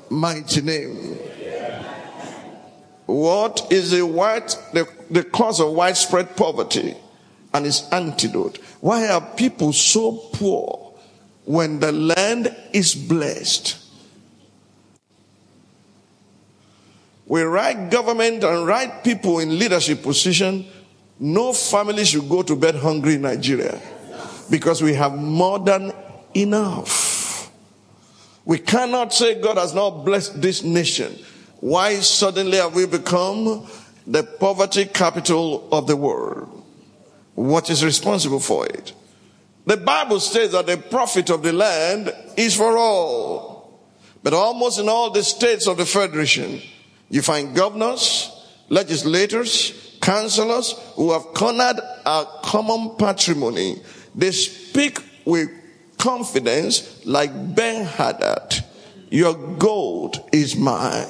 mighty 0.08 0.62
name. 0.62 1.18
What 3.06 3.66
is 3.70 3.90
the 3.90 4.06
white, 4.06 4.56
the, 4.72 4.88
the 5.10 5.24
cause 5.24 5.60
of 5.60 5.72
widespread 5.72 6.36
poverty 6.36 6.94
and 7.52 7.66
its 7.66 7.90
antidote? 7.92 8.58
Why 8.80 9.08
are 9.08 9.20
people 9.36 9.72
so 9.72 10.12
poor 10.32 10.94
when 11.44 11.80
the 11.80 11.92
land 11.92 12.54
is 12.72 12.94
blessed? 12.94 13.81
We 17.32 17.40
right 17.44 17.90
government 17.90 18.44
and 18.44 18.66
right 18.66 19.02
people 19.02 19.38
in 19.38 19.58
leadership 19.58 20.02
position. 20.02 20.66
No 21.18 21.54
family 21.54 22.04
should 22.04 22.28
go 22.28 22.42
to 22.42 22.54
bed 22.54 22.74
hungry 22.74 23.14
in 23.14 23.22
Nigeria 23.22 23.80
because 24.50 24.82
we 24.82 24.92
have 24.92 25.16
more 25.16 25.58
than 25.58 25.94
enough. 26.34 27.50
We 28.44 28.58
cannot 28.58 29.14
say 29.14 29.40
God 29.40 29.56
has 29.56 29.72
not 29.72 30.04
blessed 30.04 30.42
this 30.42 30.62
nation. 30.62 31.18
Why 31.60 32.00
suddenly 32.00 32.58
have 32.58 32.74
we 32.74 32.84
become 32.84 33.66
the 34.06 34.24
poverty 34.24 34.84
capital 34.84 35.70
of 35.72 35.86
the 35.86 35.96
world? 35.96 36.62
What 37.34 37.70
is 37.70 37.82
responsible 37.82 38.40
for 38.40 38.66
it? 38.66 38.92
The 39.64 39.78
Bible 39.78 40.20
states 40.20 40.52
that 40.52 40.66
the 40.66 40.76
profit 40.76 41.30
of 41.30 41.42
the 41.42 41.54
land 41.54 42.12
is 42.36 42.54
for 42.54 42.76
all. 42.76 43.80
But 44.22 44.34
almost 44.34 44.78
in 44.78 44.90
all 44.90 45.08
the 45.08 45.22
states 45.22 45.66
of 45.66 45.78
the 45.78 45.86
Federation, 45.86 46.60
you 47.12 47.20
find 47.20 47.54
governors, 47.54 48.32
legislators, 48.70 49.98
counselors 50.00 50.72
who 50.96 51.12
have 51.12 51.24
cornered 51.34 51.78
our 52.06 52.24
common 52.42 52.96
patrimony. 52.96 53.82
They 54.14 54.32
speak 54.32 54.98
with 55.26 55.50
confidence 55.98 57.04
like 57.04 57.54
Ben 57.54 57.84
Hadad. 57.84 58.64
Your 59.10 59.34
gold 59.34 60.26
is 60.32 60.56
mine. 60.56 61.06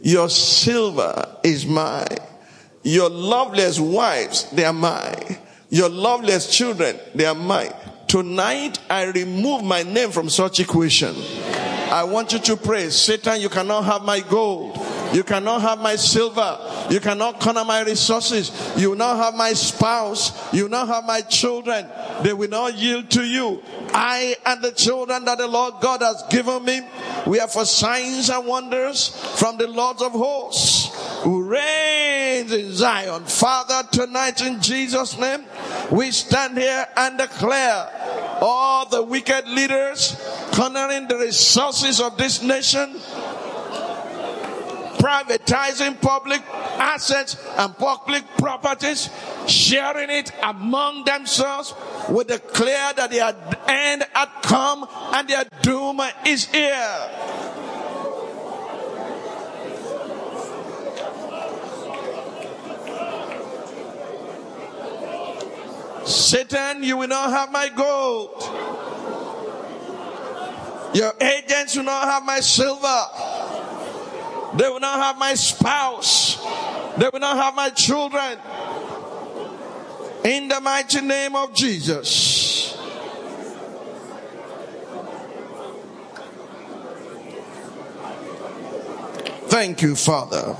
Your 0.00 0.30
silver 0.30 1.36
is 1.44 1.66
mine. 1.66 2.16
Your 2.82 3.10
loveliest 3.10 3.78
wives, 3.78 4.50
they 4.52 4.64
are 4.64 4.72
mine. 4.72 5.36
Your 5.68 5.90
loveliest 5.90 6.50
children, 6.50 6.98
they 7.14 7.26
are 7.26 7.34
mine. 7.34 7.74
Tonight, 8.08 8.78
I 8.88 9.04
remove 9.04 9.64
my 9.64 9.82
name 9.82 10.12
from 10.12 10.30
such 10.30 10.60
equation. 10.60 11.14
I 11.90 12.04
want 12.04 12.32
you 12.32 12.38
to 12.38 12.56
pray, 12.56 12.88
Satan, 12.88 13.38
you 13.42 13.50
cannot 13.50 13.84
have 13.84 14.02
my 14.02 14.20
gold. 14.20 14.78
You 15.12 15.22
cannot 15.22 15.60
have 15.60 15.78
my 15.78 15.96
silver. 15.96 16.58
You 16.90 17.00
cannot 17.00 17.40
corner 17.40 17.64
my 17.64 17.82
resources. 17.82 18.50
You 18.76 18.90
will 18.90 18.96
not 18.96 19.16
have 19.16 19.34
my 19.34 19.52
spouse. 19.52 20.52
You 20.52 20.64
will 20.64 20.70
not 20.70 20.88
have 20.88 21.04
my 21.04 21.20
children. 21.20 21.86
They 22.22 22.32
will 22.32 22.48
not 22.48 22.74
yield 22.74 23.10
to 23.10 23.24
you. 23.24 23.62
I 23.92 24.36
and 24.46 24.62
the 24.62 24.72
children 24.72 25.24
that 25.26 25.38
the 25.38 25.46
Lord 25.46 25.74
God 25.80 26.00
has 26.00 26.22
given 26.30 26.64
me, 26.64 26.80
we 27.26 27.40
are 27.40 27.48
for 27.48 27.64
signs 27.64 28.30
and 28.30 28.46
wonders 28.46 29.08
from 29.38 29.58
the 29.58 29.66
Lord 29.66 30.00
of 30.00 30.12
hosts 30.12 30.90
who 31.22 31.44
reigns 31.44 32.52
in 32.52 32.72
Zion. 32.72 33.24
Father, 33.24 33.86
tonight 33.92 34.40
in 34.40 34.60
Jesus' 34.60 35.18
name, 35.18 35.44
we 35.90 36.10
stand 36.10 36.56
here 36.56 36.86
and 36.96 37.18
declare 37.18 38.38
all 38.40 38.88
the 38.88 39.02
wicked 39.02 39.46
leaders 39.46 40.16
cornering 40.52 41.06
the 41.06 41.16
resources 41.16 42.00
of 42.00 42.16
this 42.16 42.42
nation 42.42 42.98
privatizing 45.02 46.00
public 46.00 46.40
assets 46.78 47.36
and 47.58 47.76
public 47.76 48.22
properties, 48.38 49.10
sharing 49.48 50.08
it 50.10 50.30
among 50.44 51.04
themselves, 51.04 51.74
we 52.08 52.22
declare 52.22 52.92
that 52.92 53.10
their 53.10 53.34
end 53.66 54.06
had 54.14 54.28
come 54.42 54.86
and 55.12 55.26
their 55.28 55.44
doom 55.60 56.00
is 56.24 56.44
here. 56.44 57.10
Satan, 66.04 66.84
you 66.84 66.96
will 66.96 67.08
not 67.08 67.30
have 67.30 67.50
my 67.50 67.68
gold. 67.70 68.42
Your 70.94 71.12
agents 71.20 71.74
will 71.76 71.84
not 71.84 72.04
have 72.04 72.24
my 72.24 72.38
silver. 72.38 73.41
They 74.56 74.68
will 74.68 74.80
not 74.80 74.98
have 74.98 75.18
my 75.18 75.34
spouse. 75.34 76.36
They 76.98 77.08
will 77.10 77.20
not 77.20 77.36
have 77.36 77.54
my 77.54 77.70
children. 77.70 78.38
In 80.24 80.48
the 80.48 80.60
mighty 80.60 81.00
name 81.00 81.34
of 81.34 81.54
Jesus. 81.54 82.76
Thank 89.52 89.82
you, 89.82 89.96
Father. 89.96 90.56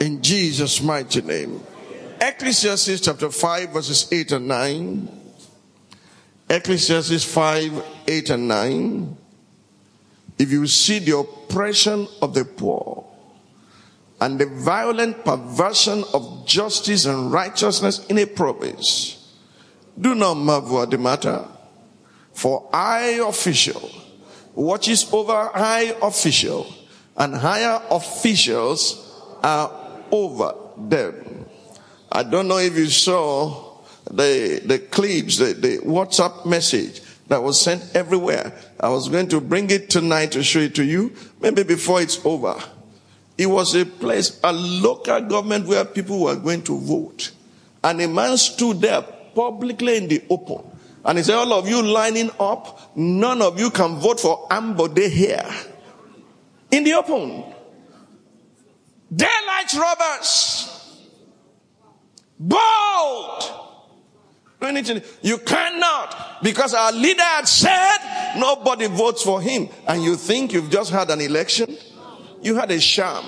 In 0.00 0.20
Jesus' 0.22 0.82
mighty 0.82 1.22
name. 1.22 1.60
Ecclesiastes 2.20 3.00
chapter 3.00 3.30
5, 3.30 3.70
verses 3.70 4.08
8 4.12 4.32
and 4.32 4.48
9. 4.48 5.20
Ecclesiastes 6.50 7.24
5, 7.24 7.84
8 8.06 8.30
and 8.30 8.48
9. 8.48 9.16
If 10.38 10.50
you 10.50 10.66
see 10.66 10.98
the 10.98 11.18
oppression 11.18 12.08
of 12.20 12.34
the 12.34 12.44
poor 12.44 13.06
and 14.20 14.38
the 14.38 14.46
violent 14.46 15.24
perversion 15.24 16.04
of 16.12 16.46
justice 16.46 17.04
and 17.04 17.32
righteousness 17.32 18.04
in 18.06 18.18
a 18.18 18.26
province, 18.26 19.34
do 19.98 20.14
not 20.14 20.34
marvel 20.34 20.82
at 20.82 20.90
the 20.90 20.98
matter. 20.98 21.46
For 22.32 22.68
high 22.72 23.20
official 23.26 23.90
watches 24.54 25.12
over 25.12 25.50
high 25.54 25.94
official 26.02 26.66
and 27.16 27.34
higher 27.34 27.80
officials 27.90 29.20
are 29.42 29.70
over 30.10 30.54
them. 30.76 31.46
I 32.10 32.22
don't 32.22 32.48
know 32.48 32.58
if 32.58 32.76
you 32.76 32.86
saw 32.86 33.82
the, 34.10 34.62
the 34.64 34.78
clips, 34.78 35.38
the, 35.38 35.54
the 35.54 35.78
WhatsApp 35.78 36.46
message 36.46 37.02
that 37.28 37.42
was 37.42 37.60
sent 37.60 37.94
everywhere. 37.94 38.52
I 38.78 38.88
was 38.88 39.08
going 39.08 39.28
to 39.28 39.40
bring 39.40 39.70
it 39.70 39.90
tonight 39.90 40.32
to 40.32 40.42
show 40.42 40.60
it 40.60 40.74
to 40.76 40.84
you, 40.84 41.12
maybe 41.40 41.62
before 41.62 42.00
it's 42.00 42.24
over. 42.24 42.56
It 43.36 43.46
was 43.46 43.74
a 43.74 43.84
place, 43.84 44.38
a 44.44 44.52
local 44.52 45.20
government 45.22 45.66
where 45.66 45.84
people 45.84 46.20
were 46.20 46.36
going 46.36 46.62
to 46.64 46.78
vote. 46.78 47.32
And 47.82 48.00
a 48.00 48.08
man 48.08 48.36
stood 48.36 48.80
there 48.80 49.02
publicly 49.02 49.96
in 49.96 50.08
the 50.08 50.22
open. 50.30 50.70
And 51.04 51.18
he 51.18 51.24
said, 51.24 51.34
all 51.34 51.52
of 51.52 51.68
you 51.68 51.82
lining 51.82 52.30
up, 52.38 52.96
none 52.96 53.42
of 53.42 53.58
you 53.58 53.70
can 53.70 53.96
vote 53.96 54.20
for 54.20 54.48
Ambode 54.48 55.08
here. 55.10 55.46
In 56.70 56.84
the 56.84 56.94
open. 56.94 57.44
Daylight 59.14 59.72
robbers. 59.76 60.70
Bold. 62.38 63.64
You 65.22 65.38
cannot 65.38 66.42
because 66.42 66.74
our 66.74 66.92
leader 66.92 67.22
had 67.22 67.46
said 67.48 68.34
nobody 68.36 68.86
votes 68.86 69.22
for 69.22 69.40
him 69.40 69.68
and 69.86 70.02
you 70.02 70.16
think 70.16 70.52
you've 70.52 70.70
just 70.70 70.90
had 70.90 71.10
an 71.10 71.20
election. 71.20 71.76
You 72.42 72.54
had 72.56 72.70
a 72.70 72.80
sham. 72.80 73.24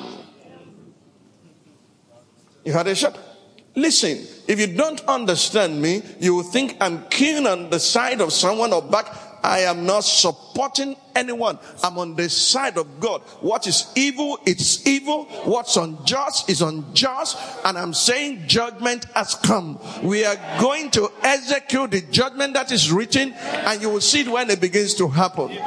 You 2.65 2.73
had 2.73 2.87
a 2.87 2.95
sham. 2.95 3.15
Listen, 3.75 4.27
if 4.49 4.59
you 4.59 4.69
don't 4.69 5.01
understand 5.07 5.81
me, 5.81 6.03
you 6.19 6.35
will 6.35 6.43
think 6.43 6.77
I'm 6.81 7.07
keen 7.09 7.47
on 7.47 7.71
the 7.71 7.79
side 7.79 8.21
of 8.21 8.33
someone 8.33 8.73
or 8.73 8.83
back. 8.83 9.15
I 9.43 9.61
am 9.61 9.85
not 9.87 10.05
supporting 10.05 10.97
anyone. 11.17 11.59
I'm 11.83 11.99
on 11.99 12.15
the 12.15 12.29
side 12.29 12.77
of 12.79 13.01
God. 13.01 13.23
What 13.41 13.67
is 13.67 13.91
evil, 13.97 14.39
it's 14.47 14.87
evil. 14.87 15.25
What's 15.45 15.77
unjust 15.77 16.49
is 16.49 16.63
unjust. 16.63 17.39
And 17.65 17.77
I'm 17.77 17.95
saying 17.95 18.47
judgment 18.47 19.07
has 19.15 19.35
come. 19.35 19.81
We 20.03 20.25
are 20.25 20.37
going 20.61 20.91
to 20.93 21.11
execute 21.23 21.91
the 21.91 22.03
judgment 22.03 22.55
that 22.55 22.71
is 22.71 22.93
written 22.93 23.33
and 23.33 23.81
you 23.81 23.91
will 23.91 24.01
see 24.01 24.21
it 24.21 24.29
when 24.29 24.51
it 24.51 24.61
begins 24.61 24.95
to 24.97 25.09
happen. 25.09 25.59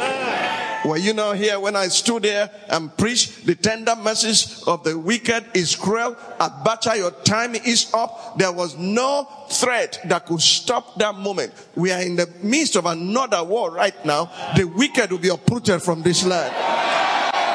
Were 0.86 0.98
you 0.98 1.14
not 1.14 1.36
here 1.36 1.60
when 1.60 1.76
I 1.76 1.90
stood 1.90 2.24
there 2.24 2.50
and 2.70 2.96
preached 2.96 3.46
the 3.46 3.56
tender 3.56 3.96
message 3.98 4.64
of 4.66 4.84
the 4.84 4.98
wicked 4.98 5.46
is 5.54 5.76
cruel? 5.76 6.16
Abacha, 6.40 6.96
your 6.96 7.12
time 7.12 7.56
is 7.56 7.94
up. 7.94 8.38
There 8.38 8.52
was 8.52 8.78
no 8.78 9.28
threat 9.50 10.00
that 10.06 10.26
could 10.26 10.42
stop 10.42 10.98
that 11.00 11.16
moment. 11.16 11.54
We 11.76 11.92
are 11.92 12.02
in 12.02 12.16
the 12.16 12.30
midst 12.42 12.76
of 12.78 12.86
another 12.86 13.44
war 13.44 13.72
right 13.72 14.06
now. 14.06 14.32
The 14.56 14.66
wicked 14.66 15.12
will 15.12 15.20
be 15.20 15.30
uprooted 15.40 15.82
from 15.82 16.02
this 16.02 16.26
land. 16.26 16.54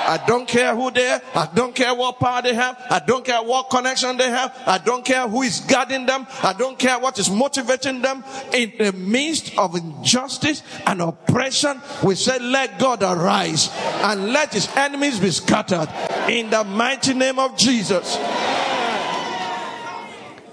I 0.06 0.22
don't 0.26 0.46
care 0.46 0.76
who 0.76 0.90
they 0.90 1.08
are. 1.08 1.22
I 1.34 1.48
don't 1.54 1.74
care 1.74 1.94
what 1.94 2.20
power 2.20 2.42
they 2.42 2.54
have. 2.54 2.76
I 2.90 2.98
don't 2.98 3.24
care 3.24 3.42
what 3.42 3.70
connection 3.70 4.18
they 4.18 4.28
have. 4.28 4.54
I 4.66 4.76
don't 4.76 5.02
care 5.02 5.26
who 5.26 5.42
is 5.42 5.60
guarding 5.60 6.04
them. 6.04 6.26
I 6.42 6.52
don't 6.52 6.78
care 6.78 6.98
what 6.98 7.18
is 7.18 7.30
motivating 7.30 8.02
them. 8.02 8.22
In 8.52 8.74
the 8.78 8.92
midst 8.92 9.56
of 9.56 9.74
injustice 9.74 10.62
and 10.86 11.00
oppression, 11.00 11.80
we 12.02 12.16
say, 12.16 12.38
let 12.38 12.78
God 12.78 13.02
arise 13.02 13.70
and 14.02 14.26
let 14.32 14.52
his 14.52 14.68
enemies 14.76 15.18
be 15.18 15.30
scattered 15.30 15.88
in 16.28 16.50
the 16.50 16.64
mighty 16.64 17.14
name 17.14 17.38
of 17.38 17.56
Jesus. 17.56 18.16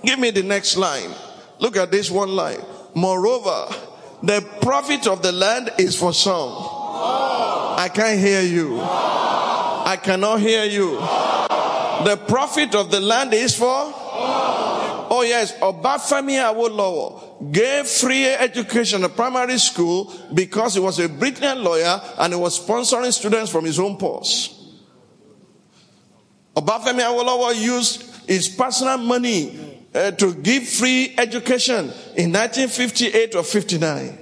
Give 0.03 0.17
me 0.17 0.31
the 0.31 0.43
next 0.43 0.77
line. 0.77 1.11
Look 1.59 1.75
at 1.75 1.91
this 1.91 2.09
one 2.09 2.29
line. 2.29 2.61
Moreover, 2.95 3.67
the 4.23 4.41
profit 4.61 5.07
of 5.07 5.21
the 5.21 5.33
land 5.33 5.71
is 5.77 5.99
for 5.99 6.13
some. 6.13 6.80
I 7.03 7.89
can't 7.93 8.19
hear 8.19 8.41
you. 8.41 8.79
I 8.81 9.97
cannot 10.01 10.39
hear 10.39 10.63
you. 10.65 10.91
The 12.05 12.17
profit 12.27 12.75
of 12.75 12.91
the 12.91 12.99
land 12.99 13.33
is 13.33 13.55
for? 13.55 13.67
Oh 15.13 15.23
yes, 15.27 15.53
Obafemi 15.59 16.39
Awolowo 16.39 17.51
gave 17.51 17.85
free 17.87 18.27
education 18.27 19.03
at 19.03 19.15
primary 19.15 19.57
school 19.57 20.13
because 20.33 20.75
he 20.75 20.79
was 20.79 20.99
a 20.99 21.09
brilliant 21.09 21.59
lawyer 21.59 22.01
and 22.17 22.33
he 22.33 22.39
was 22.39 22.59
sponsoring 22.65 23.11
students 23.11 23.51
from 23.51 23.65
his 23.65 23.77
own 23.77 23.97
purse. 23.97 24.57
Obafemi 26.55 27.01
Awolowo 27.01 27.53
used 27.59 28.03
his 28.27 28.47
personal 28.47 28.97
money 28.99 29.81
uh, 29.93 30.11
to 30.11 30.33
give 30.35 30.67
free 30.67 31.13
education 31.17 31.85
in 32.15 32.31
1958 32.31 33.35
or 33.35 33.43
59. 33.43 34.17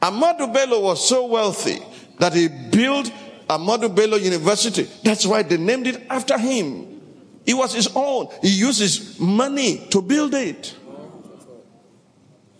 Ahmadu 0.00 0.52
Bello 0.52 0.80
was 0.80 1.06
so 1.06 1.26
wealthy 1.26 1.78
that 2.18 2.32
he 2.32 2.48
built 2.48 3.12
Ahmadu 3.48 3.94
Bello 3.94 4.16
University. 4.16 4.88
That's 5.04 5.26
why 5.26 5.42
they 5.42 5.56
named 5.58 5.86
it 5.86 6.06
after 6.08 6.38
him. 6.38 7.00
It 7.44 7.54
was 7.54 7.74
his 7.74 7.88
own. 7.94 8.28
He 8.42 8.48
used 8.48 8.80
his 8.80 9.18
money 9.18 9.86
to 9.90 10.00
build 10.00 10.34
it. 10.34 10.76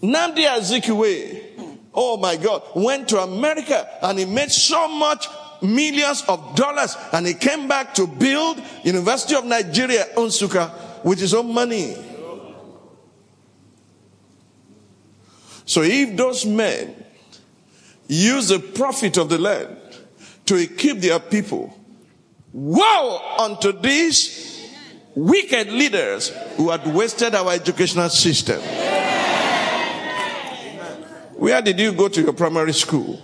Nnamdi 0.03 0.47
Azikiwe, 0.47 1.79
oh 1.95 2.17
my 2.17 2.37
God, 2.37 2.63
went 2.75 3.09
to 3.11 3.19
America 3.21 3.89
and 4.03 4.19
he 4.19 4.25
made 4.25 4.51
so 4.51 4.89
much 4.89 5.27
millions 5.63 6.23
of 6.27 6.57
dollars 6.57 6.97
and 7.13 7.27
he 7.27 7.35
came 7.35 7.69
back 7.69 7.95
to 7.95 8.07
build 8.07 8.61
University 8.83 9.35
of 9.35 9.45
Nigeria, 9.45 10.07
Nsukka, 10.17 11.05
with 11.05 11.19
his 11.19 11.35
own 11.35 11.53
money. 11.53 11.95
So 15.67 15.83
if 15.83 16.17
those 16.17 16.45
men 16.47 17.00
use 18.11 18.49
the 18.49 18.59
profit 18.59 19.17
of 19.19 19.29
the 19.29 19.39
land 19.39 19.77
to 20.47 20.57
equip 20.57 20.99
their 20.99 21.21
people, 21.21 21.73
woe 22.53 23.37
unto 23.39 23.71
these 23.73 24.69
wicked 25.15 25.69
leaders 25.69 26.33
who 26.57 26.71
had 26.71 26.85
wasted 26.93 27.37
our 27.37 27.53
educational 27.53 28.09
system. 28.09 28.61
Where 31.37 31.63
did 31.63 31.79
you 31.79 31.93
go 31.93 32.09
to 32.09 32.21
your 32.21 32.33
primary 32.33 32.73
school? 32.73 33.23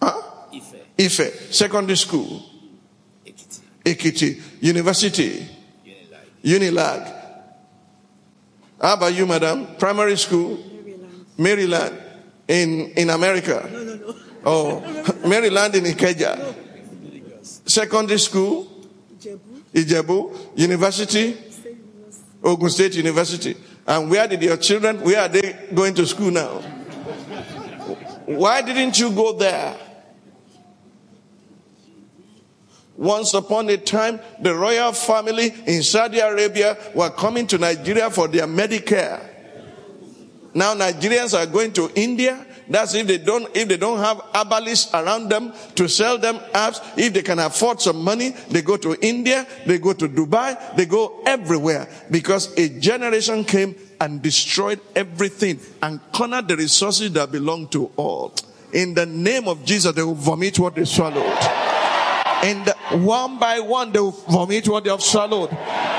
Huh? 0.00 0.22
Ife. 0.98 1.52
Secondary 1.52 1.96
school. 1.96 2.42
Ekiti. 3.84 4.40
University. 4.60 5.44
Unilag. 6.44 7.14
How 8.80 8.94
about 8.94 9.12
you, 9.12 9.26
madam? 9.26 9.74
Primary 9.76 10.16
school? 10.16 10.58
Maryland. 11.36 12.07
In, 12.48 12.90
in 12.96 13.10
America? 13.10 13.68
No, 13.70 13.84
no, 13.84 13.94
no. 13.96 14.14
Oh, 14.44 14.80
Maryland 15.26 15.74
in 15.74 15.84
Ikeja. 15.84 16.54
Secondary 17.42 18.18
school? 18.18 18.66
Jebu, 19.20 19.62
Ijebu. 19.74 20.58
University? 20.58 21.36
Ogun 22.42 22.70
State 22.70 22.94
University. 22.94 23.54
And 23.86 24.10
where 24.10 24.26
did 24.28 24.42
your 24.42 24.56
children, 24.56 25.00
where 25.02 25.20
are 25.20 25.28
they 25.28 25.66
going 25.74 25.94
to 25.94 26.06
school 26.06 26.30
now? 26.30 26.60
Why 28.26 28.62
didn't 28.62 28.98
you 28.98 29.10
go 29.10 29.32
there? 29.32 29.76
Once 32.96 33.32
upon 33.34 33.68
a 33.70 33.76
time, 33.76 34.20
the 34.40 34.54
royal 34.54 34.92
family 34.92 35.54
in 35.66 35.82
Saudi 35.82 36.18
Arabia 36.18 36.76
were 36.94 37.10
coming 37.10 37.46
to 37.46 37.56
Nigeria 37.56 38.10
for 38.10 38.26
their 38.28 38.46
Medicare. 38.46 39.27
Now 40.58 40.74
Nigerians 40.74 41.38
are 41.38 41.46
going 41.46 41.72
to 41.74 41.88
India. 41.94 42.44
That's 42.68 42.92
if 42.94 43.06
they 43.06 43.18
don't, 43.18 43.48
if 43.56 43.68
they 43.68 43.76
don't 43.76 44.00
have 44.00 44.20
herbalists 44.34 44.92
around 44.92 45.28
them 45.28 45.52
to 45.76 45.88
sell 45.88 46.18
them 46.18 46.40
apps. 46.52 46.80
If 46.98 47.14
they 47.14 47.22
can 47.22 47.38
afford 47.38 47.80
some 47.80 48.02
money, 48.02 48.30
they 48.50 48.62
go 48.62 48.76
to 48.76 48.96
India, 49.00 49.46
they 49.66 49.78
go 49.78 49.92
to 49.92 50.08
Dubai, 50.08 50.74
they 50.74 50.84
go 50.84 51.22
everywhere 51.24 51.88
because 52.10 52.52
a 52.58 52.68
generation 52.80 53.44
came 53.44 53.76
and 54.00 54.20
destroyed 54.20 54.80
everything 54.96 55.60
and 55.80 56.00
cornered 56.12 56.48
the 56.48 56.56
resources 56.56 57.12
that 57.12 57.30
belong 57.30 57.68
to 57.68 57.92
all. 57.96 58.34
In 58.72 58.94
the 58.94 59.06
name 59.06 59.46
of 59.46 59.64
Jesus, 59.64 59.94
they 59.94 60.02
will 60.02 60.14
vomit 60.14 60.58
what 60.58 60.74
they 60.74 60.84
swallowed. 60.84 61.77
And 62.42 62.68
one 63.04 63.38
by 63.38 63.60
one, 63.60 63.92
they 63.92 63.98
will 63.98 64.12
vomit 64.12 64.68
what 64.68 64.84
they 64.84 64.90
have 64.90 65.02
swallowed. 65.02 65.50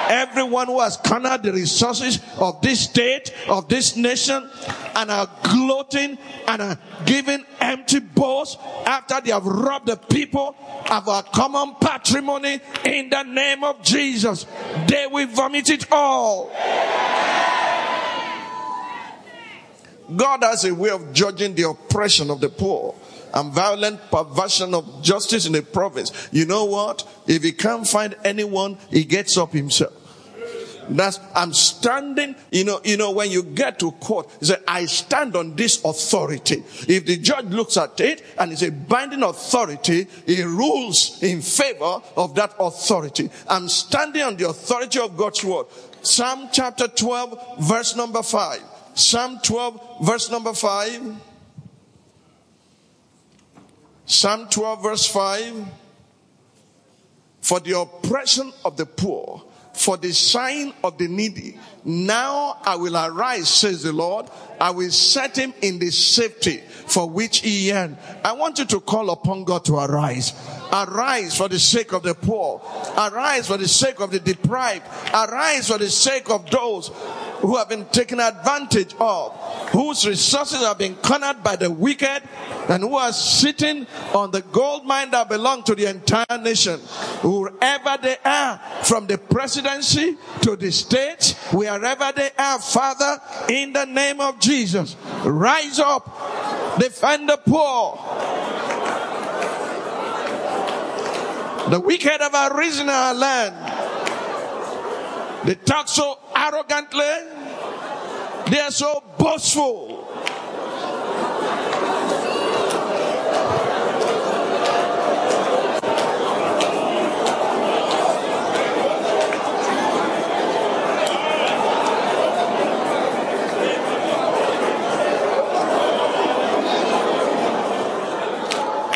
Everyone 0.10 0.68
who 0.68 0.80
has 0.80 0.98
cornered 0.98 1.44
the 1.44 1.52
resources 1.52 2.20
of 2.38 2.62
this 2.62 2.80
state, 2.82 3.34
of 3.48 3.68
this 3.68 3.96
nation, 3.96 4.50
and 4.96 5.12
are 5.12 5.30
gloating 5.44 6.18
and 6.48 6.62
are 6.62 6.80
giving 7.06 7.46
empty 7.60 8.00
bowls 8.00 8.58
after 8.86 9.22
they 9.22 9.32
have 9.32 9.46
robbed 9.46 9.88
the 9.88 9.98
people 9.98 10.56
of 10.90 11.08
our 11.08 11.24
common 11.24 11.76
patrimony 11.80 12.60
in 12.86 13.10
the 13.10 13.24
name 13.24 13.64
of 13.64 13.82
Jesus. 13.84 14.46
They 14.88 15.08
will 15.08 15.28
vomit 15.28 15.70
it 15.70 15.92
all. 15.92 16.52
God 20.16 20.44
has 20.44 20.66
a 20.66 20.74
way 20.74 20.90
of 20.90 21.14
judging 21.14 21.56
the 21.56 21.70
oppression 21.70 22.30
of 22.30 22.40
the 22.40 22.50
poor 22.50 22.96
and 23.34 23.54
violent 23.54 24.00
perversion 24.12 24.74
of 24.74 25.04
justice 25.04 25.46
in 25.46 25.54
the 25.54 25.62
province. 25.62 26.30
You 26.32 26.46
know 26.46 26.66
what? 26.66 27.08
If 27.28 27.44
he 27.44 27.52
can't 27.52 27.88
find 27.88 28.16
anyone, 28.24 28.78
he 28.90 29.04
gets 29.04 29.38
up 29.38 29.54
himself. 29.54 29.94
That's, 30.90 31.20
I'm 31.36 31.54
standing, 31.54 32.36
you 32.52 32.64
know, 32.64 32.82
you 32.84 32.98
know, 32.98 33.12
when 33.12 33.30
you 33.30 33.44
get 33.44 33.78
to 33.80 33.92
court, 33.92 34.28
you 34.42 34.48
say, 34.48 34.56
I 34.68 34.86
stand 34.86 35.36
on 35.36 35.56
this 35.56 35.84
authority. 35.86 36.64
If 36.88 37.06
the 37.06 37.18
judge 37.18 37.46
looks 37.46 37.78
at 37.78 38.00
it 38.00 38.24
and 38.40 38.52
it's 38.52 38.64
a 38.64 38.72
binding 38.72 39.22
authority, 39.22 40.08
he 40.26 40.42
rules 40.44 41.22
in 41.22 41.42
favor 41.42 42.02
of 42.18 42.34
that 42.36 42.56
authority. 42.60 43.30
I'm 43.48 43.70
standing 43.70 44.24
on 44.24 44.38
the 44.38 44.50
authority 44.50 45.00
of 45.00 45.16
God's 45.16 45.44
word. 45.44 45.68
Psalm 46.02 46.50
chapter 46.52 46.88
12, 46.88 47.60
verse 47.60 47.96
number 47.96 48.24
5. 48.24 48.60
Psalm 48.94 49.40
12, 49.44 49.98
verse 50.02 50.30
number 50.30 50.54
5. 50.54 51.16
Psalm 54.06 54.48
12, 54.50 54.84
verse 54.84 55.08
5. 55.08 55.66
For 57.42 57.60
the 57.60 57.80
oppression 57.80 58.52
of 58.66 58.76
the 58.76 58.86
poor, 58.86 59.44
for 59.74 59.96
the 59.96 60.12
sign 60.12 60.74
of 60.84 60.98
the 60.98 61.08
needy. 61.08 61.58
Now 61.86 62.58
I 62.64 62.76
will 62.76 62.98
arise, 62.98 63.48
says 63.48 63.84
the 63.84 63.94
Lord. 63.94 64.26
I 64.60 64.72
will 64.72 64.92
set 64.92 65.38
him 65.38 65.54
in 65.62 65.80
the 65.80 65.90
safety 65.90 66.58
for 66.58 67.10
which 67.10 67.40
he 67.40 67.68
yearned. 67.68 67.98
I 68.26 68.34
want 68.34 68.60
you 68.60 68.66
to 68.66 68.82
call 68.82 69.10
upon 69.10 69.46
God 69.46 69.64
to 69.66 69.76
arise. 69.76 70.34
Arise 70.74 71.38
for 71.38 71.48
the 71.48 71.60
sake 71.60 71.94
of 71.94 72.04
the 72.04 72.14
poor. 72.14 72.62
Arise 72.98 73.48
for 73.48 73.58
the 73.58 73.68
sake 73.68 74.02
of 74.02 74.12
the 74.12 74.20
deprived. 74.20 74.86
Arise 75.14 75.70
for 75.70 75.78
the 75.78 75.90
sake 75.90 76.30
of 76.30 76.50
those 76.50 76.92
who 77.40 77.56
have 77.58 77.70
been 77.70 77.86
taken 77.86 78.20
advantage 78.20 78.94
of, 79.00 79.36
whose 79.70 80.06
resources 80.08 80.60
have 80.60 80.78
been 80.78 80.96
cornered 80.96 81.44
by 81.44 81.56
the 81.56 81.70
wicked, 81.70 82.22
and 82.68 82.84
who 82.84 82.96
are 82.96 83.14
sitting 83.14 83.88
on 84.14 84.32
the 84.32 84.42
gold 84.42 84.86
mine 84.86 85.10
that 85.12 85.30
belong 85.30 85.64
to 85.64 85.74
the 85.76 85.86
entire 85.86 86.38
nation. 86.42 86.80
Wherever 87.24 87.98
they 88.02 88.18
are, 88.26 88.60
from 88.84 89.08
the 89.08 89.18
presidency 89.18 90.18
to 90.42 90.56
the 90.56 90.72
states, 90.72 91.34
wherever 91.52 92.12
they 92.16 92.30
are, 92.38 92.60
Father, 92.60 93.22
in 93.50 93.74
the 93.74 93.86
name 93.86 94.20
of 94.22 94.40
Jesus, 94.40 94.96
rise 95.24 95.80
up, 95.80 96.78
defend 96.80 97.30
the 97.30 97.38
poor. 97.38 97.98
The 101.70 101.80
wicked 101.80 102.20
have 102.20 102.52
arisen 102.52 102.84
in 102.84 102.90
our 102.90 103.14
land. 103.14 103.89
They 105.46 105.56
talk 105.56 105.88
so 105.88 106.20
arrogantly. 106.36 107.06
They 108.50 108.60
are 108.60 108.72
so 108.72 109.04
boastful. 109.18 110.06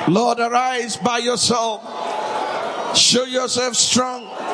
Lord, 0.10 0.40
arise 0.40 0.98
by 0.98 1.20
yourself. 1.20 1.82
Show 2.96 3.24
yourself 3.24 3.76
strong. 3.76 4.53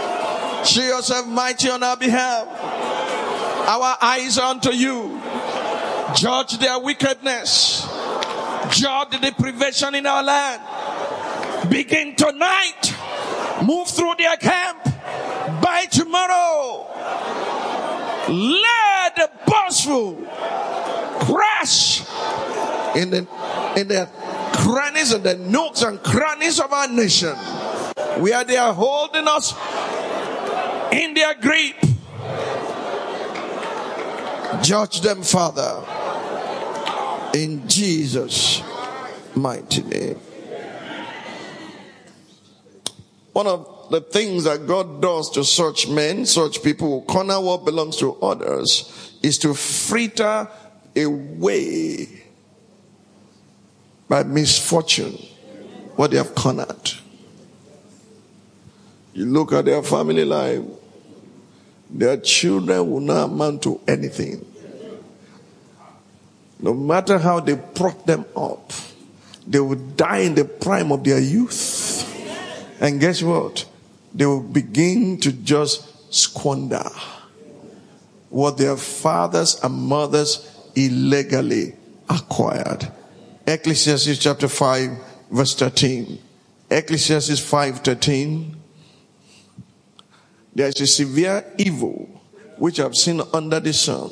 Show 0.69 0.83
yourself 0.83 1.25
mighty 1.25 1.67
on 1.67 1.81
our 1.81 1.97
behalf. 1.97 2.47
Our 3.67 3.97
eyes 3.99 4.37
are 4.37 4.51
unto 4.51 4.69
you. 4.69 5.19
Judge 6.15 6.59
their 6.59 6.77
wickedness. 6.77 7.87
Judge 8.69 9.09
the 9.09 9.17
deprivation 9.19 9.95
in 9.95 10.05
our 10.05 10.21
land. 10.21 10.61
Begin 11.71 12.15
tonight. 12.15 12.95
Move 13.65 13.87
through 13.87 14.13
their 14.19 14.37
camp. 14.37 14.83
By 15.59 15.87
tomorrow. 15.89 16.85
Let 18.29 19.15
the 19.15 19.31
boastful 19.47 20.17
crash 21.21 22.01
in 22.95 23.09
the 23.09 23.27
in 23.75 23.87
the 23.87 24.07
crannies 24.53 25.13
and 25.13 25.23
the 25.23 25.35
nooks 25.35 25.81
and 25.81 25.99
crannies 26.03 26.59
of 26.59 26.71
our 26.71 26.87
nation 26.87 27.35
where 28.21 28.43
they 28.43 28.57
are 28.57 28.73
holding 28.73 29.27
us 29.27 29.53
in 30.91 31.13
their 31.13 31.33
grip. 31.35 31.75
Judge 34.61 35.01
them, 35.01 35.21
Father, 35.23 35.83
in 37.33 37.67
Jesus' 37.67 38.61
mighty 39.35 39.83
name. 39.83 40.19
One 43.33 43.47
of 43.47 43.87
the 43.89 44.01
things 44.01 44.43
that 44.43 44.67
God 44.67 45.01
does 45.01 45.29
to 45.31 45.43
such 45.43 45.87
men, 45.87 46.25
such 46.25 46.61
people 46.61 46.99
who 46.99 47.05
corner 47.05 47.39
what 47.39 47.65
belongs 47.65 47.97
to 47.97 48.15
others, 48.21 49.17
is 49.23 49.37
to 49.39 49.53
fritter 49.53 50.47
away 50.95 52.07
by 54.07 54.23
misfortune 54.23 55.17
what 55.95 56.11
they 56.11 56.17
have 56.17 56.35
cornered. 56.35 56.91
You 59.13 59.25
look 59.25 59.53
at 59.53 59.65
their 59.65 59.83
family 59.83 60.25
life, 60.25 60.63
their 61.89 62.17
children 62.17 62.89
will 62.89 62.99
not 62.99 63.25
amount 63.25 63.63
to 63.63 63.79
anything. 63.87 64.45
No 66.59 66.73
matter 66.73 67.17
how 67.17 67.39
they 67.39 67.55
prop 67.55 68.05
them 68.05 68.25
up, 68.35 68.71
they 69.47 69.59
will 69.59 69.75
die 69.75 70.19
in 70.19 70.35
the 70.35 70.45
prime 70.45 70.91
of 70.91 71.03
their 71.03 71.19
youth. 71.19 72.05
And 72.81 72.99
guess 72.99 73.23
what? 73.23 73.65
They 74.13 74.25
will 74.25 74.43
begin 74.43 75.19
to 75.21 75.31
just 75.31 76.13
squander 76.13 76.89
what 78.29 78.57
their 78.57 78.77
fathers 78.77 79.59
and 79.63 79.73
mothers 79.73 80.47
illegally 80.75 81.73
acquired. 82.09 82.91
Ecclesiastes 83.47 84.19
chapter 84.19 84.47
5 84.47 84.91
verse 85.31 85.55
13. 85.55 86.19
Ecclesiastes 86.69 87.39
5 87.39 87.79
13. 87.79 88.58
There 90.59 90.67
is 90.67 90.81
a 90.81 90.87
severe 90.87 91.53
evil 91.57 92.09
which 92.57 92.81
I've 92.81 92.93
seen 92.93 93.21
under 93.31 93.61
the 93.61 93.71
sun. 93.71 94.11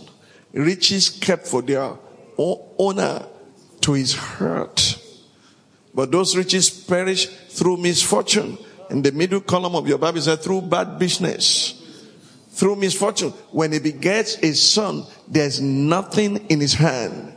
Riches 0.53 1.09
kept 1.09 1.45
for 1.45 1.61
their 1.61 1.97
owner 2.37 3.25
to 3.81 3.91
his 3.91 4.13
hurt. 4.13 4.97
But 5.93 6.09
those 6.09 6.37
riches 6.37 6.69
perish 6.69 7.25
through 7.25 7.75
misfortune. 7.75 8.57
In 8.89 9.01
the 9.01 9.11
middle 9.11 9.41
column 9.41 9.75
of 9.75 9.89
your 9.89 9.97
Bible 9.97 10.21
says 10.21 10.39
through 10.39 10.61
bad 10.61 10.97
business. 10.97 11.83
Through 12.51 12.77
misfortune. 12.77 13.31
When 13.51 13.73
he 13.73 13.79
begets 13.79 14.37
a 14.41 14.53
son, 14.53 15.03
there's 15.27 15.59
nothing 15.59 16.37
in 16.47 16.61
his 16.61 16.75
hand. 16.75 17.35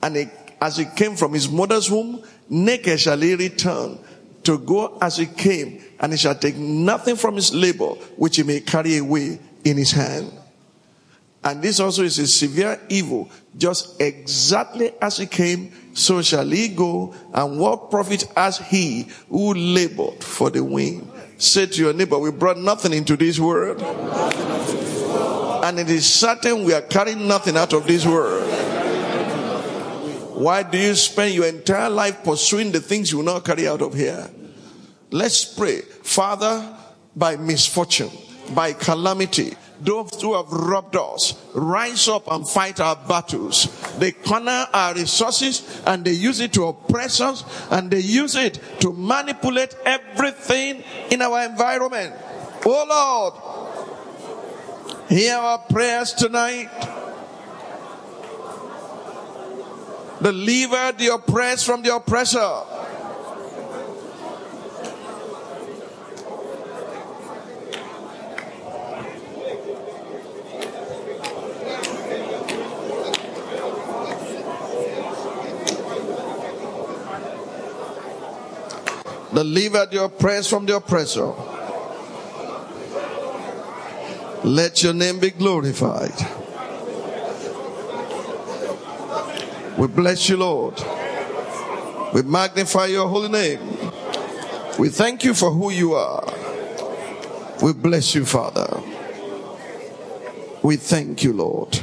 And 0.00 0.14
he, 0.14 0.26
as 0.60 0.76
he 0.76 0.84
came 0.84 1.16
from 1.16 1.32
his 1.32 1.50
mother's 1.50 1.90
womb, 1.90 2.22
naked 2.48 3.00
shall 3.00 3.18
he 3.18 3.34
return 3.34 3.98
to 4.44 4.58
go 4.58 4.98
as 5.00 5.16
he 5.16 5.26
came, 5.26 5.82
and 6.00 6.12
he 6.12 6.18
shall 6.18 6.34
take 6.34 6.56
nothing 6.56 7.16
from 7.16 7.36
his 7.36 7.54
labor 7.54 7.90
which 8.16 8.36
he 8.36 8.42
may 8.42 8.60
carry 8.60 8.98
away 8.98 9.38
in 9.64 9.76
his 9.76 9.92
hand. 9.92 10.32
And 11.44 11.60
this 11.60 11.80
also 11.80 12.02
is 12.04 12.18
a 12.18 12.26
severe 12.26 12.80
evil. 12.88 13.28
Just 13.56 14.00
exactly 14.00 14.92
as 15.00 15.16
he 15.16 15.26
came, 15.26 15.72
so 15.92 16.22
shall 16.22 16.48
he 16.48 16.68
go. 16.68 17.14
And 17.34 17.58
what 17.58 17.90
profit 17.90 18.22
has 18.36 18.58
he 18.58 19.08
who 19.28 19.52
labored 19.54 20.22
for 20.22 20.50
the 20.50 20.62
wind? 20.62 21.10
Say 21.38 21.66
to 21.66 21.82
your 21.82 21.92
neighbor, 21.92 22.18
we 22.18 22.30
brought 22.30 22.58
nothing 22.58 22.92
into 22.92 23.16
this 23.16 23.40
world. 23.40 23.82
And 25.64 25.78
it 25.80 25.90
is 25.90 26.08
certain 26.08 26.64
we 26.64 26.74
are 26.74 26.82
carrying 26.82 27.26
nothing 27.26 27.56
out 27.56 27.72
of 27.72 27.86
this 27.88 28.06
world. 28.06 28.48
Why 30.34 30.62
do 30.62 30.78
you 30.78 30.94
spend 30.94 31.34
your 31.34 31.46
entire 31.46 31.90
life 31.90 32.24
pursuing 32.24 32.72
the 32.72 32.80
things 32.80 33.10
you 33.12 33.18
will 33.18 33.24
not 33.24 33.44
carry 33.44 33.68
out 33.68 33.82
of 33.82 33.94
here? 33.94 34.30
Let's 35.10 35.44
pray. 35.44 35.80
Father, 35.80 36.76
by 37.14 37.36
misfortune, 37.36 38.10
by 38.54 38.72
calamity, 38.72 39.54
those 39.80 40.22
who 40.22 40.34
have 40.34 40.50
robbed 40.50 40.96
us 40.96 41.34
rise 41.54 42.08
up 42.08 42.30
and 42.30 42.48
fight 42.48 42.80
our 42.80 42.96
battles. 42.96 43.66
They 43.98 44.12
corner 44.12 44.66
our 44.72 44.94
resources 44.94 45.82
and 45.86 46.04
they 46.04 46.12
use 46.12 46.40
it 46.40 46.52
to 46.54 46.66
oppress 46.66 47.20
us 47.20 47.44
and 47.70 47.90
they 47.90 48.00
use 48.00 48.36
it 48.36 48.60
to 48.80 48.92
manipulate 48.92 49.74
everything 49.84 50.82
in 51.10 51.20
our 51.20 51.44
environment. 51.44 52.14
Oh 52.64 52.86
Lord, 52.88 53.34
hear 55.08 55.36
our 55.36 55.58
prayers 55.58 56.14
tonight. 56.14 56.70
Deliver 60.22 60.92
the 60.92 61.14
oppressed 61.14 61.66
from 61.66 61.82
the 61.82 61.92
oppressor. 61.96 62.38
Deliver 79.34 79.86
the 79.86 80.04
oppressed 80.04 80.50
from 80.50 80.66
the 80.66 80.76
oppressor. 80.76 81.32
Let 84.44 84.84
your 84.84 84.92
name 84.92 85.18
be 85.18 85.30
glorified. 85.30 86.41
We 89.82 89.88
bless 89.88 90.28
you, 90.28 90.36
Lord. 90.36 90.80
We 92.14 92.22
magnify 92.22 92.86
your 92.86 93.08
holy 93.08 93.28
name. 93.28 93.58
We 94.78 94.88
thank 94.90 95.24
you 95.24 95.34
for 95.34 95.50
who 95.50 95.72
you 95.72 95.94
are. 95.94 96.24
We 97.60 97.72
bless 97.72 98.14
you, 98.14 98.24
Father. 98.24 98.80
We 100.62 100.76
thank 100.76 101.24
you, 101.24 101.32
Lord. 101.32 101.80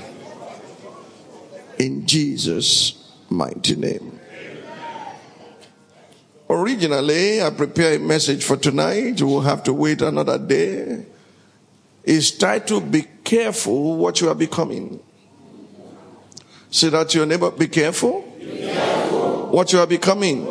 In 1.77 2.07
Jesus' 2.07 3.11
mighty 3.29 3.75
name. 3.75 4.17
Originally, 6.49 7.41
I 7.41 7.49
prepared 7.49 7.99
a 7.99 8.03
message 8.05 8.45
for 8.45 8.55
tonight. 8.55 9.21
We'll 9.21 9.41
have 9.41 9.61
to 9.63 9.73
wait 9.73 10.01
another 10.01 10.37
day. 10.37 11.05
It's 12.05 12.31
titled, 12.31 12.91
Be 12.91 13.07
Careful 13.25 13.97
What 13.97 14.21
You 14.21 14.29
Are 14.29 14.35
Becoming. 14.35 15.01
Say 16.71 16.89
that 16.89 17.09
to 17.09 17.17
your 17.19 17.27
neighbor, 17.27 17.51
be 17.51 17.67
careful. 17.67 18.21
Be 18.39 18.45
careful. 18.59 19.47
What 19.49 19.73
you 19.73 19.79
are 19.79 19.87
becoming. 19.87 20.45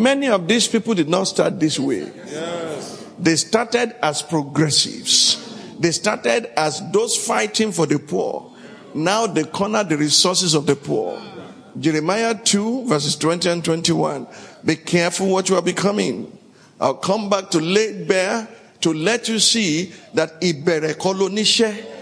Many 0.00 0.28
of 0.28 0.46
these 0.46 0.68
people 0.68 0.94
did 0.94 1.08
not 1.08 1.24
start 1.24 1.58
this 1.58 1.78
way. 1.78 2.10
They 3.18 3.36
started 3.36 3.96
as 4.04 4.22
progressives. 4.22 5.42
They 5.78 5.90
started 5.90 6.46
as 6.58 6.82
those 6.92 7.16
fighting 7.16 7.72
for 7.72 7.86
the 7.86 7.98
poor. 7.98 8.52
Now 8.94 9.26
they 9.26 9.44
corner 9.44 9.84
the 9.84 9.96
resources 9.96 10.54
of 10.54 10.66
the 10.66 10.76
poor. 10.76 11.20
Jeremiah 11.78 12.34
2 12.34 12.86
verses 12.86 13.16
20 13.16 13.48
and 13.50 13.64
21. 13.64 14.26
Be 14.64 14.76
careful 14.76 15.28
what 15.28 15.48
you 15.48 15.56
are 15.56 15.62
becoming. 15.62 16.36
I'll 16.80 16.94
come 16.94 17.28
back 17.28 17.50
to 17.50 17.58
lay 17.60 18.04
bare 18.04 18.48
to 18.82 18.92
let 18.92 19.28
you 19.28 19.38
see 19.38 19.92
that 20.14 20.40
Iberekolonishe 20.40 21.95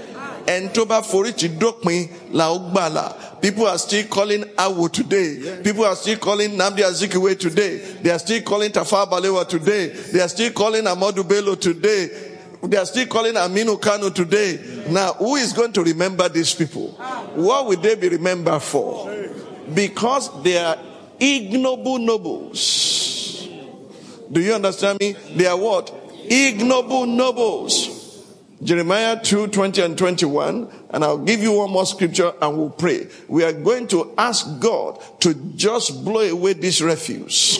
and 0.48 0.72
toba 0.74 1.02
for 1.02 1.26
it 1.26 1.36
dópin 1.36 2.08
la 2.32 2.50
ó 2.52 3.40
People 3.40 3.66
are 3.66 3.76
still 3.78 4.06
calling 4.06 4.42
Awo 4.56 4.90
today. 4.90 5.60
People 5.62 5.84
are 5.84 5.94
still 5.96 6.16
calling 6.16 6.52
Nnamdi 6.52 6.78
Azikiwe 6.82 7.38
today. 7.38 7.76
They 8.02 8.10
are 8.10 8.18
still 8.18 8.40
calling 8.40 8.70
Tafawa 8.70 9.06
Balewa 9.10 9.46
today. 9.46 9.88
They 9.88 10.20
are 10.22 10.28
still 10.28 10.50
calling 10.52 10.84
Ahmadu 10.84 11.28
Bello 11.28 11.54
today. 11.54 12.08
They 12.62 12.78
are 12.78 12.86
still 12.86 13.06
calling 13.06 13.34
Aminu 13.34 13.78
Kano 13.80 14.08
today. 14.08 14.84
Now, 14.88 15.12
who 15.14 15.36
is 15.36 15.52
going 15.52 15.72
to 15.74 15.82
remember 15.82 16.26
these 16.30 16.54
people? 16.54 16.88
What 17.34 17.66
will 17.66 17.76
they 17.78 17.96
be 17.96 18.08
remembered 18.08 18.62
for? 18.62 19.14
Because 19.74 20.42
they 20.42 20.56
are 20.56 20.78
ignoble 21.20 21.98
nobles. 21.98 23.46
Do 24.32 24.40
you 24.40 24.54
understand 24.54 25.00
me? 25.00 25.12
They 25.34 25.46
are 25.46 25.56
what? 25.58 25.92
Ignoble 26.24 27.04
nobles. 27.06 27.93
Jeremiah 28.64 29.22
2, 29.22 29.48
20 29.48 29.82
and 29.82 29.98
21. 29.98 30.68
And 30.90 31.04
I'll 31.04 31.18
give 31.18 31.40
you 31.40 31.52
one 31.52 31.70
more 31.70 31.86
scripture 31.86 32.32
and 32.40 32.56
we'll 32.56 32.70
pray. 32.70 33.08
We 33.28 33.44
are 33.44 33.52
going 33.52 33.86
to 33.88 34.12
ask 34.16 34.58
God 34.58 35.00
to 35.20 35.34
just 35.54 36.04
blow 36.04 36.22
away 36.22 36.54
this 36.54 36.80
refuse 36.80 37.58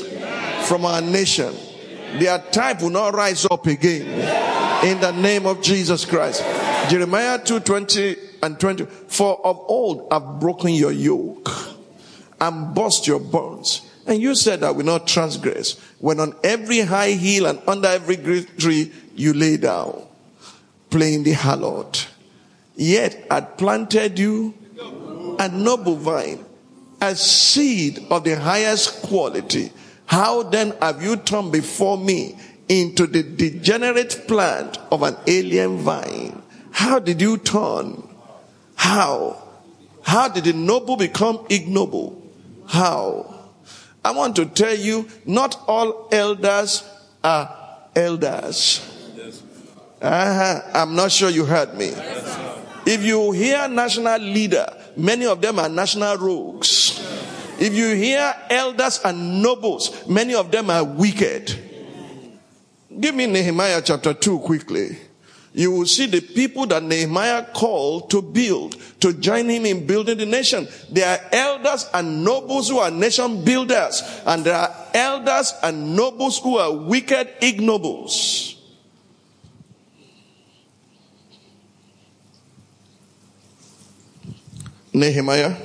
from 0.66 0.84
our 0.84 1.02
nation. 1.02 1.54
Their 2.18 2.38
type 2.38 2.80
will 2.80 2.90
not 2.90 3.14
rise 3.14 3.46
up 3.50 3.66
again. 3.66 4.06
In 4.84 5.00
the 5.00 5.12
name 5.12 5.46
of 5.46 5.62
Jesus 5.62 6.04
Christ. 6.04 6.42
Jeremiah 6.88 7.38
2, 7.38 7.60
20 7.60 8.16
and 8.42 8.58
20. 8.58 8.84
For 8.84 9.44
of 9.44 9.58
old 9.68 10.08
I've 10.10 10.40
broken 10.40 10.70
your 10.70 10.92
yoke 10.92 11.48
and 12.40 12.74
burst 12.74 13.06
your 13.06 13.20
bonds. 13.20 13.82
And 14.06 14.20
you 14.20 14.34
said 14.34 14.62
I 14.62 14.70
will 14.70 14.84
not 14.84 15.06
transgress 15.06 15.78
when 15.98 16.20
on 16.20 16.34
every 16.44 16.80
high 16.80 17.12
hill 17.12 17.46
and 17.46 17.60
under 17.66 17.88
every 17.88 18.16
great 18.16 18.58
tree 18.58 18.92
you 19.14 19.32
lay 19.32 19.56
down, 19.56 20.02
playing 20.94 21.24
the 21.24 21.32
harlot. 21.32 22.06
Yet 22.76 23.26
I 23.28 23.40
planted 23.40 24.16
you 24.16 24.54
a 25.40 25.48
noble 25.48 25.96
vine, 25.96 26.44
a 27.00 27.16
seed 27.16 27.98
of 28.10 28.22
the 28.22 28.38
highest 28.38 29.02
quality. 29.02 29.72
How 30.06 30.44
then 30.44 30.72
have 30.80 31.02
you 31.02 31.16
turned 31.16 31.50
before 31.50 31.98
me 31.98 32.36
into 32.68 33.08
the 33.08 33.24
degenerate 33.24 34.28
plant 34.28 34.78
of 34.92 35.02
an 35.02 35.16
alien 35.26 35.78
vine? 35.78 36.40
How 36.70 37.00
did 37.00 37.20
you 37.20 37.38
turn? 37.38 38.08
How? 38.76 39.42
How 40.02 40.28
did 40.28 40.44
the 40.44 40.52
noble 40.52 40.96
become 40.96 41.44
ignoble? 41.50 42.22
How? 42.68 43.34
I 44.04 44.12
want 44.12 44.36
to 44.36 44.46
tell 44.46 44.76
you, 44.76 45.08
not 45.26 45.60
all 45.66 46.08
elders 46.12 46.88
are 47.24 47.50
elders. 47.96 48.93
Uh-huh. 50.04 50.60
I'm 50.74 50.94
not 50.94 51.10
sure 51.10 51.30
you 51.30 51.44
heard 51.44 51.74
me. 51.74 51.92
If 52.86 53.02
you 53.02 53.32
hear 53.32 53.66
national 53.68 54.18
leader, 54.20 54.66
many 54.96 55.26
of 55.26 55.40
them 55.40 55.58
are 55.58 55.68
national 55.68 56.18
rogues. 56.18 57.00
If 57.58 57.72
you 57.72 57.94
hear 57.94 58.34
elders 58.50 59.00
and 59.04 59.42
nobles, 59.42 60.06
many 60.06 60.34
of 60.34 60.50
them 60.50 60.68
are 60.68 60.84
wicked. 60.84 61.58
Give 63.00 63.14
me 63.14 63.26
Nehemiah 63.26 63.80
chapter 63.82 64.12
2 64.12 64.40
quickly 64.40 64.98
you 65.54 65.70
will 65.70 65.86
see 65.86 66.06
the 66.06 66.20
people 66.20 66.66
that 66.66 66.82
Nehemiah 66.82 67.46
called 67.54 68.10
to 68.10 68.20
build, 68.20 68.76
to 68.98 69.12
join 69.12 69.48
him 69.48 69.64
in 69.64 69.86
building 69.86 70.18
the 70.18 70.26
nation. 70.26 70.66
There 70.90 71.06
are 71.06 71.20
elders 71.32 71.88
and 71.94 72.24
nobles 72.24 72.68
who 72.68 72.78
are 72.78 72.90
nation 72.90 73.44
builders, 73.44 74.02
and 74.26 74.44
there 74.44 74.56
are 74.56 74.74
elders 74.92 75.54
and 75.62 75.94
nobles 75.94 76.40
who 76.40 76.58
are 76.58 76.72
wicked 76.72 77.40
ignobles. 77.40 78.53
Nehemiah 84.94 85.56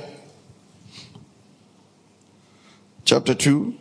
chapter 3.04 3.34
2. 3.34 3.74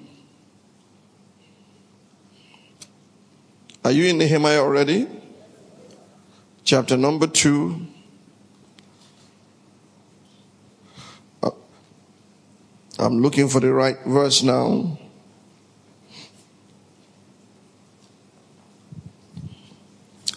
Are 3.83 3.91
you 3.91 4.05
in 4.05 4.17
Nehemiah 4.19 4.59
already? 4.59 5.07
chapter 6.69 6.95
number 6.95 7.25
2. 7.25 7.81
Uh, 11.41 11.49
I'm 12.99 13.21
looking 13.23 13.49
for 13.49 13.59
the 13.59 13.73
right 13.73 13.97
verse 14.05 14.43
now. 14.43 14.99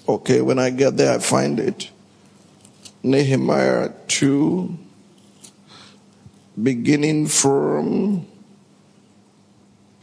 Okay, 0.08 0.40
when 0.40 0.58
I 0.58 0.70
get 0.70 0.96
there, 0.96 1.16
I 1.16 1.18
find 1.18 1.60
it. 1.60 1.90
Nehemiah 3.02 3.90
2, 4.08 4.78
beginning 6.61 7.26
from 7.26 8.26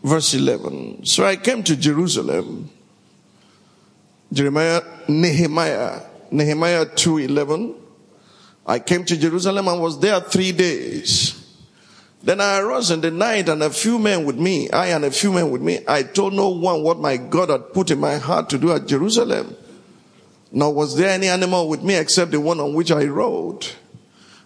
verse 0.04 0.34
11. 0.34 1.06
So 1.06 1.26
I 1.26 1.36
came 1.36 1.64
to 1.64 1.76
Jerusalem. 1.76 2.70
Jeremiah, 4.32 4.82
Nehemiah 5.08 6.02
Nehemiah 6.32 6.86
2:11. 6.86 7.76
I 8.66 8.80
came 8.80 9.04
to 9.06 9.18
Jerusalem 9.18 9.68
and 9.68 9.82
was 9.82 10.00
there 10.00 10.20
3 10.20 10.52
days. 10.52 11.34
Then 12.22 12.42
I 12.42 12.60
arose 12.60 12.92
in 12.92 13.02
the 13.02 13.10
night 13.10 13.50
and 13.50 13.64
a 13.64 13.70
few 13.70 13.98
men 13.98 14.26
with 14.26 14.38
me, 14.38 14.70
I 14.70 14.88
and 14.88 15.06
a 15.06 15.12
few 15.12 15.32
men 15.32 15.50
with 15.50 15.62
me, 15.62 15.80
I 15.88 16.04
told 16.04 16.34
no 16.34 16.50
one 16.50 16.84
what 16.84 17.00
my 17.00 17.18
God 17.18 17.50
had 17.50 17.74
put 17.74 17.90
in 17.92 18.00
my 18.00 18.18
heart 18.18 18.50
to 18.50 18.58
do 18.58 18.72
at 18.72 18.88
Jerusalem. 18.88 19.56
Nor 20.52 20.74
was 20.74 20.98
there 20.98 21.10
any 21.10 21.28
animal 21.28 21.70
with 21.70 21.82
me 21.82 21.96
except 21.96 22.32
the 22.32 22.40
one 22.40 22.60
on 22.60 22.74
which 22.74 22.92
I 22.92 23.06
rode. 23.06 23.66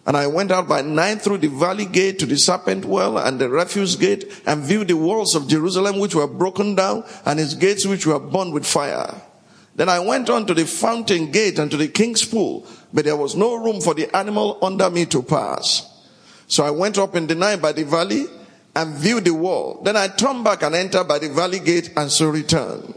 And 0.05 0.17
I 0.17 0.27
went 0.27 0.51
out 0.51 0.67
by 0.67 0.81
night 0.81 1.21
through 1.21 1.37
the 1.37 1.47
valley 1.47 1.85
gate 1.85 2.19
to 2.19 2.25
the 2.25 2.37
serpent 2.37 2.83
well 2.83 3.17
and 3.17 3.39
the 3.39 3.49
refuse 3.49 3.95
gate 3.95 4.41
and 4.45 4.61
viewed 4.61 4.89
the 4.89 4.97
walls 4.97 5.33
of 5.33 5.47
Jerusalem 5.47 5.99
which 5.99 6.13
were 6.13 6.27
broken 6.27 6.75
down 6.75 7.05
and 7.25 7.39
its 7.39 7.53
gates 7.53 7.85
which 7.85 8.05
were 8.05 8.19
burned 8.19 8.53
with 8.53 8.65
fire. 8.65 9.21
Then 9.75 9.89
I 9.89 9.99
went 9.99 10.29
on 10.29 10.45
to 10.47 10.53
the 10.53 10.65
fountain 10.65 11.31
gate 11.31 11.57
and 11.57 11.71
to 11.71 11.77
the 11.77 11.87
king's 11.87 12.25
pool, 12.25 12.67
but 12.91 13.05
there 13.05 13.15
was 13.15 13.35
no 13.35 13.55
room 13.55 13.81
for 13.81 13.93
the 13.93 14.13
animal 14.15 14.59
under 14.61 14.89
me 14.89 15.05
to 15.07 15.23
pass. 15.23 15.89
So 16.47 16.63
I 16.63 16.69
went 16.71 16.97
up 16.97 17.15
in 17.15 17.25
the 17.27 17.35
night 17.35 17.61
by 17.61 17.71
the 17.71 17.85
valley 17.85 18.25
and 18.75 18.93
viewed 18.95 19.25
the 19.25 19.33
wall. 19.33 19.81
Then 19.83 19.95
I 19.95 20.09
turned 20.09 20.43
back 20.43 20.63
and 20.63 20.75
entered 20.75 21.07
by 21.07 21.19
the 21.19 21.29
valley 21.29 21.59
gate 21.59 21.91
and 21.95 22.11
so 22.11 22.27
returned. 22.27 22.93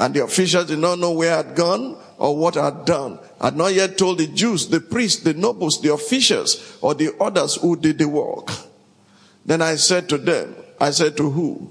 And 0.00 0.14
the 0.14 0.24
officials 0.24 0.68
did 0.68 0.78
not 0.78 0.98
know 0.98 1.12
where 1.12 1.34
I 1.34 1.36
had 1.36 1.54
gone 1.54 1.94
or 2.16 2.34
what 2.34 2.56
I 2.56 2.64
had 2.64 2.86
done. 2.86 3.18
I 3.38 3.46
had 3.48 3.56
not 3.56 3.74
yet 3.74 3.98
told 3.98 4.16
the 4.16 4.26
Jews, 4.26 4.66
the 4.66 4.80
priests, 4.80 5.22
the 5.22 5.34
nobles, 5.34 5.82
the 5.82 5.92
officials, 5.92 6.78
or 6.80 6.94
the 6.94 7.14
others 7.20 7.56
who 7.56 7.76
did 7.76 7.98
the 7.98 8.08
work. 8.08 8.48
Then 9.44 9.60
I 9.60 9.74
said 9.74 10.08
to 10.08 10.16
them, 10.16 10.56
I 10.80 10.90
said 10.92 11.18
to 11.18 11.28
who? 11.28 11.70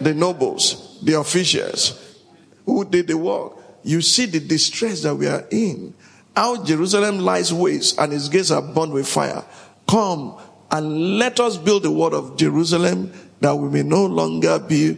The 0.00 0.14
nobles, 0.14 1.00
the 1.02 1.20
officials, 1.20 2.16
who 2.64 2.82
did 2.86 3.08
the 3.08 3.18
work. 3.18 3.52
You 3.82 4.00
see 4.00 4.24
the 4.24 4.40
distress 4.40 5.02
that 5.02 5.14
we 5.14 5.26
are 5.26 5.44
in. 5.50 5.92
How 6.34 6.64
Jerusalem 6.64 7.18
lies 7.18 7.52
waste 7.52 7.98
and 7.98 8.14
its 8.14 8.30
gates 8.30 8.50
are 8.50 8.62
burned 8.62 8.94
with 8.94 9.06
fire. 9.06 9.44
Come 9.86 10.38
and 10.70 11.18
let 11.18 11.38
us 11.40 11.58
build 11.58 11.82
the 11.82 11.90
wall 11.90 12.14
of 12.14 12.38
Jerusalem 12.38 13.12
that 13.40 13.54
we 13.54 13.68
may 13.68 13.82
no 13.82 14.06
longer 14.06 14.58
be. 14.58 14.94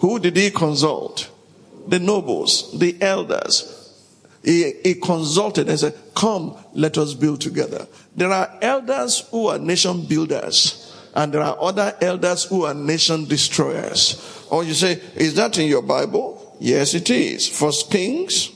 Who 0.00 0.20
did 0.20 0.36
he 0.36 0.52
consult? 0.52 1.30
The 1.88 1.98
nobles, 1.98 2.78
the 2.78 2.96
elders. 3.00 3.74
He, 4.44 4.72
he 4.82 4.94
consulted 4.94 5.68
and 5.68 5.78
said, 5.78 5.94
Come, 6.14 6.56
let 6.74 6.96
us 6.96 7.14
build 7.14 7.40
together. 7.40 7.86
There 8.16 8.30
are 8.30 8.50
elders 8.62 9.26
who 9.30 9.48
are 9.48 9.58
nation 9.58 10.06
builders, 10.06 10.94
and 11.14 11.32
there 11.32 11.42
are 11.42 11.56
other 11.60 11.94
elders 12.00 12.44
who 12.44 12.64
are 12.64 12.74
nation 12.74 13.24
destroyers. 13.24 14.46
Or 14.50 14.64
you 14.64 14.74
say, 14.74 15.00
Is 15.16 15.34
that 15.34 15.58
in 15.58 15.68
your 15.68 15.82
Bible? 15.82 16.56
Yes, 16.60 16.94
it 16.94 17.10
is. 17.10 17.48
First 17.48 17.90
Kings. 17.90 18.50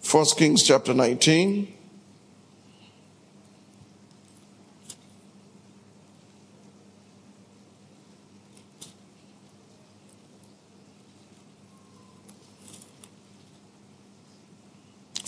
First 0.00 0.38
Kings 0.38 0.62
chapter 0.62 0.94
19. 0.94 1.77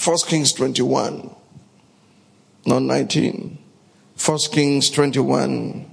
First 0.00 0.28
Kings 0.28 0.54
21, 0.54 1.28
not 2.64 2.82
19. 2.82 3.58
First 4.16 4.50
Kings 4.50 4.88
21. 4.88 5.92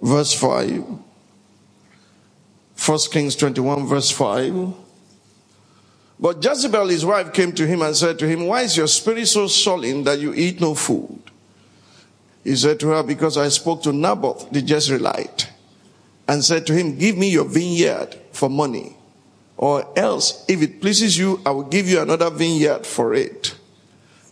verse 0.00 0.32
5. 0.32 0.82
First 2.74 3.12
Kings 3.12 3.36
21, 3.36 3.86
verse 3.86 4.10
5. 4.10 4.72
But 6.18 6.42
Jezebel, 6.42 6.88
his 6.88 7.04
wife, 7.04 7.34
came 7.34 7.52
to 7.52 7.66
him 7.66 7.82
and 7.82 7.94
said 7.94 8.18
to 8.20 8.26
him, 8.26 8.46
Why 8.46 8.62
is 8.62 8.74
your 8.74 8.86
spirit 8.86 9.28
so 9.28 9.48
sullen 9.48 10.04
that 10.04 10.20
you 10.20 10.32
eat 10.32 10.58
no 10.58 10.74
food? 10.74 11.20
He 12.44 12.56
said 12.56 12.80
to 12.80 12.88
her, 12.88 13.02
Because 13.02 13.36
I 13.36 13.48
spoke 13.48 13.82
to 13.82 13.92
Naboth 13.92 14.50
the 14.50 14.62
Jezreelite 14.62 15.48
and 16.26 16.42
said 16.42 16.66
to 16.68 16.72
him, 16.72 16.96
Give 16.96 17.18
me 17.18 17.28
your 17.28 17.44
vineyard 17.44 18.16
for 18.32 18.48
money, 18.48 18.96
or 19.62 19.86
else, 19.96 20.44
if 20.48 20.60
it 20.60 20.80
pleases 20.80 21.16
you, 21.16 21.40
I 21.46 21.52
will 21.52 21.62
give 21.62 21.86
you 21.86 22.00
another 22.00 22.30
vineyard 22.30 22.84
for 22.84 23.14
it. 23.14 23.54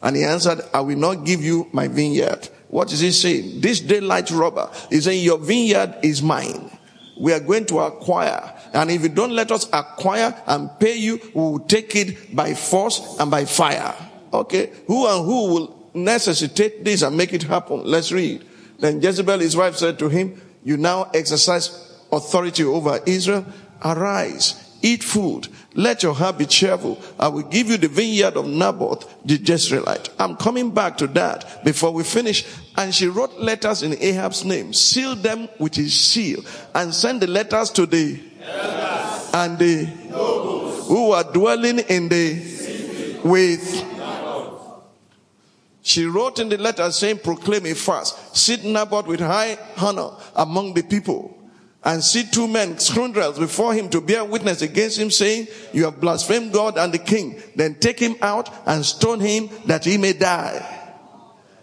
And 0.03 0.17
he 0.17 0.25
answered, 0.25 0.61
I 0.75 0.81
will 0.81 0.99
not 0.99 1.25
give 1.25 1.41
you 1.41 1.69
my 1.71 1.87
vineyard. 1.87 2.49
What 2.67 2.93
is 2.93 2.99
he 2.99 3.13
saying? 3.13 3.61
This 3.61 3.79
daylight 3.79 4.33
robber 4.33 4.69
is 4.91 5.05
saying, 5.05 5.23
Your 5.23 5.39
vineyard 5.39 5.99
is 6.03 6.21
mine. 6.21 6.77
We 7.17 7.33
are 7.33 7.39
going 7.39 7.67
to 7.67 7.79
acquire. 7.79 8.53
And 8.73 8.91
if 8.91 9.03
you 9.03 9.09
don't 9.09 9.31
let 9.31 9.53
us 9.53 9.69
acquire 9.73 10.35
and 10.49 10.69
pay 10.81 10.97
you, 10.97 11.21
we 11.33 11.41
will 11.41 11.61
take 11.61 11.95
it 11.95 12.35
by 12.35 12.55
force 12.55 13.17
and 13.21 13.31
by 13.31 13.45
fire. 13.45 13.95
Okay. 14.33 14.73
Who 14.89 15.07
and 15.07 15.25
who 15.25 15.55
will 15.55 15.91
necessitate 15.95 16.85
this 16.85 17.03
and 17.03 17.17
make 17.17 17.33
it 17.33 17.45
happen? 17.45 17.85
Let's 17.85 18.11
read. 18.11 18.45
Then 18.81 19.01
Jezebel, 19.01 19.39
his 19.39 19.57
wife, 19.57 19.77
said 19.77 19.97
to 20.01 20.09
him, 20.09 20.43
You 20.65 20.77
now 20.77 21.09
exercise 21.15 22.01
authority 22.11 22.65
over 22.65 22.99
Israel. 23.07 23.47
Arise, 23.85 24.70
eat 24.83 25.03
food. 25.03 25.49
Let 25.75 26.03
your 26.03 26.15
heart 26.15 26.39
be 26.39 26.47
cheerful. 26.47 27.01
I 27.19 27.29
will 27.29 27.43
give 27.43 27.69
you 27.69 27.77
the 27.77 27.89
vineyard 27.89 28.37
of 28.37 28.47
Naboth, 28.47 29.09
the 29.25 29.39
Jezreelite. 29.39 30.11
I'm 30.19 30.37
coming 30.37 30.71
back 30.71 30.97
to 30.99 31.07
that 31.09 31.65
before 31.65 31.93
we 31.93 32.03
finish. 32.03 32.45
And 32.77 32.95
she 32.95 33.07
wrote 33.09 33.39
letters 33.39 33.83
in 33.83 33.97
Ahab's 34.01 34.45
name, 34.45 34.73
sealed 34.73 35.23
them 35.23 35.49
with 35.59 35.75
his 35.75 35.93
seal, 35.93 36.43
and 36.75 36.95
sent 36.95 37.21
the 37.21 37.27
letters 37.27 37.71
to 37.71 37.87
the 37.87 38.21
and 39.33 39.59
the 39.59 39.85
who 40.89 41.13
are 41.13 41.25
dwelling 41.25 41.79
in 41.81 42.09
the 42.09 43.21
with 43.23 43.87
she 45.83 46.05
wrote 46.05 46.39
in 46.39 46.49
the 46.49 46.59
letter 46.59 46.91
saying, 46.93 47.19
proclaim 47.19 47.67
a 47.67 47.75
fast. 47.75 48.37
Sit 48.37 48.65
Naboth 48.65 49.07
with 49.07 49.21
high 49.21 49.59
honor 49.79 50.11
among 50.37 50.75
the 50.75 50.83
people. 50.83 51.37
And 51.83 52.05
see 52.05 52.25
two 52.25 52.47
men, 52.47 52.79
scoundrels, 52.79 53.39
before 53.39 53.73
him 53.73 53.89
to 53.91 54.03
bear 54.03 54.23
witness 54.25 54.61
against 54.61 54.99
him, 54.99 55.11
saying, 55.11 55.49
You 55.73 55.85
have 55.87 56.01
blasphemed 56.01 56.53
God 56.53 56.77
and 56.77 56.93
the 56.93 56.99
king. 56.99 57.43
Then 57.57 57.75
take 57.77 57.99
him 57.99 58.17
out 58.21 58.51
and 58.67 58.85
stone 58.85 59.21
him 59.21 59.49
that 59.65 59.87
he 59.87 59.97
may 59.97 60.13
die. 60.13 60.79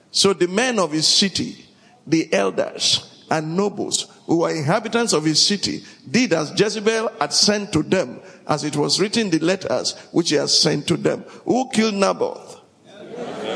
So 0.10 0.34
the 0.34 0.48
men 0.48 0.80
of 0.80 0.92
his 0.92 1.08
city, 1.08 1.66
the 2.08 2.34
elders 2.34 3.26
and 3.30 3.56
nobles 3.56 4.08
who 4.26 4.38
were 4.40 4.50
inhabitants 4.50 5.14
of 5.14 5.24
his 5.24 5.46
city, 5.46 5.84
did 6.10 6.34
as 6.34 6.60
Jezebel 6.60 7.12
had 7.20 7.32
sent 7.32 7.72
to 7.74 7.84
them, 7.84 8.20
as 8.48 8.64
it 8.64 8.76
was 8.76 9.00
written 9.00 9.24
in 9.24 9.30
the 9.30 9.40
letters 9.40 9.96
which 10.12 10.32
he 10.32 10.36
has 10.36 10.58
sent 10.58 10.88
to 10.88 10.98
them. 10.98 11.22
Who 11.46 11.70
killed 11.70 11.94
Naboth? 11.94 12.62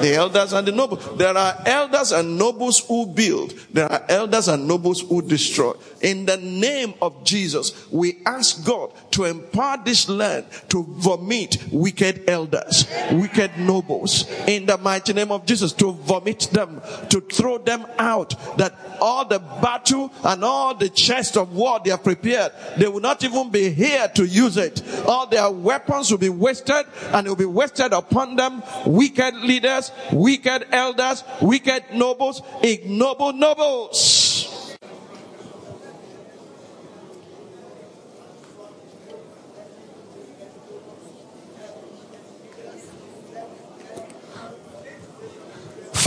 The 0.01 0.15
elders 0.15 0.53
and 0.53 0.67
the 0.67 0.71
nobles. 0.71 1.17
There 1.17 1.37
are 1.37 1.61
elders 1.65 2.11
and 2.11 2.37
nobles 2.37 2.79
who 2.79 3.05
build. 3.05 3.51
There 3.71 3.91
are 3.91 4.03
elders 4.09 4.47
and 4.47 4.67
nobles 4.67 5.01
who 5.01 5.21
destroy. 5.21 5.73
In 6.01 6.25
the 6.25 6.37
name 6.37 6.93
of 7.01 7.23
Jesus, 7.23 7.89
we 7.91 8.21
ask 8.25 8.65
God 8.65 8.91
to 9.11 9.25
empower 9.25 9.77
this 9.83 10.09
land 10.09 10.45
to 10.69 10.83
vomit 10.83 11.57
wicked 11.71 12.29
elders, 12.29 12.87
wicked 13.11 13.51
nobles. 13.57 14.29
In 14.47 14.65
the 14.65 14.77
mighty 14.77 15.13
name 15.13 15.31
of 15.31 15.45
Jesus, 15.45 15.73
to 15.73 15.91
vomit 15.91 16.49
them, 16.51 16.81
to 17.09 17.21
throw 17.21 17.57
them 17.57 17.85
out. 17.97 18.35
That 18.57 18.73
all 18.99 19.25
the 19.25 19.39
battle 19.39 20.11
and 20.23 20.43
all 20.43 20.75
the 20.75 20.89
chest 20.89 21.37
of 21.37 21.53
war 21.53 21.79
they 21.83 21.91
have 21.91 22.03
prepared, 22.03 22.51
they 22.77 22.87
will 22.87 22.99
not 22.99 23.23
even 23.23 23.49
be 23.49 23.69
here 23.69 24.07
to 24.15 24.25
use 24.25 24.57
it. 24.57 24.81
All 25.05 25.27
their 25.27 25.49
weapons 25.51 26.11
will 26.11 26.17
be 26.17 26.29
wasted 26.29 26.85
and 27.13 27.27
it 27.27 27.29
will 27.29 27.35
be 27.35 27.45
wasted 27.45 27.93
upon 27.93 28.35
them. 28.35 28.63
Wicked 28.85 29.35
leaders, 29.35 29.91
wicked 30.11 30.65
elders, 30.71 31.23
wicked 31.41 31.83
nobles, 31.93 32.41
ignoble 32.63 33.33
nobles. 33.33 34.20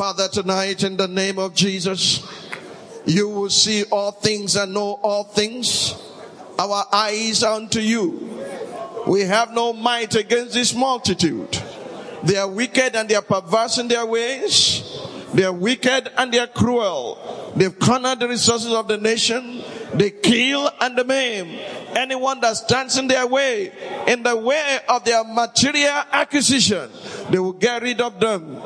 Father, 0.04 0.28
tonight 0.28 0.82
in 0.82 0.98
the 0.98 1.08
name 1.08 1.38
of 1.38 1.54
Jesus, 1.54 2.28
you 3.06 3.26
will 3.26 3.48
see 3.48 3.84
all 3.84 4.12
things 4.12 4.54
and 4.54 4.74
know 4.74 5.00
all 5.02 5.24
things. 5.24 5.94
Our 6.58 6.84
eyes 6.92 7.42
are 7.42 7.54
unto 7.54 7.80
you. 7.80 8.38
We 9.06 9.22
have 9.22 9.54
no 9.54 9.72
might 9.72 10.14
against 10.14 10.52
this 10.52 10.74
multitude. 10.74 11.58
They 12.22 12.36
are 12.36 12.46
wicked 12.46 12.94
and 12.94 13.08
they 13.08 13.14
are 13.14 13.22
perverse 13.22 13.78
in 13.78 13.88
their 13.88 14.04
ways. 14.04 14.84
They 15.32 15.44
are 15.44 15.54
wicked 15.54 16.10
and 16.18 16.30
they 16.30 16.38
are 16.38 16.48
cruel. 16.48 17.52
They've 17.56 17.78
cornered 17.78 18.20
the 18.20 18.28
resources 18.28 18.74
of 18.74 18.86
the 18.88 18.98
nation. 18.98 19.62
They 19.94 20.10
kill 20.10 20.70
and 20.82 20.98
they 20.98 21.04
maim 21.04 21.58
anyone 21.96 22.40
that 22.40 22.58
stands 22.58 22.98
in 22.98 23.06
their 23.06 23.26
way, 23.26 23.72
in 24.06 24.22
the 24.22 24.36
way 24.36 24.80
of 24.86 25.04
their 25.06 25.24
material 25.24 26.02
acquisition. 26.12 26.90
They 27.30 27.38
will 27.38 27.52
get 27.52 27.80
rid 27.80 28.02
of 28.02 28.20
them. 28.20 28.60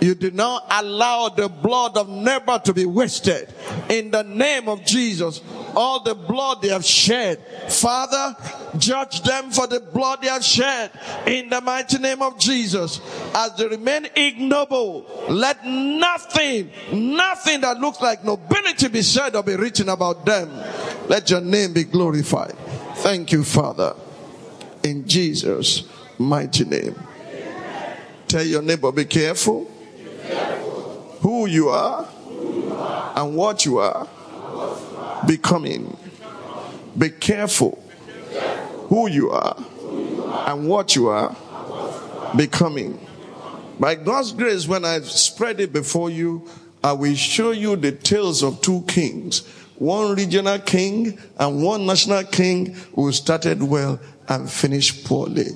You 0.00 0.14
do 0.14 0.30
not 0.30 0.66
allow 0.70 1.30
the 1.30 1.48
blood 1.48 1.96
of 1.96 2.08
neighbor 2.08 2.60
to 2.64 2.74
be 2.74 2.84
wasted. 2.84 3.48
In 3.88 4.10
the 4.10 4.22
name 4.22 4.68
of 4.68 4.84
Jesus, 4.84 5.40
all 5.74 6.02
the 6.02 6.14
blood 6.14 6.60
they 6.60 6.68
have 6.68 6.84
shed, 6.84 7.38
Father, 7.70 8.36
judge 8.78 9.22
them 9.22 9.50
for 9.50 9.66
the 9.66 9.80
blood 9.80 10.20
they 10.20 10.28
have 10.28 10.44
shed. 10.44 10.90
In 11.26 11.48
the 11.48 11.62
mighty 11.62 11.98
name 11.98 12.20
of 12.20 12.38
Jesus, 12.38 13.00
as 13.34 13.56
they 13.56 13.66
remain 13.68 14.06
ignoble, 14.14 15.06
let 15.30 15.64
nothing, 15.64 16.70
nothing 16.92 17.62
that 17.62 17.78
looks 17.80 18.00
like 18.00 18.22
nobility 18.22 18.88
be 18.88 19.02
said 19.02 19.34
or 19.34 19.42
be 19.42 19.56
written 19.56 19.88
about 19.88 20.26
them. 20.26 20.50
Let 21.08 21.30
your 21.30 21.40
name 21.40 21.72
be 21.72 21.84
glorified. 21.84 22.54
Thank 22.96 23.32
you, 23.32 23.44
Father. 23.44 23.94
In 24.82 25.08
Jesus' 25.08 25.84
mighty 26.18 26.64
name. 26.64 26.96
Tell 28.28 28.44
your 28.44 28.62
neighbor, 28.62 28.92
be 28.92 29.04
careful 29.04 29.70
you 31.46 31.68
are 31.70 32.08
and 33.16 33.34
what 33.34 33.64
you 33.64 33.78
are 33.78 34.08
becoming. 35.26 35.96
Be 36.96 37.10
careful 37.10 37.82
who 38.88 39.08
you 39.08 39.30
are 39.30 39.56
and 40.46 40.68
what 40.68 40.94
you 40.94 41.08
are 41.08 41.34
becoming. 42.36 43.00
By 43.78 43.94
God's 43.94 44.32
grace, 44.32 44.66
when 44.66 44.84
I 44.84 45.00
spread 45.00 45.60
it 45.60 45.72
before 45.72 46.10
you, 46.10 46.48
I 46.82 46.92
will 46.92 47.14
show 47.14 47.50
you 47.50 47.76
the 47.76 47.92
tales 47.92 48.42
of 48.42 48.60
two 48.60 48.84
kings. 48.88 49.46
One 49.78 50.14
regional 50.14 50.58
king 50.58 51.18
and 51.38 51.62
one 51.62 51.84
national 51.84 52.24
king 52.24 52.74
who 52.94 53.12
started 53.12 53.62
well 53.62 54.00
and 54.28 54.50
finished 54.50 55.04
poorly. 55.04 55.48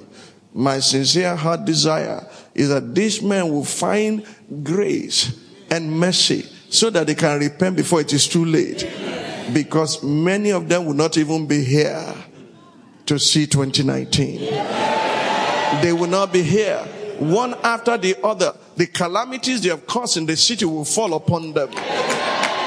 My 0.52 0.80
sincere 0.80 1.36
heart 1.36 1.64
desire 1.64 2.26
is 2.54 2.68
that 2.68 2.94
these 2.94 3.22
men 3.22 3.48
will 3.48 3.64
find 3.64 4.26
grace 4.62 5.32
and 5.70 5.90
mercy 5.90 6.46
so 6.68 6.90
that 6.90 7.06
they 7.06 7.14
can 7.14 7.38
repent 7.38 7.76
before 7.76 8.00
it 8.00 8.12
is 8.12 8.28
too 8.28 8.44
late. 8.44 8.88
Because 9.52 10.02
many 10.02 10.50
of 10.50 10.68
them 10.68 10.86
will 10.86 10.94
not 10.94 11.16
even 11.16 11.46
be 11.46 11.64
here 11.64 12.14
to 13.06 13.18
see 13.18 13.46
2019. 13.46 14.40
They 15.82 15.92
will 15.92 16.08
not 16.08 16.32
be 16.32 16.42
here. 16.42 16.78
One 17.18 17.54
after 17.62 17.98
the 17.98 18.16
other, 18.24 18.54
the 18.76 18.86
calamities 18.86 19.62
they 19.62 19.68
have 19.68 19.86
caused 19.86 20.16
in 20.16 20.26
the 20.26 20.36
city 20.36 20.64
will 20.64 20.84
fall 20.84 21.14
upon 21.14 21.52
them. 21.52 21.70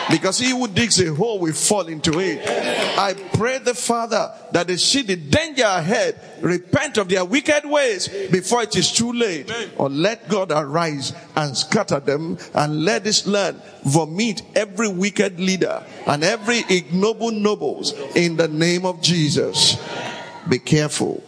Because 0.10 0.40
he 0.40 0.50
who 0.50 0.68
digs 0.68 1.00
a 1.00 1.14
hole 1.14 1.40
will 1.40 1.54
fall 1.54 1.88
into 1.88 2.20
it. 2.20 2.42
I 2.98 3.14
pray 3.34 3.60
the 3.60 3.74
Father 3.74 4.32
that 4.52 4.68
they 4.68 4.78
see 4.78 5.02
the 5.02 5.16
danger 5.16 5.64
ahead, 5.66 6.20
repent 6.42 6.98
of 6.98 7.10
their 7.10 7.26
wicked 7.26 7.66
ways 7.66 8.08
before 8.30 8.64
it 8.64 8.76
is 8.76 8.92
too 8.92 9.12
late. 9.14 9.52
Or 9.78 9.90
let 9.90 10.30
God 10.30 10.52
arise 10.52 11.14
and 11.36 11.58
scatter 11.58 12.00
them 12.00 12.38
and 12.54 12.84
let 12.86 13.04
this 13.04 13.26
land 13.26 13.62
vomit 13.84 14.42
every 14.56 14.90
wicked 14.90 15.40
leader 15.40 15.84
and 16.06 16.24
every 16.24 16.64
ignoble 16.70 17.32
nobles 17.32 17.94
in 18.16 18.38
the 18.38 18.48
name 18.48 18.86
of 18.86 19.02
Jesus. 19.02 19.78
Be 20.48 20.60
careful 20.60 21.24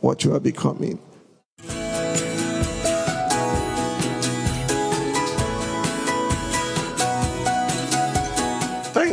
what 0.00 0.24
you 0.24 0.34
are 0.34 0.40
becoming. 0.40 0.98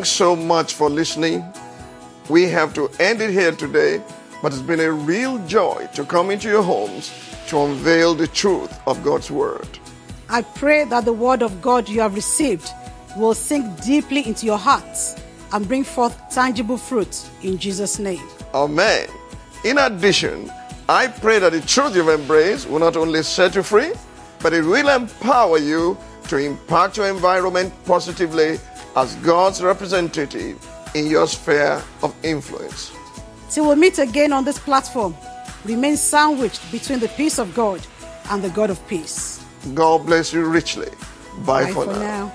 Thanks 0.02 0.18
so 0.18 0.36
much 0.36 0.73
for 0.73 0.90
listening. 0.90 1.45
We 2.28 2.49
have 2.49 2.73
to 2.73 2.90
end 2.99 3.22
it 3.22 3.30
here 3.30 3.52
today, 3.52 4.02
but 4.41 4.52
it's 4.52 4.64
been 4.64 4.80
a 4.80 4.91
real 4.91 5.38
joy 5.45 5.88
to 5.94 6.03
come 6.03 6.32
into 6.32 6.49
your 6.49 6.64
homes 6.64 7.14
to 7.49 7.61
unveil 7.61 8.15
the 8.15 8.26
truth 8.26 8.73
of 8.88 9.03
God's 9.03 9.30
Word. 9.30 9.68
I 10.28 10.41
pray 10.41 10.86
that 10.86 11.06
the 11.06 11.14
word 11.14 11.44
of 11.44 11.61
God 11.61 11.88
you 11.88 12.02
have 12.02 12.15
received 12.15 12.68
will 13.15 13.36
sink 13.36 13.84
deeply 13.84 14.26
into 14.26 14.48
your 14.48 14.57
hearts 14.57 15.22
and 15.53 15.68
bring 15.68 15.84
forth 15.84 16.19
tangible 16.32 16.78
fruit 16.78 17.23
in 17.44 17.60
Jesus' 17.60 17.99
name. 17.99 18.28
Amen. 18.56 19.07
In 19.64 19.78
addition, 19.78 20.52
I 20.90 21.10
pray 21.10 21.38
that 21.38 21.52
the 21.52 21.61
truth 21.61 21.95
you've 21.95 22.10
embraced 22.10 22.68
will 22.68 22.80
not 22.80 22.98
only 22.98 23.22
set 23.22 23.53
you 23.53 23.61
free, 23.61 23.91
but 24.41 24.52
it 24.52 24.64
will 24.64 24.90
empower 24.90 25.60
you 25.60 25.95
to 26.30 26.38
impact 26.38 26.98
your 26.98 27.07
environment 27.07 27.72
positively 27.86 28.57
as 28.95 29.15
God's 29.18 29.61
representative 29.61 30.57
in 30.95 31.07
your 31.07 31.27
sphere 31.27 31.81
of 32.03 32.15
influence. 32.23 32.91
Till 33.49 33.69
we 33.69 33.76
meet 33.76 33.99
again 33.99 34.34
on 34.34 34.43
this 34.45 34.59
platform, 34.59 35.15
remain 35.65 35.97
sandwiched 35.97 36.72
between 36.72 36.99
the 36.99 37.07
peace 37.09 37.39
of 37.39 37.53
God 37.53 37.85
and 38.30 38.43
the 38.43 38.49
God 38.49 38.69
of 38.69 38.85
peace. 38.88 39.43
God 39.73 40.05
bless 40.05 40.34
you 40.34 40.45
richly. 40.45 40.89
Bye, 41.45 41.65
Bye 41.65 41.72
for, 41.73 41.85
for 41.85 41.93
now. 41.93 41.99
now. 41.99 42.34